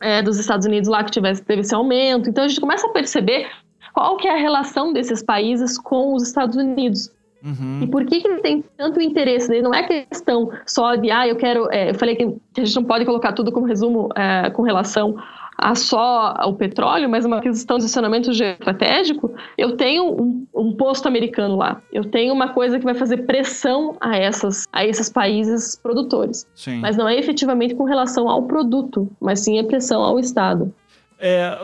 [0.00, 2.28] é, dos Estados Unidos lá que tivesse, teve esse aumento.
[2.28, 3.48] Então a gente começa a perceber
[3.92, 7.10] qual que é a relação desses países com os Estados Unidos.
[7.44, 7.80] Uhum.
[7.82, 9.60] E por que, que tem tanto interesse?
[9.60, 11.68] Não é questão só de, ah, eu quero.
[11.72, 15.16] É, eu falei que a gente não pode colocar tudo como resumo é, com relação
[15.62, 21.06] a só o petróleo, mas uma questão de posicionamento estratégico, eu tenho um, um, posto
[21.06, 21.80] americano lá.
[21.92, 26.46] Eu tenho uma coisa que vai fazer pressão a, essas, a esses países produtores.
[26.54, 26.80] Sim.
[26.80, 30.74] Mas não é efetivamente com relação ao produto, mas sim é pressão ao Estado.
[31.18, 31.56] É,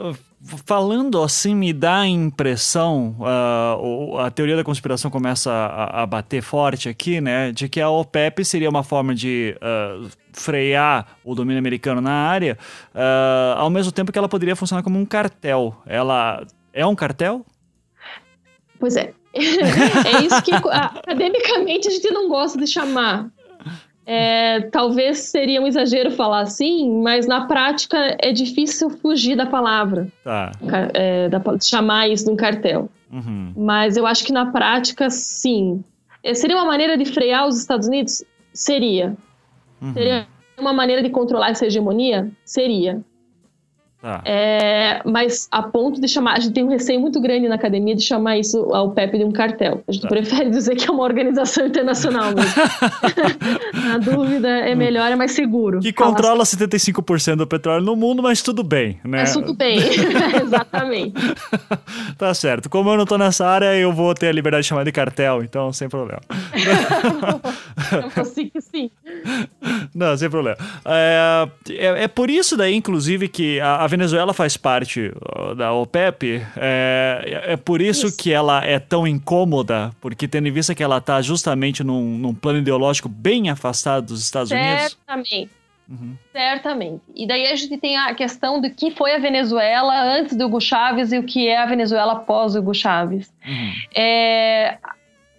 [0.65, 6.43] falando assim, me dá a impressão, uh, a teoria da conspiração começa a, a, bater
[6.43, 7.51] forte aqui, né?
[7.51, 12.57] De que a OPEP seria uma forma de uh, frear o domínio americano na área,
[12.95, 15.77] uh, ao mesmo tempo que ela poderia funcionar como um cartel.
[15.85, 17.45] Ela é um cartel?
[18.79, 19.13] Pois é.
[19.35, 23.29] é isso que academicamente a gente não gosta de chamar.
[24.11, 30.09] É, talvez seria um exagero falar assim, mas na prática é difícil fugir da palavra.
[30.25, 30.51] Tá.
[30.95, 32.89] É, da, chamar isso de um cartel.
[33.13, 33.53] Uhum.
[33.55, 35.85] Mas eu acho que na prática, sim.
[36.25, 38.25] É, seria uma maneira de frear os Estados Unidos?
[38.51, 39.15] Seria.
[39.83, 39.93] Uhum.
[39.93, 40.27] Seria
[40.59, 42.31] uma maneira de controlar essa hegemonia?
[42.47, 43.03] Seria.
[44.01, 44.23] Tá.
[44.25, 47.97] É, mas a ponto de chamar, a gente tem um receio muito grande na academia
[47.97, 49.83] de chamar isso ao PEP de um cartel.
[49.89, 50.09] A gente tá.
[50.09, 52.29] prefere dizer que é uma organização internacional
[53.93, 55.81] a dúvida é melhor, é mais seguro.
[55.81, 56.57] Que controla assim.
[56.57, 59.19] 75% do petróleo no mundo, mas tudo bem, né?
[59.19, 59.79] Mas tudo bem,
[60.43, 61.15] exatamente.
[62.17, 62.71] tá certo.
[62.71, 65.43] Como eu não tô nessa área, eu vou ter a liberdade de chamar de cartel,
[65.43, 66.21] então sem problema.
[67.93, 68.91] eu assim que sim.
[69.93, 70.57] Não, sem problema.
[70.85, 75.13] É, é, é, por isso daí, inclusive, que a, a Venezuela faz parte
[75.57, 76.41] da OPEP.
[76.57, 80.83] É, é por isso, isso, que ela é tão incômoda, porque tendo em vista que
[80.83, 84.79] ela está justamente num, num, plano ideológico bem afastado dos Estados Certamente.
[84.79, 84.99] Unidos.
[85.07, 85.59] Certamente.
[85.89, 86.17] Uhum.
[86.33, 87.03] Certamente.
[87.17, 90.61] E daí a gente tem a questão do que foi a Venezuela antes do Hugo
[90.61, 93.33] Chávez e o que é a Venezuela após o Hugo Chávez.
[93.47, 93.73] Uhum.
[93.97, 94.79] É,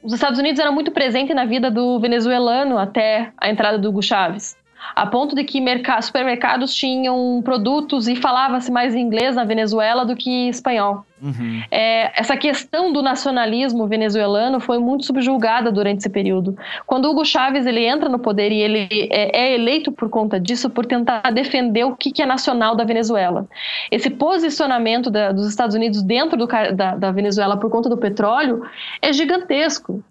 [0.02, 4.02] os Estados Unidos eram muito presentes na vida do venezuelano até a entrada do Hugo
[4.02, 4.58] Chávez.
[4.96, 5.60] A ponto de que
[6.02, 11.06] supermercados tinham produtos e falava-se mais inglês na Venezuela do que espanhol.
[11.22, 11.62] Uhum.
[11.70, 16.58] É, essa questão do nacionalismo venezuelano foi muito subjulgada durante esse período.
[16.88, 20.70] Quando Hugo Chávez ele entra no poder e ele é, é eleito por conta disso,
[20.70, 23.48] por tentar defender o que, que é nacional da Venezuela.
[23.92, 28.62] Esse posicionamento da, dos Estados Unidos dentro do, da, da Venezuela por conta do petróleo
[29.02, 30.04] é gigantesco.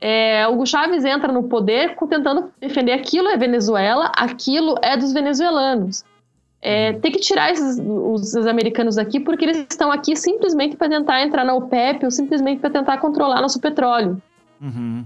[0.00, 6.04] É, Hugo Chávez entra no poder tentando defender aquilo é Venezuela, aquilo é dos venezuelanos.
[6.62, 7.00] É, uhum.
[7.00, 11.22] tem que tirar esses, os, os, americanos aqui porque eles estão aqui simplesmente para tentar
[11.22, 14.20] entrar na OPEP ou simplesmente para tentar controlar nosso petróleo.
[14.60, 15.04] Uhum.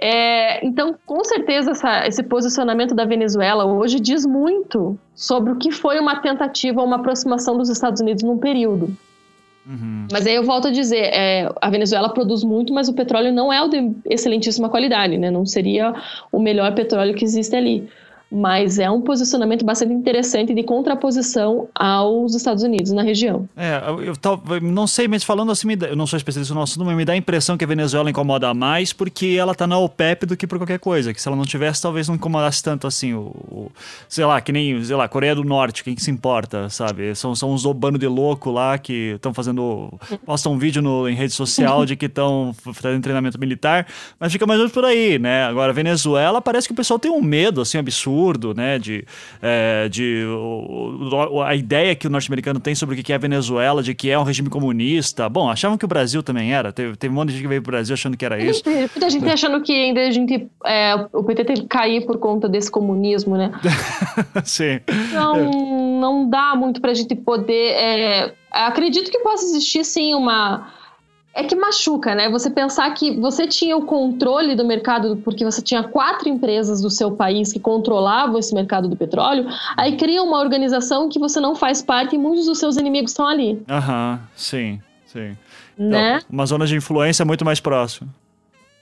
[0.00, 5.72] É, então, com certeza, essa, esse posicionamento da Venezuela hoje diz muito sobre o que
[5.72, 8.96] foi uma tentativa ou uma aproximação dos Estados Unidos num período.
[9.68, 10.08] Uhum.
[10.10, 13.52] Mas aí eu volto a dizer, é, a Venezuela produz muito, mas o petróleo não
[13.52, 15.30] é de excelentíssima qualidade, né?
[15.30, 15.94] Não seria
[16.32, 17.86] o melhor petróleo que existe ali
[18.30, 23.48] mas é um posicionamento bastante interessante de contraposição aos Estados Unidos na região.
[23.56, 26.94] É, eu, eu não sei, mas falando assim, eu não sou especialista no assunto, mas
[26.94, 30.36] me dá a impressão que a Venezuela incomoda mais porque ela está na OPEP do
[30.36, 33.28] que por qualquer coisa, que se ela não tivesse, talvez não incomodasse tanto assim, o,
[33.50, 33.72] o
[34.08, 37.14] sei lá, que nem, sei lá, Coreia do Norte, quem que se importa, sabe?
[37.14, 39.90] São, são uns obando de louco lá que estão fazendo,
[40.26, 43.86] postam um vídeo no, em rede social de que estão fazendo treinamento militar,
[44.20, 45.44] mas fica mais ou menos por aí, né?
[45.44, 48.78] Agora, Venezuela parece que o pessoal tem um medo, assim, absurdo absurdo, né?
[48.78, 49.04] De,
[49.40, 53.82] é, de o, a ideia que o norte-americano tem sobre o que é a Venezuela,
[53.82, 55.28] de que é um regime comunista.
[55.28, 56.72] Bom, achavam que o Brasil também era.
[56.72, 58.62] Teve, teve um monte de gente que veio pro Brasil achando que era isso.
[58.66, 60.48] Muita gente achando que ainda a gente.
[60.64, 63.52] É, o PT teve que cair por conta desse comunismo, né?
[64.44, 64.80] Sim.
[65.08, 65.50] Então,
[66.00, 67.72] não dá muito pra gente poder.
[67.72, 70.77] É, acredito que possa existir, sim, uma
[71.34, 72.28] é que machuca, né?
[72.28, 76.90] Você pensar que você tinha o controle do mercado, porque você tinha quatro empresas do
[76.90, 79.46] seu país que controlavam esse mercado do petróleo,
[79.76, 83.26] aí cria uma organização que você não faz parte e muitos dos seus inimigos estão
[83.26, 83.62] ali.
[83.68, 85.36] Aham, sim, sim.
[85.78, 86.16] Né?
[86.16, 88.08] Então, uma zona de influência muito mais próxima.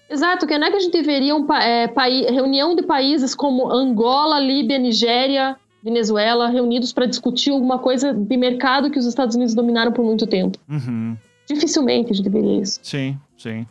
[0.09, 1.93] Exato, que não é que a gente veria um é,
[2.31, 8.91] reunião de países como Angola, Líbia, Nigéria, Venezuela, reunidos para discutir alguma coisa de mercado
[8.91, 10.59] que os Estados Unidos dominaram por muito tempo.
[10.69, 11.17] Uhum.
[11.47, 12.81] Dificilmente a gente veria isso.
[12.83, 13.67] Sim, sim.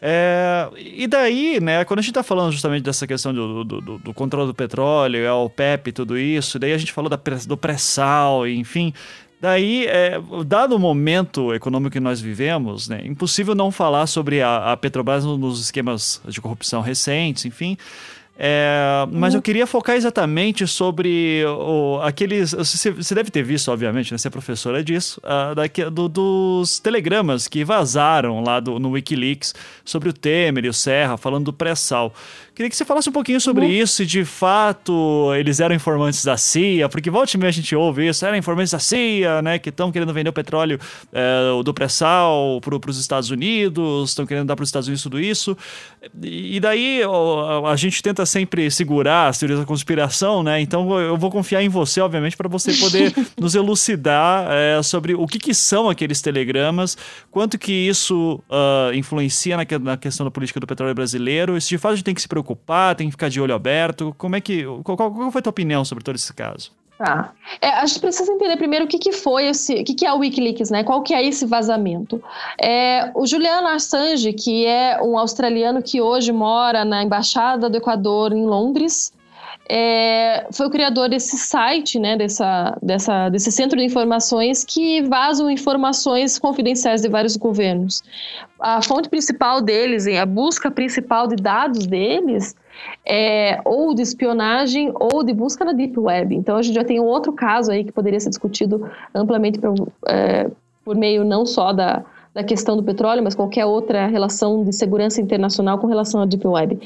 [0.00, 3.98] É, e daí, né, quando a gente está falando justamente dessa questão do, do, do,
[3.98, 7.56] do controle do petróleo, a OPEP e tudo isso, daí a gente falou da, do
[7.56, 8.92] pré-sal, enfim,
[9.38, 14.72] Daí, é, dado o momento econômico que nós vivemos, né, impossível não falar sobre a,
[14.72, 17.76] a Petrobras nos esquemas de corrupção recentes, enfim.
[18.38, 22.52] É, mas eu queria focar exatamente sobre o, aqueles.
[22.52, 24.18] Você, você, deve ter visto, obviamente, né?
[24.18, 29.54] Você é professora disso, uh, daqui, do, dos telegramas que vazaram lá do, no Wikileaks
[29.84, 32.12] sobre o Temer e o Serra, falando do pré-sal.
[32.56, 33.70] Queria que você falasse um pouquinho sobre uhum.
[33.70, 37.76] isso, se de fato eles eram informantes da CIA, porque volta e meia a gente
[37.76, 40.80] ouve isso, eram informantes da CIA, né, que estão querendo vender o petróleo
[41.12, 45.20] é, do pré-sal para os Estados Unidos, estão querendo dar para os Estados Unidos tudo
[45.20, 45.54] isso.
[46.22, 51.18] E daí ó, a gente tenta sempre segurar as teorias da conspiração, né, então eu
[51.18, 55.52] vou confiar em você, obviamente, para você poder nos elucidar é, sobre o que, que,
[55.52, 56.96] são aqueles telegramas,
[57.30, 61.68] quanto que isso uh, influencia na, na questão da política do petróleo brasileiro, e se
[61.68, 64.14] de fato a gente tem que se preocupar preocupar, tem que ficar de olho aberto?
[64.16, 64.64] Como é que.
[64.84, 66.70] Qual, qual foi a tua opinião sobre todo esse caso?
[66.98, 67.32] Tá.
[67.60, 70.12] É, a gente precisa entender primeiro o que, que foi esse, o que, que é
[70.12, 70.82] o WikiLeaks, né?
[70.82, 72.22] Qual que é esse vazamento?
[72.58, 78.32] É, o Julian Assange, que é um australiano que hoje mora na embaixada do Equador
[78.32, 79.12] em Londres,
[79.68, 85.50] é, foi o criador desse site, né, dessa, dessa, desse centro de informações que vazam
[85.50, 88.02] informações confidenciais de vários governos.
[88.60, 92.54] A fonte principal deles, a busca principal de dados deles,
[93.04, 96.34] é ou de espionagem ou de busca na Deep Web.
[96.34, 99.58] Então a gente já tem um outro caso aí que poderia ser discutido amplamente
[100.06, 100.48] é,
[100.84, 102.04] por meio não só da,
[102.36, 106.46] da questão do petróleo, mas qualquer outra relação de segurança internacional com relação à Deep
[106.46, 106.78] Web.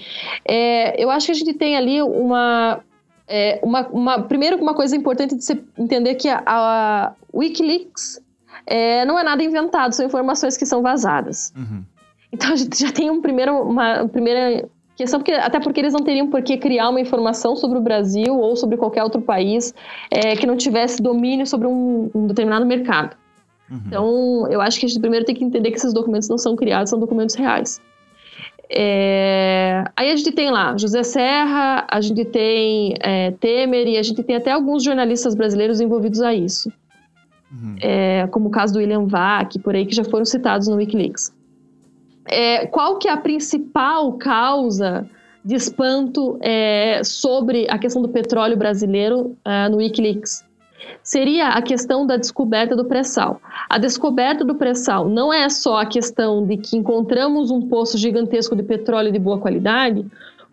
[0.47, 2.78] É, eu acho que a gente tem ali uma,
[3.27, 8.22] é, uma, uma, primeiro uma coisa importante de você entender que a, a Wikileaks
[8.64, 11.52] é, não é nada inventado, são informações que são vazadas.
[11.56, 11.82] Uhum.
[12.32, 15.93] Então a gente já tem um primeiro, uma, uma primeira questão, porque, até porque eles
[15.93, 19.74] não teriam por que criar uma informação sobre o Brasil ou sobre qualquer outro país
[20.12, 23.16] é, que não tivesse domínio sobre um, um determinado mercado.
[23.70, 23.80] Uhum.
[23.86, 26.56] Então, eu acho que a gente primeiro tem que entender que esses documentos não são
[26.56, 27.80] criados, são documentos reais.
[28.68, 29.84] É...
[29.97, 34.22] Aí a gente tem lá José Serra, a gente tem é, Temer e a gente
[34.22, 36.72] tem até alguns jornalistas brasileiros envolvidos a isso.
[37.52, 37.76] Uhum.
[37.80, 41.32] É, como o caso do William Vac, por aí, que já foram citados no Wikileaks.
[42.26, 45.09] É, qual que é a principal causa
[45.44, 50.44] de espanto é, sobre a questão do petróleo brasileiro uh, no Wikileaks
[51.02, 53.40] seria a questão da descoberta do pré-sal.
[53.69, 58.55] A descoberta do pré-sal não é só a questão de que encontramos um poço gigantesco
[58.55, 60.05] de petróleo de boa qualidade,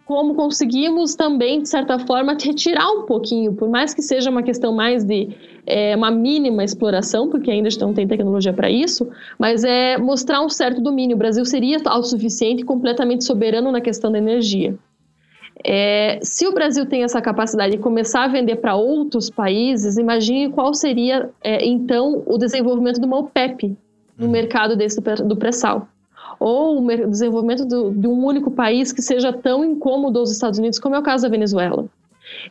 [0.08, 4.74] como conseguimos também, de certa forma, retirar um pouquinho, por mais que seja uma questão
[4.74, 5.36] mais de
[5.66, 10.48] é, uma mínima exploração, porque ainda não tem tecnologia para isso, mas é mostrar um
[10.48, 11.18] certo domínio.
[11.18, 14.78] O Brasil seria autossuficiente e completamente soberano na questão da energia.
[15.64, 20.50] É, se o Brasil tem essa capacidade de começar a vender para outros países, imagine
[20.50, 23.76] qual seria, é, então, o desenvolvimento de uma OPEP
[24.18, 24.32] no uhum.
[24.32, 25.88] mercado desse do pré-sal.
[26.40, 30.78] Ou o desenvolvimento do, de um único país que seja tão incômodo aos Estados Unidos,
[30.78, 31.86] como é o caso da Venezuela.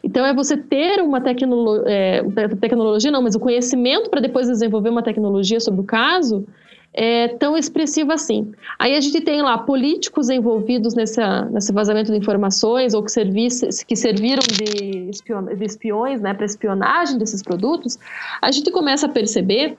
[0.03, 2.23] Então, é você ter uma tecnolo é,
[2.61, 6.47] tecnologia, não, mas o conhecimento para depois desenvolver uma tecnologia sobre o caso,
[6.97, 8.53] é, tão expressiva assim.
[8.79, 13.83] Aí a gente tem lá políticos envolvidos nessa, nesse vazamento de informações ou que, serviços,
[13.83, 17.99] que serviram de, espion, de espiões né, para espionagem desses produtos.
[18.41, 19.77] A gente começa a perceber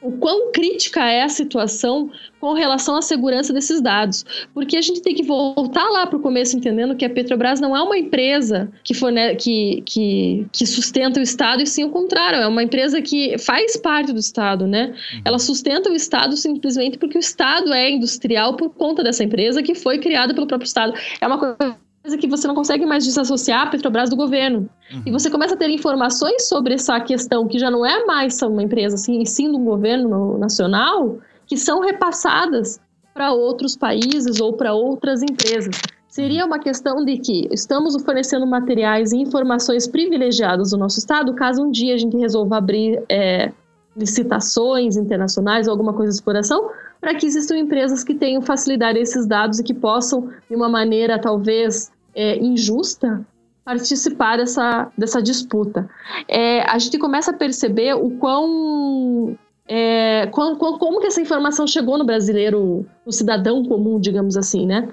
[0.00, 2.10] o quão crítica é a situação
[2.40, 4.24] com relação à segurança desses dados.
[4.54, 7.76] Porque a gente tem que voltar lá para o começo entendendo que a Petrobras não
[7.76, 12.38] é uma empresa que, forne que, que, que, sustenta o Estado, e sim o contrário,
[12.38, 14.94] é uma empresa que faz parte do Estado, né?
[15.14, 15.22] Uhum.
[15.24, 19.74] Ela sustenta o Estado simplesmente porque o Estado é industrial por conta dessa empresa que
[19.74, 20.94] foi criada pelo próprio Estado.
[21.20, 21.76] É uma coisa
[22.18, 24.68] que você não consegue mais desassociar a Petrobras do governo.
[24.92, 25.02] Uhum.
[25.06, 28.62] E você começa a ter informações sobre essa questão, que já não é mais uma
[28.62, 32.80] empresa, assim, sim do governo nacional, que são repassadas
[33.12, 35.74] para outros países ou para outras empresas.
[36.08, 41.62] Seria uma questão de que estamos fornecendo materiais e informações privilegiadas do nosso Estado, caso
[41.62, 43.52] um dia a gente resolva abrir é,
[43.98, 46.70] licitações internacionais ou alguma coisa de exploração,
[47.00, 51.18] para que existam empresas que tenham facilidade esses dados e que possam, de uma maneira
[51.18, 53.24] talvez é, injusta,
[53.64, 55.88] participar dessa, dessa disputa.
[56.26, 61.98] É, a gente começa a perceber o quão, é, quão, como que essa informação chegou
[61.98, 64.88] no brasileiro, no cidadão comum, digamos assim, né?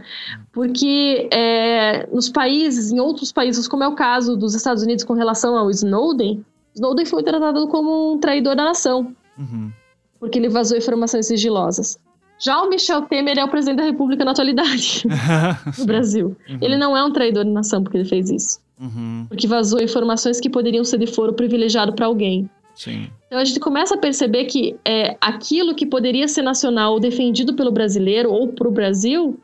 [0.51, 5.13] Porque é, nos países, em outros países, como é o caso dos Estados Unidos com
[5.13, 6.43] relação ao Snowden,
[6.75, 9.15] Snowden foi tratado como um traidor da nação.
[9.37, 9.71] Uhum
[10.19, 11.99] porque ele vazou informações sigilosas.
[12.39, 15.03] Já o Michel Temer é o presidente da República na atualidade
[15.77, 16.35] no Brasil.
[16.49, 16.57] Uhum.
[16.61, 18.59] Ele não é um traidor de nação porque ele fez isso.
[18.79, 19.25] Uhum.
[19.29, 22.49] Porque vazou informações que poderiam ser de foro privilegiado para alguém.
[22.73, 23.07] Sim.
[23.27, 27.71] Então a gente começa a perceber que é, aquilo que poderia ser nacional defendido pelo
[27.71, 29.39] brasileiro ou para o Brasil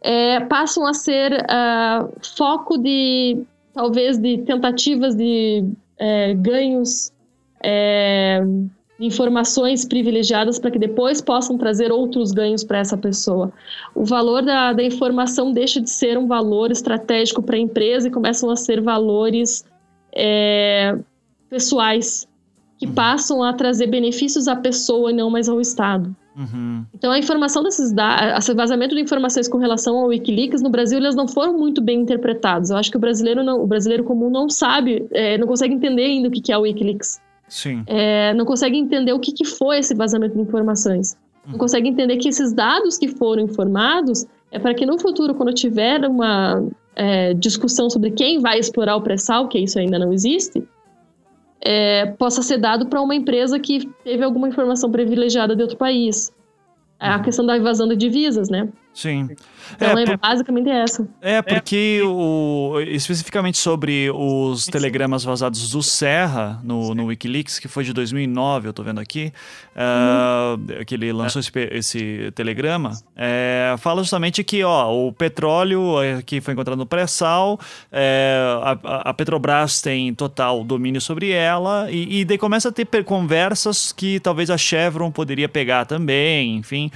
[0.00, 3.38] é, passam a ser uh, foco de
[3.72, 5.64] talvez de tentativas de
[6.02, 7.12] é, ganhos
[7.62, 8.40] é,
[8.98, 13.52] informações privilegiadas para que depois possam trazer outros ganhos para essa pessoa.
[13.94, 18.10] O valor da, da informação deixa de ser um valor estratégico para a empresa e
[18.10, 19.64] começam a ser valores
[20.12, 20.98] é,
[21.48, 22.26] pessoais
[22.78, 22.94] que uhum.
[22.94, 26.14] passam a trazer benefícios à pessoa e não mais ao Estado.
[26.36, 26.84] Uhum.
[26.94, 30.98] Então a informação desses dados, esse vazamento de informações com relação ao WikiLeaks no Brasil,
[30.98, 32.70] eles não foram muito bem interpretados.
[32.70, 36.04] Eu acho que o brasileiro, não, o brasileiro comum não sabe, é, não consegue entender
[36.04, 37.20] ainda o que é o WikiLeaks.
[37.48, 37.84] Sim.
[37.86, 41.16] É, não consegue entender o que, que foi esse vazamento de informações.
[41.46, 45.52] Não consegue entender que esses dados que foram informados é para que no futuro, quando
[45.52, 46.64] tiver uma
[46.94, 50.62] é, discussão sobre quem vai explorar o pré-sal, que isso ainda não existe,
[51.64, 56.32] é, possa ser dado para uma empresa que teve alguma informação privilegiada de outro país.
[57.00, 57.22] É a uhum.
[57.22, 58.68] questão da invasão de divisas, né?
[58.94, 59.30] Sim.
[59.74, 61.08] Então, é, é basicamente essa.
[61.20, 67.84] É, porque o, especificamente sobre os telegramas vazados do Serra no, no Wikileaks, que foi
[67.84, 69.32] de 2009, eu tô vendo aqui,
[69.74, 75.94] uh, que ele lançou esse, esse telegrama, é, fala justamente que ó, o petróleo
[76.26, 77.58] que foi encontrado no pré-sal,
[77.90, 82.86] é, a, a, Petrobras tem total domínio sobre ela, e, e daí começa a ter
[83.04, 86.90] conversas que talvez a Chevron poderia pegar também, enfim,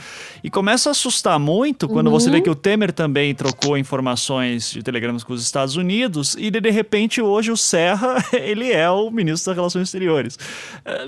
[0.45, 2.13] e começa a assustar muito muito quando uhum.
[2.13, 2.43] você vê uhum.
[2.43, 7.21] que o Temer também trocou informações de telegramas com os Estados Unidos e de, repente
[7.21, 10.39] hoje o Serra ele é o ministro das Relações Exteriores.
[10.85, 11.07] É,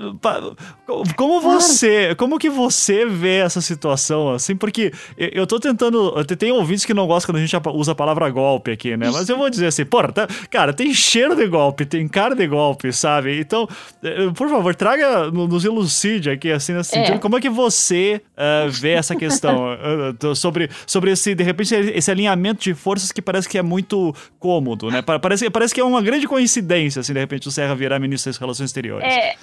[1.15, 4.55] como você, como que você vê essa situação assim?
[4.55, 8.29] Porque eu tô tentando, tem ouvintes que não gostam quando a gente usa a palavra
[8.29, 9.09] golpe aqui, né?
[9.11, 12.47] Mas eu vou dizer assim, porra, tá, cara, tem cheiro de golpe, tem cara de
[12.47, 13.39] golpe, sabe?
[13.39, 13.67] Então,
[14.03, 17.05] é, por favor, traga, nos elucide aqui assim nesse é.
[17.05, 20.35] sentido, como é que você uh, vê essa questão uh,
[20.85, 25.01] sobre esse, de repente, esse alinhamento de forças que parece que é muito cômodo, né?
[25.01, 28.37] Parece, parece que é uma grande coincidência, assim, de repente, o Serra virar ministro das
[28.37, 29.11] Relações Exteriores.
[29.11, 29.35] É.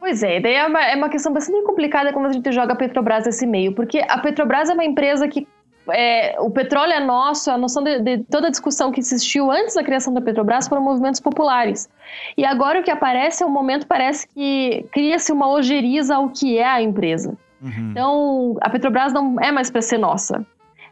[0.00, 2.76] Pois é, daí é uma, é uma questão bastante complicada quando a gente joga a
[2.76, 5.46] Petrobras nesse meio, porque a Petrobras é uma empresa que
[5.90, 9.74] é, o petróleo é nosso, a noção de, de, toda a discussão que existiu antes
[9.74, 11.88] da criação da Petrobras foram movimentos populares.
[12.36, 16.58] E agora o que aparece é um momento, parece que cria-se uma ojeriza ao que
[16.58, 17.36] é a empresa.
[17.60, 17.90] Uhum.
[17.90, 20.46] Então, a Petrobras não é mais para ser nossa.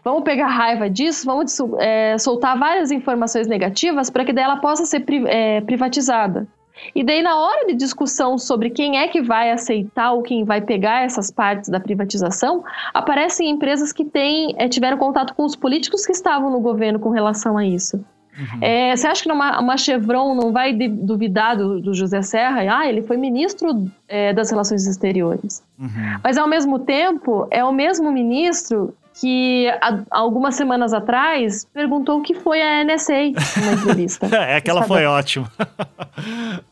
[0.05, 4.87] Vamos pegar raiva disso, vamos é, soltar várias informações negativas para que daí ela possa
[4.87, 6.47] ser pri, é, privatizada.
[6.95, 10.61] E daí, na hora de discussão sobre quem é que vai aceitar ou quem vai
[10.61, 12.63] pegar essas partes da privatização,
[12.93, 17.11] aparecem empresas que têm, é, tiveram contato com os políticos que estavam no governo com
[17.11, 18.05] relação a isso.
[18.39, 18.59] Uhum.
[18.61, 22.79] É, você acha que uma, uma Chevron não vai de, duvidar do, do, José Serra?
[22.79, 25.63] Ah, ele foi ministro é, das Relações Exteriores.
[25.79, 26.19] Uhum.
[26.23, 32.23] Mas, ao mesmo tempo, é o mesmo ministro que há algumas semanas atrás perguntou o
[32.23, 34.27] que foi a NSA numa entrevista.
[34.37, 35.51] é, aquela foi ótima.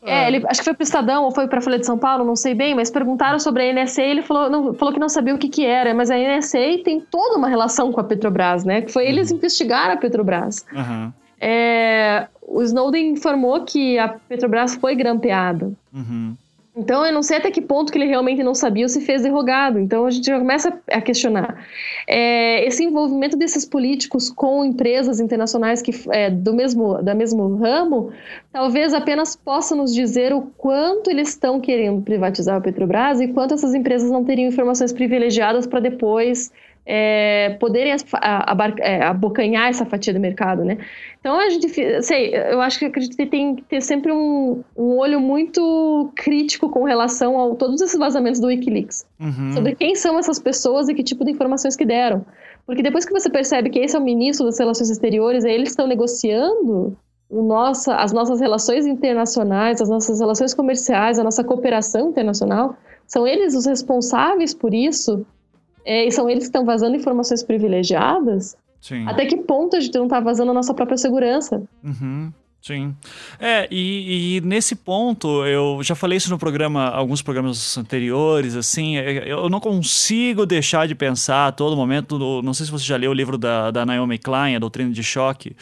[0.03, 1.97] é, ele acho que foi para o Estadão ou foi para a Folha de São
[1.97, 4.99] Paulo, não sei bem, mas perguntaram sobre a NSA e ele falou, não, falou que
[4.99, 8.03] não sabia o que, que era, mas a NSA tem toda uma relação com a
[8.03, 8.81] Petrobras, né?
[8.81, 9.37] Que foi eles uhum.
[9.37, 10.63] investigar a Petrobras.
[10.71, 11.11] Uhum.
[11.39, 15.71] É, o Snowden informou que a Petrobras foi grampeada.
[15.93, 16.35] Uhum.
[16.77, 19.21] Então, eu não sei até que ponto que ele realmente não sabia ou se fez
[19.21, 19.79] derrogado.
[19.79, 21.65] Então, a gente já começa a questionar.
[22.05, 28.11] É, esse envolvimento desses políticos com empresas internacionais que é, do mesmo, da mesmo ramo,
[28.51, 33.53] talvez apenas possa nos dizer o quanto eles estão querendo privatizar a Petrobras e quanto
[33.53, 36.51] essas empresas não teriam informações privilegiadas para depois
[36.85, 37.95] é, poderem
[38.79, 40.77] é, abocanhar essa fatia do mercado, né?
[41.19, 44.97] Então a gente, sei, eu acho que acredito que tem que ter sempre um, um
[44.97, 49.53] olho muito crítico com relação a todos esses vazamentos do WikiLeaks, uhum.
[49.53, 52.23] sobre quem são essas pessoas e que tipo de informações que deram,
[52.65, 55.87] porque depois que você percebe que esse é o ministro das Relações Exteriores, eles estão
[55.87, 56.95] negociando
[57.29, 63.55] nossa, as nossas relações internacionais, as nossas relações comerciais, a nossa cooperação internacional, são eles
[63.55, 65.25] os responsáveis por isso
[65.85, 69.05] é, e são eles que estão vazando informações privilegiadas, Sim.
[69.07, 71.61] até que ponto a gente não está vazando a nossa própria segurança?
[71.83, 72.33] Uhum.
[72.65, 72.95] Sim.
[73.39, 78.97] É, e, e, nesse ponto, eu já falei isso no programa, alguns programas anteriores, assim,
[78.97, 82.97] é, eu não consigo deixar de pensar a todo momento, não sei se você já
[82.97, 85.55] leu o livro da, da Naomi Klein, A Doutrina de Choque,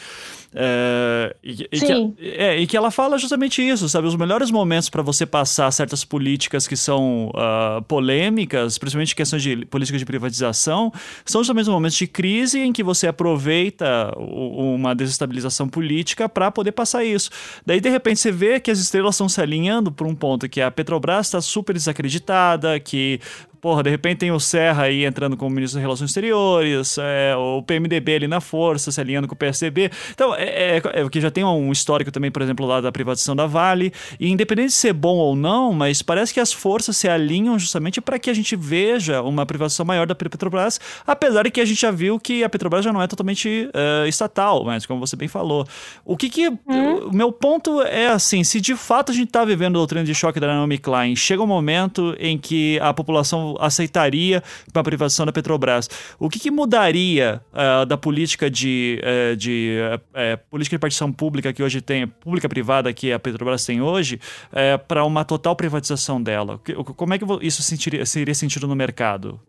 [0.56, 4.06] é, e, e, que, é, e, que, ela fala justamente isso, sabe?
[4.06, 9.66] Os melhores momentos para você passar certas políticas que são uh, polêmicas, principalmente questões de
[9.66, 10.92] políticas de privatização,
[11.24, 16.70] são justamente os momentos de crise em que você aproveita uma desestabilização política para poder
[16.70, 17.30] passar isso.
[17.66, 20.60] Daí, de repente, você vê que as estrelas estão se alinhando por um ponto que
[20.60, 23.20] a Petrobras está super desacreditada, que
[23.64, 27.62] porra, de repente tem o Serra aí entrando como ministro das Relações Exteriores, é, o
[27.62, 29.90] PMDB ali na força, se alinhando com o PSDB.
[30.12, 33.34] Então, é, é, é, que já tem um histórico também, por exemplo, lá da privatização
[33.34, 33.90] da Vale.
[34.20, 38.02] E independente de ser bom ou não, mas parece que as forças se alinham justamente
[38.02, 41.80] para que a gente veja uma privatização maior da Petrobras, apesar de que a gente
[41.80, 45.26] já viu que a Petrobras já não é totalmente uh, estatal, mas como você bem
[45.26, 45.66] falou.
[46.04, 46.50] O que que.
[46.50, 47.08] Hum?
[47.10, 50.14] O meu ponto é assim: se de fato a gente está vivendo o doutrina de
[50.14, 55.26] choque da Naomi Klein, chega um momento em que a população aceitaria para a privatização
[55.26, 55.88] da Petrobras.
[56.18, 61.52] O que, que mudaria uh, da política de, uh, de uh, política de partição pública
[61.52, 64.20] que hoje tem, pública privada que a Petrobras tem hoje,
[64.86, 66.60] para uma total privatização dela?
[66.96, 69.40] Como é que isso sentiria, seria sentido no mercado?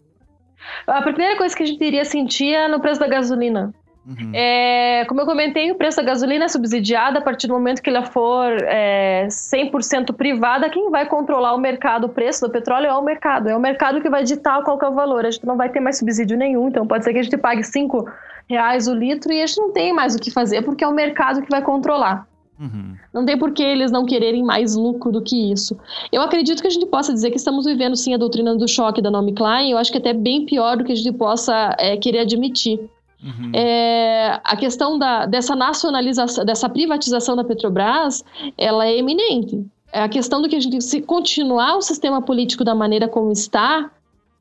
[0.87, 3.73] A primeira coisa que a gente iria sentir é no preço da gasolina.
[4.07, 4.31] Uhum.
[4.33, 7.89] É, como eu comentei, o preço da gasolina é subsidiado a partir do momento que
[7.89, 10.69] ela for é, 100% privada.
[10.69, 13.49] Quem vai controlar o mercado, o preço do petróleo é o mercado.
[13.49, 15.25] É o mercado que vai ditar qual é o valor.
[15.25, 16.67] A gente não vai ter mais subsídio nenhum.
[16.67, 18.05] Então pode ser que a gente pague 5
[18.47, 20.93] reais o litro e a gente não tem mais o que fazer porque é o
[20.93, 22.27] mercado que vai controlar.
[22.59, 22.95] Uhum.
[23.13, 25.77] Não tem por que eles não quererem mais lucro do que isso.
[26.11, 29.01] Eu acredito que a gente possa dizer que estamos vivendo sim a doutrina do choque
[29.01, 29.71] da Naomi Klein.
[29.71, 32.79] Eu acho que é até bem pior do que a gente possa é, querer admitir.
[33.23, 33.51] Uhum.
[33.53, 38.23] É, a questão da, dessa nacionalização, dessa privatização da Petrobras,
[38.57, 39.65] ela é eminente.
[39.91, 43.31] É a questão do que a gente, se continuar o sistema político da maneira como
[43.31, 43.89] está,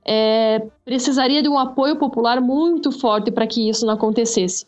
[0.05, 4.67] é, precisaria de um apoio popular muito forte para que isso não acontecesse.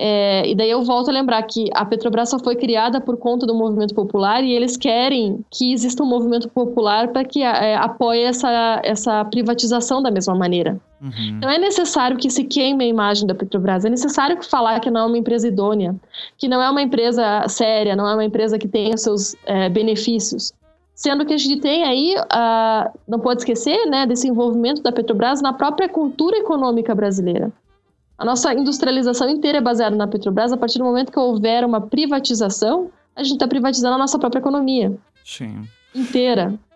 [0.00, 3.44] É, e daí eu volto a lembrar que a Petrobras só foi criada por conta
[3.44, 8.22] do movimento popular e eles querem que exista um movimento popular para que é, apoie
[8.22, 10.80] essa, essa privatização da mesma maneira.
[11.02, 11.40] Uhum.
[11.42, 15.00] Não é necessário que se queime a imagem da Petrobras, é necessário falar que não
[15.00, 15.96] é uma empresa idônea,
[16.36, 20.52] que não é uma empresa séria, não é uma empresa que tenha seus é, benefícios.
[20.94, 25.40] Sendo que a gente tem aí, uh, não pode esquecer, né, desse envolvimento da Petrobras
[25.40, 27.52] na própria cultura econômica brasileira.
[28.18, 30.52] A nossa industrialização inteira é baseada na Petrobras.
[30.52, 34.40] A partir do momento que houver uma privatização, a gente está privatizando a nossa própria
[34.40, 34.92] economia.
[35.24, 35.62] Sim.
[35.94, 36.54] Inteira.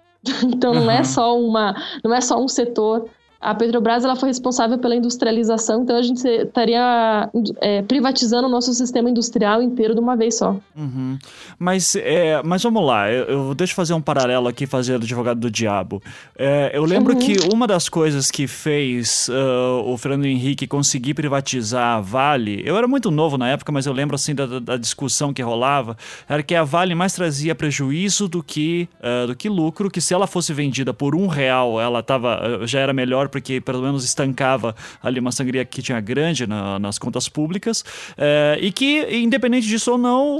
[0.44, 0.90] Então não uhum.
[0.92, 1.74] é só uma,
[2.04, 3.08] não é só um setor.
[3.42, 7.28] A Petrobras ela foi responsável pela industrialização, então a gente estaria
[7.60, 10.56] é, privatizando o nosso sistema industrial inteiro de uma vez só.
[10.76, 11.18] Uhum.
[11.58, 15.02] Mas, é, mas vamos lá, eu, eu deixa eu fazer um paralelo aqui, fazer do
[15.02, 16.00] advogado do diabo.
[16.38, 17.18] É, eu lembro uhum.
[17.18, 22.76] que uma das coisas que fez uh, o Fernando Henrique conseguir privatizar a Vale, eu
[22.76, 25.96] era muito novo na época, mas eu lembro assim da, da discussão que rolava,
[26.28, 30.14] era que a Vale mais trazia prejuízo do que, uh, do que lucro, que se
[30.14, 34.76] ela fosse vendida por um real, ela tava, já era melhor porque pelo menos estancava
[35.02, 37.84] ali uma sangria que tinha grande na, nas contas públicas,
[38.16, 40.38] é, e que, independente disso ou não,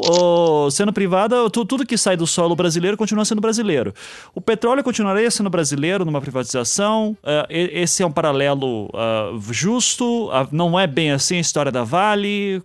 [0.70, 3.94] sendo privada, tu, tudo que sai do solo brasileiro continua sendo brasileiro.
[4.35, 10.78] O petróleo continuaria sendo brasileiro numa privatização, é, esse é um paralelo uh, justo, não
[10.78, 12.62] é bem assim a história da Vale.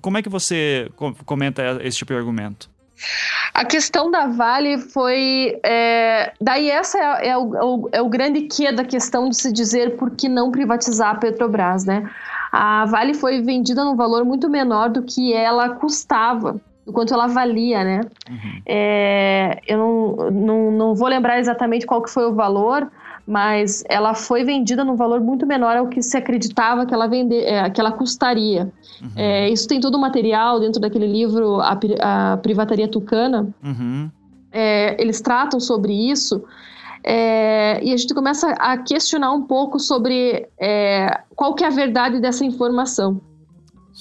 [0.00, 0.88] Como é que você
[1.24, 2.75] comenta esse tipo de argumento?
[3.52, 5.58] A questão da Vale foi.
[5.64, 9.96] É, daí, essa é, é, o, é, o, grande que da questão de se dizer
[9.96, 12.08] por que não privatizar a Petrobras, né?
[12.52, 17.26] A Vale foi vendida num valor muito menor do que ela custava, do quanto ela
[17.26, 18.00] valia, né?
[18.28, 18.62] Uhum.
[18.64, 22.90] É, eu não, não, não vou lembrar exatamente qual que foi o valor,
[23.26, 27.42] mas ela foi vendida num valor muito menor ao que se acreditava que ela, vender,
[27.42, 28.72] é, que ela custaria.
[29.02, 29.10] Uhum.
[29.16, 33.52] É, isso tem todo o material dentro daquele livro, A, a Privataria Tucana.
[33.64, 34.08] Uhum.
[34.52, 36.44] É, eles tratam sobre isso.
[37.02, 41.70] É, e a gente começa a questionar um pouco sobre é, qual que é a
[41.70, 43.20] verdade dessa informação.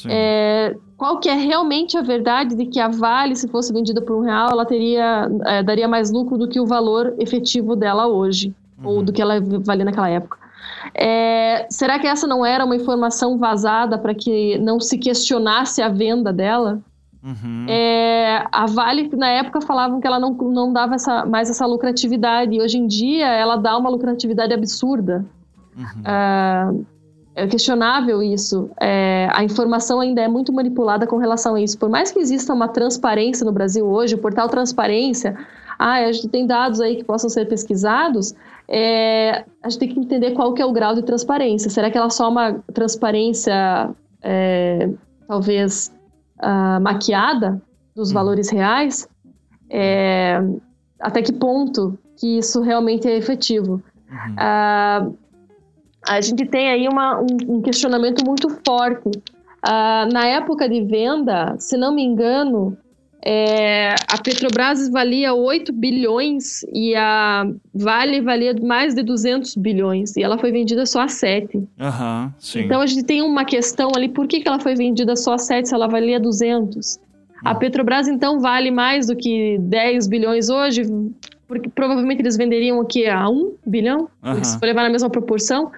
[0.08, 4.18] É, qual que é realmente a verdade de que a Vale, se fosse vendida por
[4.18, 5.30] um real, ela teria,
[5.66, 8.88] daria mais lucro do que o valor efetivo dela hoje uhum.
[8.88, 10.38] ou do que ela valia naquela época.
[10.94, 15.90] É, será que essa não era uma informação vazada para que não se questionasse a
[15.90, 16.82] venda dela?
[17.24, 17.66] Uhum.
[17.68, 22.56] É, a Vale, na época, falavam que ela não, não dava essa, mais essa lucratividade,
[22.56, 25.26] e hoje em dia ela dá uma lucratividade absurda.
[25.76, 26.04] Uhum.
[26.06, 28.70] É, é questionável isso.
[28.80, 31.78] É, a informação ainda é muito manipulada com relação a isso.
[31.80, 35.36] Por mais que exista uma transparência no Brasil hoje, o portal Transparência,
[35.78, 38.34] ah, a gente tem dados aí que possam ser pesquisados,
[38.68, 41.70] é, a gente tem que entender qual que é o grau de transparência.
[41.70, 43.90] Será que ela é só uma transparência,
[44.22, 44.90] é,
[45.28, 45.94] talvez,
[46.40, 47.62] uh, maquiada
[47.96, 48.14] dos hum.
[48.14, 49.08] valores reais?
[49.70, 50.40] É,
[51.00, 53.84] até que ponto que isso realmente é efetivo?
[54.10, 54.34] Uhum.
[54.34, 55.18] Uh,
[56.08, 59.10] a gente tem aí uma, um, um questionamento muito forte.
[59.10, 62.78] Uh, na época de venda, se não me engano,
[63.28, 67.44] é, a Petrobras valia 8 bilhões e a
[67.74, 70.16] Vale valia mais de 200 bilhões.
[70.16, 71.58] E ela foi vendida só a 7.
[71.58, 75.34] Uhum, então a gente tem uma questão ali: por que, que ela foi vendida só
[75.34, 76.98] a 7 se ela valia 200?
[76.98, 77.02] Uhum.
[77.44, 80.84] A Petrobras então vale mais do que 10 bilhões hoje,
[81.48, 84.44] porque provavelmente eles venderiam aqui a 1 bilhão, uhum.
[84.44, 85.72] se for levar na mesma proporção,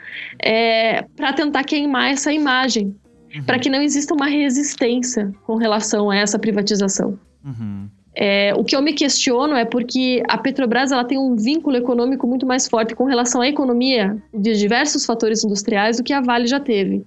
[0.44, 2.94] é, para tentar queimar essa imagem,
[3.34, 3.44] uhum.
[3.46, 7.18] para que não exista uma resistência com relação a essa privatização.
[7.44, 7.88] Uhum.
[8.20, 12.26] É, o que eu me questiono é porque a Petrobras ela tem um vínculo econômico
[12.26, 16.48] muito mais forte com relação à economia de diversos fatores industriais do que a Vale
[16.48, 17.06] já teve.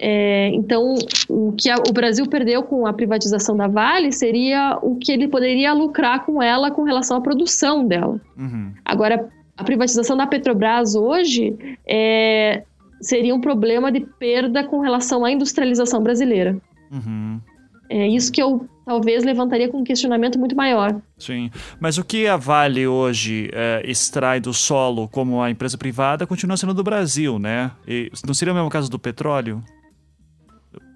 [0.00, 0.96] É, então,
[1.28, 5.28] o que a, o Brasil perdeu com a privatização da Vale seria o que ele
[5.28, 8.20] poderia lucrar com ela com relação à produção dela.
[8.36, 8.72] Uhum.
[8.84, 11.56] Agora, a privatização da Petrobras hoje
[11.86, 12.64] é,
[13.00, 16.56] seria um problema de perda com relação à industrialização brasileira.
[16.90, 17.40] Uhum.
[17.88, 21.00] É isso que eu talvez levantaria com um questionamento muito maior.
[21.18, 21.50] Sim,
[21.80, 26.56] mas o que a Vale hoje é, extrai do solo como a empresa privada continua
[26.56, 27.70] sendo do Brasil, né?
[27.86, 29.62] E não seria o mesmo caso do petróleo?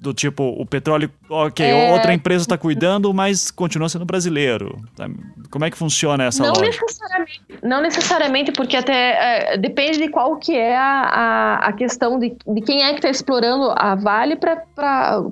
[0.01, 1.93] Do tipo, o petróleo, ok, é...
[1.93, 4.81] outra empresa está cuidando, mas continua sendo brasileiro.
[4.97, 5.09] Tá?
[5.51, 6.85] Como é que funciona essa não lógica?
[6.85, 12.19] Necessariamente, não necessariamente, porque até é, depende de qual que é a, a, a questão
[12.19, 15.25] de, de quem é que está explorando a Vale para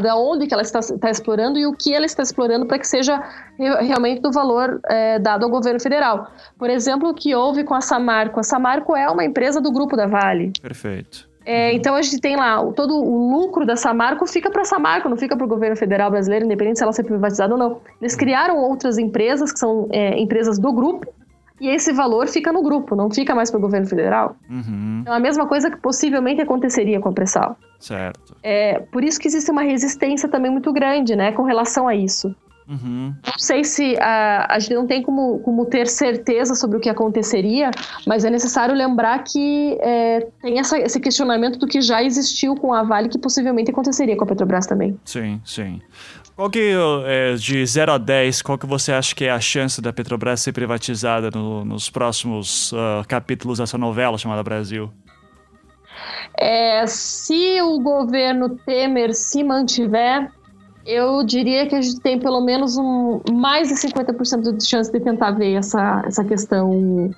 [0.00, 2.86] da onde que ela está, está explorando e o que ela está explorando para que
[2.86, 3.22] seja
[3.58, 6.32] realmente do valor é, dado ao governo federal.
[6.58, 8.40] Por exemplo, o que houve com a Samarco.
[8.40, 10.52] A Samarco é uma empresa do grupo da Vale.
[10.60, 11.31] Perfeito.
[11.44, 11.76] É, uhum.
[11.76, 15.16] então a gente tem lá todo o lucro da Samarco fica para a Samarco, não
[15.16, 17.80] fica para o governo federal brasileiro, independente se ela ser privatizada ou não.
[18.00, 21.12] Eles criaram outras empresas que são é, empresas do grupo
[21.60, 24.36] e esse valor fica no grupo, não fica mais para o governo federal.
[24.50, 24.98] Uhum.
[25.02, 27.56] Então a mesma coisa que possivelmente aconteceria com a Pressal.
[27.78, 28.36] Certo.
[28.42, 32.34] É, por isso que existe uma resistência também muito grande, né, com relação a isso.
[32.72, 33.14] Uhum.
[33.26, 36.88] Não sei se a, a gente não tem como, como ter certeza sobre o que
[36.88, 37.70] aconteceria,
[38.06, 42.72] mas é necessário lembrar que é, tem essa, esse questionamento do que já existiu com
[42.72, 44.98] a Vale, que possivelmente aconteceria com a Petrobras também.
[45.04, 45.82] Sim, sim.
[46.34, 46.72] Qual que,
[47.04, 50.40] é, de 0 a 10, qual que você acha que é a chance da Petrobras
[50.40, 54.90] ser privatizada no, nos próximos uh, capítulos dessa novela chamada Brasil?
[56.38, 60.30] É, se o governo Temer se mantiver,
[60.86, 65.00] eu diria que a gente tem pelo menos um, mais de 50% de chance de
[65.00, 67.10] tentar ver essa, essa questão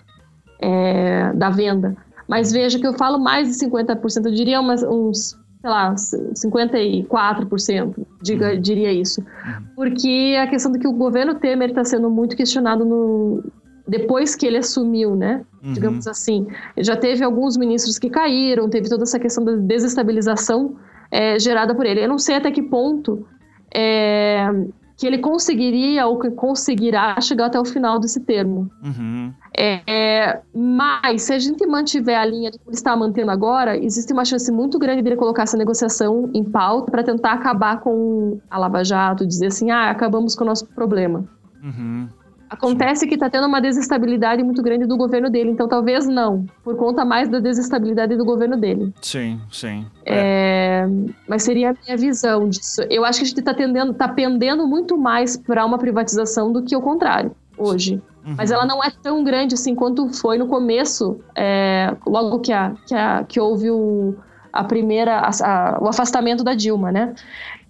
[0.60, 1.96] é, da venda.
[2.28, 7.94] Mas veja que eu falo mais de 50%, eu diria umas, uns, sei lá, 54%,
[8.22, 8.60] diga, uhum.
[8.60, 9.20] diria isso.
[9.20, 9.66] Uhum.
[9.76, 13.42] Porque a questão de que o governo Temer está sendo muito questionado no,
[13.86, 15.44] depois que ele assumiu, né?
[15.62, 15.72] Uhum.
[15.74, 16.46] Digamos assim.
[16.78, 20.76] Já teve alguns ministros que caíram, teve toda essa questão da desestabilização
[21.10, 22.02] é, gerada por ele.
[22.02, 23.26] Eu não sei até que ponto
[23.74, 24.48] é,
[24.96, 28.70] que ele conseguiria ou que conseguirá chegar até o final desse termo.
[28.82, 29.32] Uhum.
[29.56, 34.24] É, mas, se a gente mantiver a linha que ele está mantendo agora, existe uma
[34.24, 38.58] chance muito grande de ele colocar essa negociação em pauta para tentar acabar com a
[38.58, 41.24] Lava Jato, dizer assim, ah, acabamos com o nosso problema.
[41.62, 42.08] Uhum.
[42.48, 43.08] Acontece Sim.
[43.08, 47.04] que está tendo uma desestabilidade muito grande do governo dele, então talvez não, por conta
[47.04, 48.92] mais da desestabilidade do governo dele.
[49.00, 49.86] Sim, sim.
[50.04, 50.84] É.
[50.84, 50.88] É,
[51.28, 52.82] mas seria a minha visão disso.
[52.90, 53.54] Eu acho que a gente está
[53.94, 58.02] tá pendendo muito mais para uma privatização do que o contrário, hoje.
[58.24, 58.34] Uhum.
[58.36, 62.72] Mas ela não é tão grande assim quanto foi no começo, é, logo que, a,
[62.86, 64.14] que, a, que houve o,
[64.52, 67.14] a primeira, a, a, o afastamento da Dilma, né?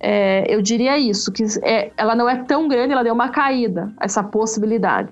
[0.06, 3.90] É, eu diria isso, que é, ela não é tão grande, ela deu uma caída,
[3.98, 5.08] essa possibilidade.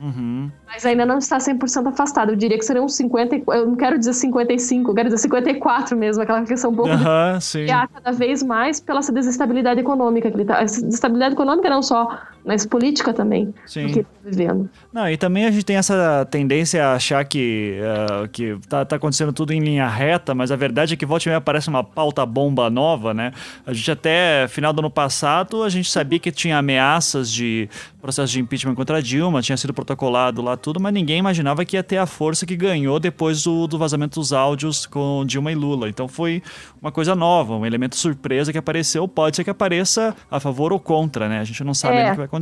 [0.00, 0.48] Uhum.
[0.66, 2.30] Mas ainda não está 100% afastado.
[2.30, 3.42] Eu diria que seriam uns 50.
[3.48, 6.90] Eu não quero dizer 55, eu quero dizer 54 mesmo, aquela questão um pouco.
[6.90, 7.66] Uhum, de, sim.
[7.66, 10.60] cada vez mais pela essa desestabilidade econômica que ele está.
[10.60, 13.52] Essa desestabilidade econômica não só, mas política também.
[13.66, 13.86] Sim.
[13.88, 14.70] Que ele está vivendo.
[14.92, 18.96] Não, e também a gente tem essa tendência a achar que, uh, que tá, tá
[18.96, 21.82] acontecendo tudo em linha reta, mas a verdade é que volta e meia aparece uma
[21.82, 23.32] pauta bomba nova, né?
[23.66, 27.68] A gente até final do ano passado, a gente sabia que tinha ameaças de
[28.06, 31.76] processo de impeachment contra a Dilma, tinha sido protocolado lá tudo, mas ninguém imaginava que
[31.76, 35.56] ia ter a força que ganhou depois do, do vazamento dos áudios com Dilma e
[35.56, 35.88] Lula.
[35.88, 36.40] Então foi
[36.80, 39.08] uma coisa nova, um elemento surpresa que apareceu.
[39.08, 41.40] Pode ser que apareça a favor ou contra, né?
[41.40, 42.06] A gente não sabe é.
[42.06, 42.35] o que vai acontecer.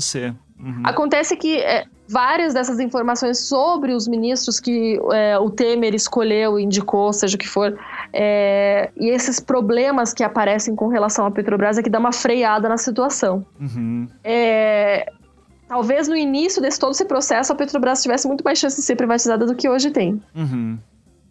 [0.58, 0.82] Uhum.
[0.84, 7.12] Acontece que é, várias dessas informações sobre os ministros que é, o Temer escolheu, indicou,
[7.12, 7.78] seja o que for,
[8.12, 12.68] é, e esses problemas que aparecem com relação à Petrobras é que dá uma freada
[12.68, 13.44] na situação.
[13.60, 14.08] Uhum.
[14.22, 15.10] É,
[15.68, 18.96] talvez no início desse todo esse processo a Petrobras tivesse muito mais chance de ser
[18.96, 20.22] privatizada do que hoje tem.
[20.34, 20.78] Uhum.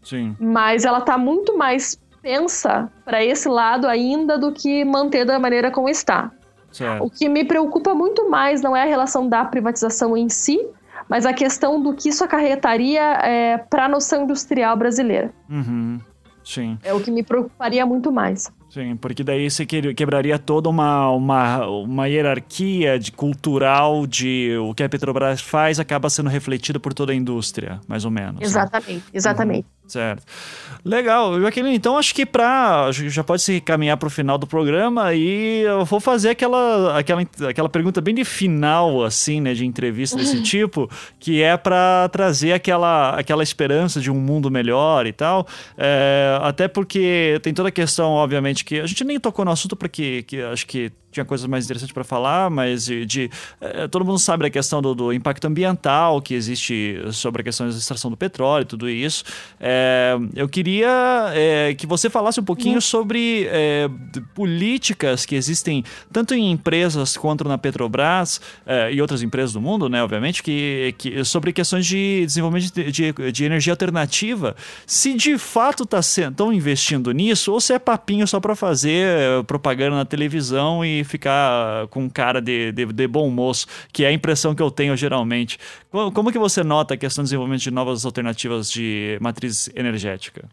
[0.03, 0.35] Sim.
[0.39, 5.69] Mas ela está muito mais pensa para esse lado ainda do que manter da maneira
[5.69, 6.31] como está.
[6.73, 7.05] Certo.
[7.05, 10.59] O que me preocupa muito mais não é a relação da privatização em si,
[11.07, 15.31] mas a questão do que isso acarretaria é, para a noção industrial brasileira.
[15.49, 15.99] Uhum.
[16.43, 16.77] Sim.
[16.83, 18.51] É o que me preocuparia muito mais.
[18.69, 24.81] Sim, porque daí você quebraria toda uma, uma, uma hierarquia de cultural de o que
[24.81, 28.41] a Petrobras faz acaba sendo refletido por toda a indústria, mais ou menos.
[28.41, 29.11] Exatamente, né?
[29.13, 29.65] exatamente.
[29.65, 29.82] Uhum.
[29.87, 30.23] Certo.
[30.83, 35.13] Legal, Joaquim, então acho que para já pode se caminhar para o final do programa
[35.13, 40.17] e eu vou fazer aquela, aquela, aquela pergunta bem de final, assim, né, de entrevista
[40.17, 40.89] desse tipo,
[41.19, 45.45] que é para trazer aquela, aquela esperança de um mundo melhor e tal.
[45.77, 49.75] É, até porque tem toda a questão, obviamente, que a gente nem tocou no assunto
[49.75, 53.31] porque que acho que tinha coisas mais interessantes para falar, mas de, de
[53.61, 57.69] é, todo mundo sabe da questão do, do, impacto ambiental que existe sobre a questão
[57.69, 59.23] da extração do petróleo, tudo isso.
[59.59, 62.81] É, eu queria é, que você falasse um pouquinho uhum.
[62.81, 63.47] sobre
[64.33, 68.41] políticas que existem tanto em empresas quanto na Petrobras
[68.91, 73.31] e outras empresas do mundo, né, obviamente, que, que sobre questões de desenvolvimento de, de,
[73.31, 74.55] de energia alternativa.
[74.85, 79.95] Se de fato estão tá investindo nisso ou se é papinho só para fazer propaganda
[79.95, 84.53] na televisão e ficar com cara de, de, de, bom moço, que é a impressão
[84.55, 85.57] que eu tenho geralmente.
[85.91, 90.47] Como, como que você nota a questão do desenvolvimento de novas alternativas de matriz energética?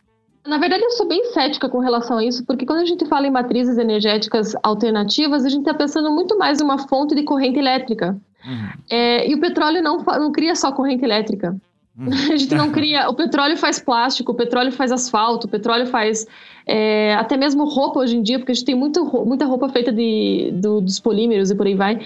[0.46, 3.26] Na verdade, eu sou bem cética com relação a isso, porque quando a gente fala
[3.26, 7.58] em matrizes energéticas alternativas, a gente está pensando muito mais em uma fonte de corrente
[7.58, 8.18] elétrica.
[8.44, 8.68] Uhum.
[8.90, 11.54] É, e o petróleo não, não cria só corrente elétrica.
[12.32, 13.08] A gente não cria.
[13.08, 16.26] O petróleo faz plástico, o petróleo faz asfalto, o petróleo faz
[16.66, 19.92] é, até mesmo roupa hoje em dia, porque a gente tem muito, muita roupa feita
[19.92, 22.00] de, do, dos polímeros e por aí vai.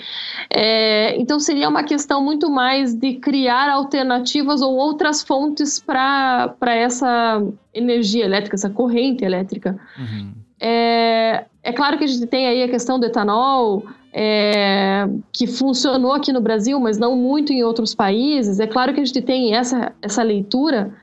[0.50, 7.42] É, então seria uma questão muito mais de criar alternativas ou outras fontes para essa
[7.72, 9.78] energia elétrica, essa corrente elétrica.
[9.98, 10.32] Uhum.
[10.60, 13.84] É, é claro que a gente tem aí a questão do etanol
[14.16, 18.60] é, que funcionou aqui no Brasil, mas não muito em outros países.
[18.60, 20.94] É claro que a gente tem essa, essa leitura.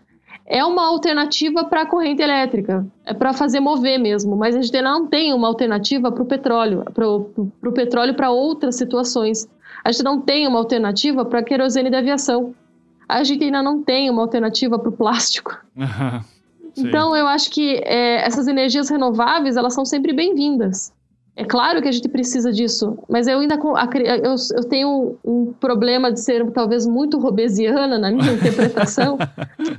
[0.45, 4.81] É uma alternativa para a corrente elétrica, é para fazer mover mesmo, mas a gente
[4.81, 9.47] não tem uma alternativa para o petróleo, para o petróleo para outras situações.
[9.83, 12.53] A gente não tem uma alternativa para a querosene da aviação.
[13.07, 15.57] A gente ainda não tem uma alternativa para o plástico.
[16.77, 20.93] Então, eu acho que é, essas energias renováveis, elas são sempre bem-vindas.
[21.41, 26.11] É claro que a gente precisa disso, mas eu ainda eu, eu tenho um problema
[26.11, 29.18] de ser talvez muito robesiana na minha interpretação,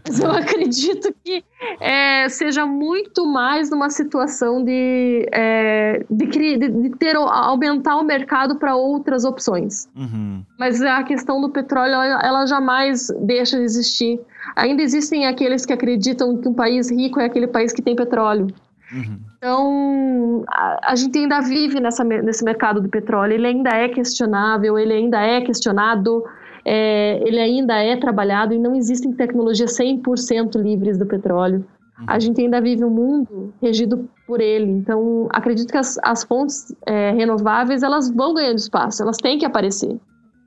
[0.05, 1.45] mas eu acredito que
[1.81, 8.57] é, seja muito mais numa situação de, é, de, de, de, ter aumentar o mercado
[8.57, 9.89] para outras opções.
[9.95, 10.43] Uhum.
[10.59, 14.21] Mas a questão do petróleo ela, ela jamais deixa de existir.
[14.57, 18.49] Ainda existem aqueles que acreditam que um país rico é aquele país que tem petróleo.
[18.93, 19.19] Uhum.
[19.39, 24.79] Então, a, a, gente ainda vive nessa, nesse mercado do petróleo, ele ainda é questionável,
[24.79, 26.23] ele ainda é questionado,
[26.65, 31.65] é, ele ainda é trabalhado e não existem tecnologias 100% livres do petróleo.
[31.99, 32.05] Uhum.
[32.07, 34.71] A gente ainda vive um mundo regido por ele.
[34.71, 39.47] Então, acredito que as, as fontes é, renováveis elas vão ganhando espaço, elas têm que
[39.47, 39.99] aparecer.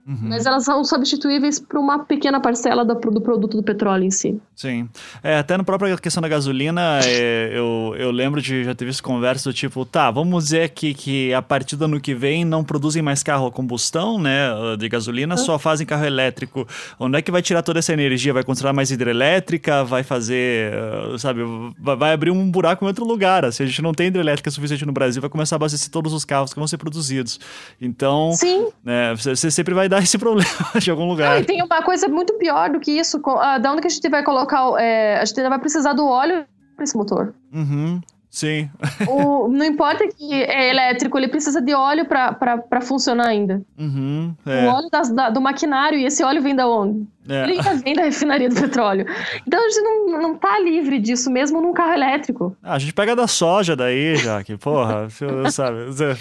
[0.08, 0.18] Uhum.
[0.22, 4.40] Mas elas são substituíveis por uma pequena parcela do, do, produto do petróleo em si.
[4.56, 4.88] Sim.
[5.24, 9.02] É, até na própria questão da gasolina, é, eu, eu lembro de já ter visto
[9.02, 12.64] conversas do tipo, tá, vamos dizer aqui que a partir do ano que vem não
[12.64, 16.68] produzem mais carro a combustão, né, de gasolina, só fazem carro elétrico.
[17.00, 18.32] Onde é que vai tirar toda essa energia?
[18.32, 19.84] Vai construir mais hidrelétrica?
[19.84, 20.72] Vai fazer,
[21.18, 21.42] sabe,
[21.80, 23.52] vai abrir um buraco em outro lugar.
[23.52, 26.24] Se a gente não tem hidrelétrica suficiente no Brasil, vai começar a abastecer todos os
[26.24, 27.40] carros que vão ser produzidos.
[27.82, 28.68] Então, Sim.
[28.84, 30.50] Né, você, você sempre vai dar dar esse problema
[30.80, 31.36] de algum lugar.
[31.36, 33.18] Não, e tem uma coisa muito pior do que isso.
[33.18, 34.74] Uh, da onde que a gente vai colocar.
[34.80, 36.46] É, a gente ainda vai precisar do óleo
[36.76, 37.34] para esse motor.
[37.54, 38.02] Uhum.
[38.36, 38.70] Sim.
[39.08, 43.62] O, não importa que é elétrico, ele precisa de óleo para funcionar ainda.
[43.80, 44.66] Uhum, é.
[44.66, 47.08] O óleo das, da, do maquinário, e esse óleo vem da onde?
[47.30, 47.44] É.
[47.44, 49.06] Ele ainda vem da refinaria do petróleo.
[49.48, 52.54] Então a gente não, não tá livre disso, mesmo num carro elétrico.
[52.62, 55.08] Ah, a gente pega da soja daí, já que, porra,
[55.50, 55.78] sabe?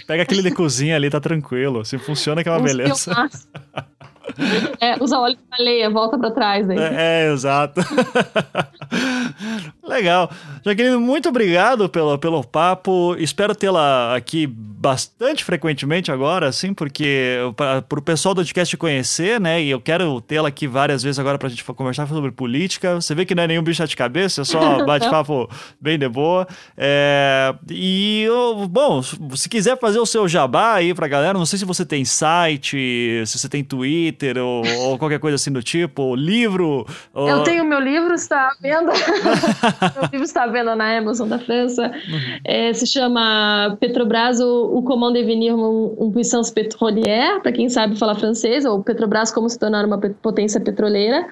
[0.06, 1.84] Pega aquele de cozinha ali, tá tranquilo.
[1.84, 3.10] Se funciona que é uma beleza.
[4.80, 6.78] É, usa óleo de baleia, volta para trás aí.
[6.78, 7.80] É, é exato.
[9.82, 10.30] Legal.
[10.64, 13.14] Jaqueline, muito obrigado pelo, pelo papo.
[13.18, 19.62] Espero tê-la aqui bastante frequentemente agora, assim, porque para o pessoal do podcast conhecer, né?
[19.62, 22.94] E eu quero tê-la aqui várias vezes agora para a gente conversar sobre política.
[22.96, 25.48] Você vê que não é nenhum bicho de cabeça, é só bate-papo
[25.80, 26.46] bem de boa.
[26.76, 28.26] É, e,
[28.68, 32.04] bom, se quiser fazer o seu jabá aí pra galera, não sei se você tem
[32.04, 36.86] site, se você tem Twitter ou, ou qualquer coisa assim do tipo, livro.
[37.12, 37.28] Ou...
[37.28, 38.92] Eu tenho meu livro, está à venda.
[39.24, 41.90] Meu livro está à venda na Amazon da França.
[42.44, 48.14] É, se chama Petrobras, o, o Comment devenir uma, puissance pétrolière, para quem sabe falar
[48.16, 51.26] francês, ou Petrobras, como se tornar uma potência petroleira.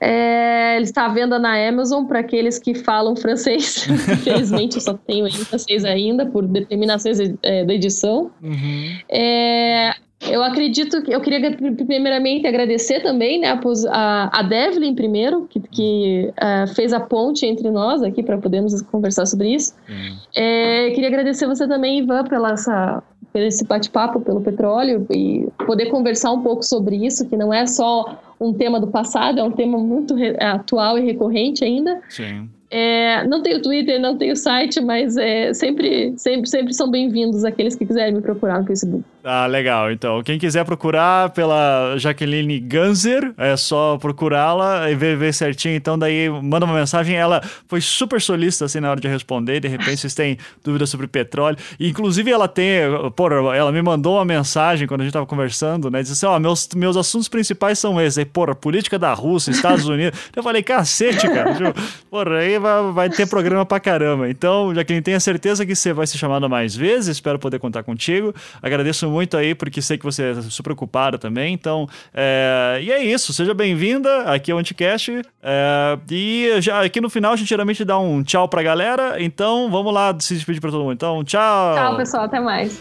[0.00, 3.86] É, ele está à venda na Amazon para aqueles que falam francês.
[3.88, 8.30] Infelizmente, eu só tenho em francês ainda, por determinações é, da edição.
[8.42, 8.98] Uhum.
[9.08, 9.94] É,
[10.28, 13.58] eu acredito que eu queria primeiramente agradecer também né,
[13.90, 18.80] a, a Devlin primeiro, que, que uh, fez a ponte entre nós aqui para podermos
[18.82, 19.74] conversar sobre isso.
[19.88, 20.16] Uhum.
[20.34, 23.02] É, queria agradecer você também, Ivan, pela essa,
[23.32, 27.66] pelo esse bate-papo pelo petróleo e poder conversar um pouco sobre isso, que não é
[27.66, 32.00] só um tema do passado, é um tema muito atual e recorrente ainda.
[32.08, 32.48] Sim.
[32.70, 37.76] É, não tenho Twitter, não tenho site, mas é, sempre, sempre, sempre são bem-vindos aqueles
[37.76, 39.04] que quiserem me procurar no Facebook.
[39.26, 39.90] Ah, legal.
[39.90, 45.74] Então, quem quiser procurar pela Jaqueline Ganzer, é só procurá-la e ver, ver certinho.
[45.74, 47.16] Então, daí manda uma mensagem.
[47.16, 49.60] Ela foi super solista assim na hora de responder.
[49.60, 51.56] De repente, vocês têm dúvidas sobre petróleo.
[51.80, 52.80] E, inclusive, ela tem.
[53.16, 56.02] Pô, ela me mandou uma mensagem quando a gente tava conversando, né?
[56.02, 58.18] Disse assim: ó, meus, meus assuntos principais são esses.
[58.18, 60.20] Aí, porra, política da Rússia, Estados Unidos.
[60.36, 61.54] Eu falei, cacete, cara.
[61.54, 61.72] Tipo,
[62.10, 64.28] porra, aí vai, vai ter programa pra caramba.
[64.28, 67.16] Então, Jaqueline, tenha certeza que você vai ser chamada mais vezes.
[67.16, 68.34] Espero poder contar contigo.
[68.60, 71.54] Agradeço muito aí, porque sei que você é super ocupada também.
[71.54, 72.80] Então, é...
[72.82, 73.32] e é isso.
[73.32, 75.22] Seja bem-vinda aqui ao Anticast.
[75.42, 75.98] É...
[76.10, 79.22] E já aqui no final a gente geralmente dá um tchau pra galera.
[79.22, 80.92] Então, vamos lá se despedir pra todo mundo.
[80.92, 81.74] Então, tchau.
[81.74, 82.24] Tchau, pessoal.
[82.24, 82.80] Até mais.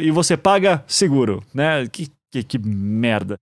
[0.00, 1.86] E você paga seguro, né?
[1.88, 3.38] Que, que, que merda.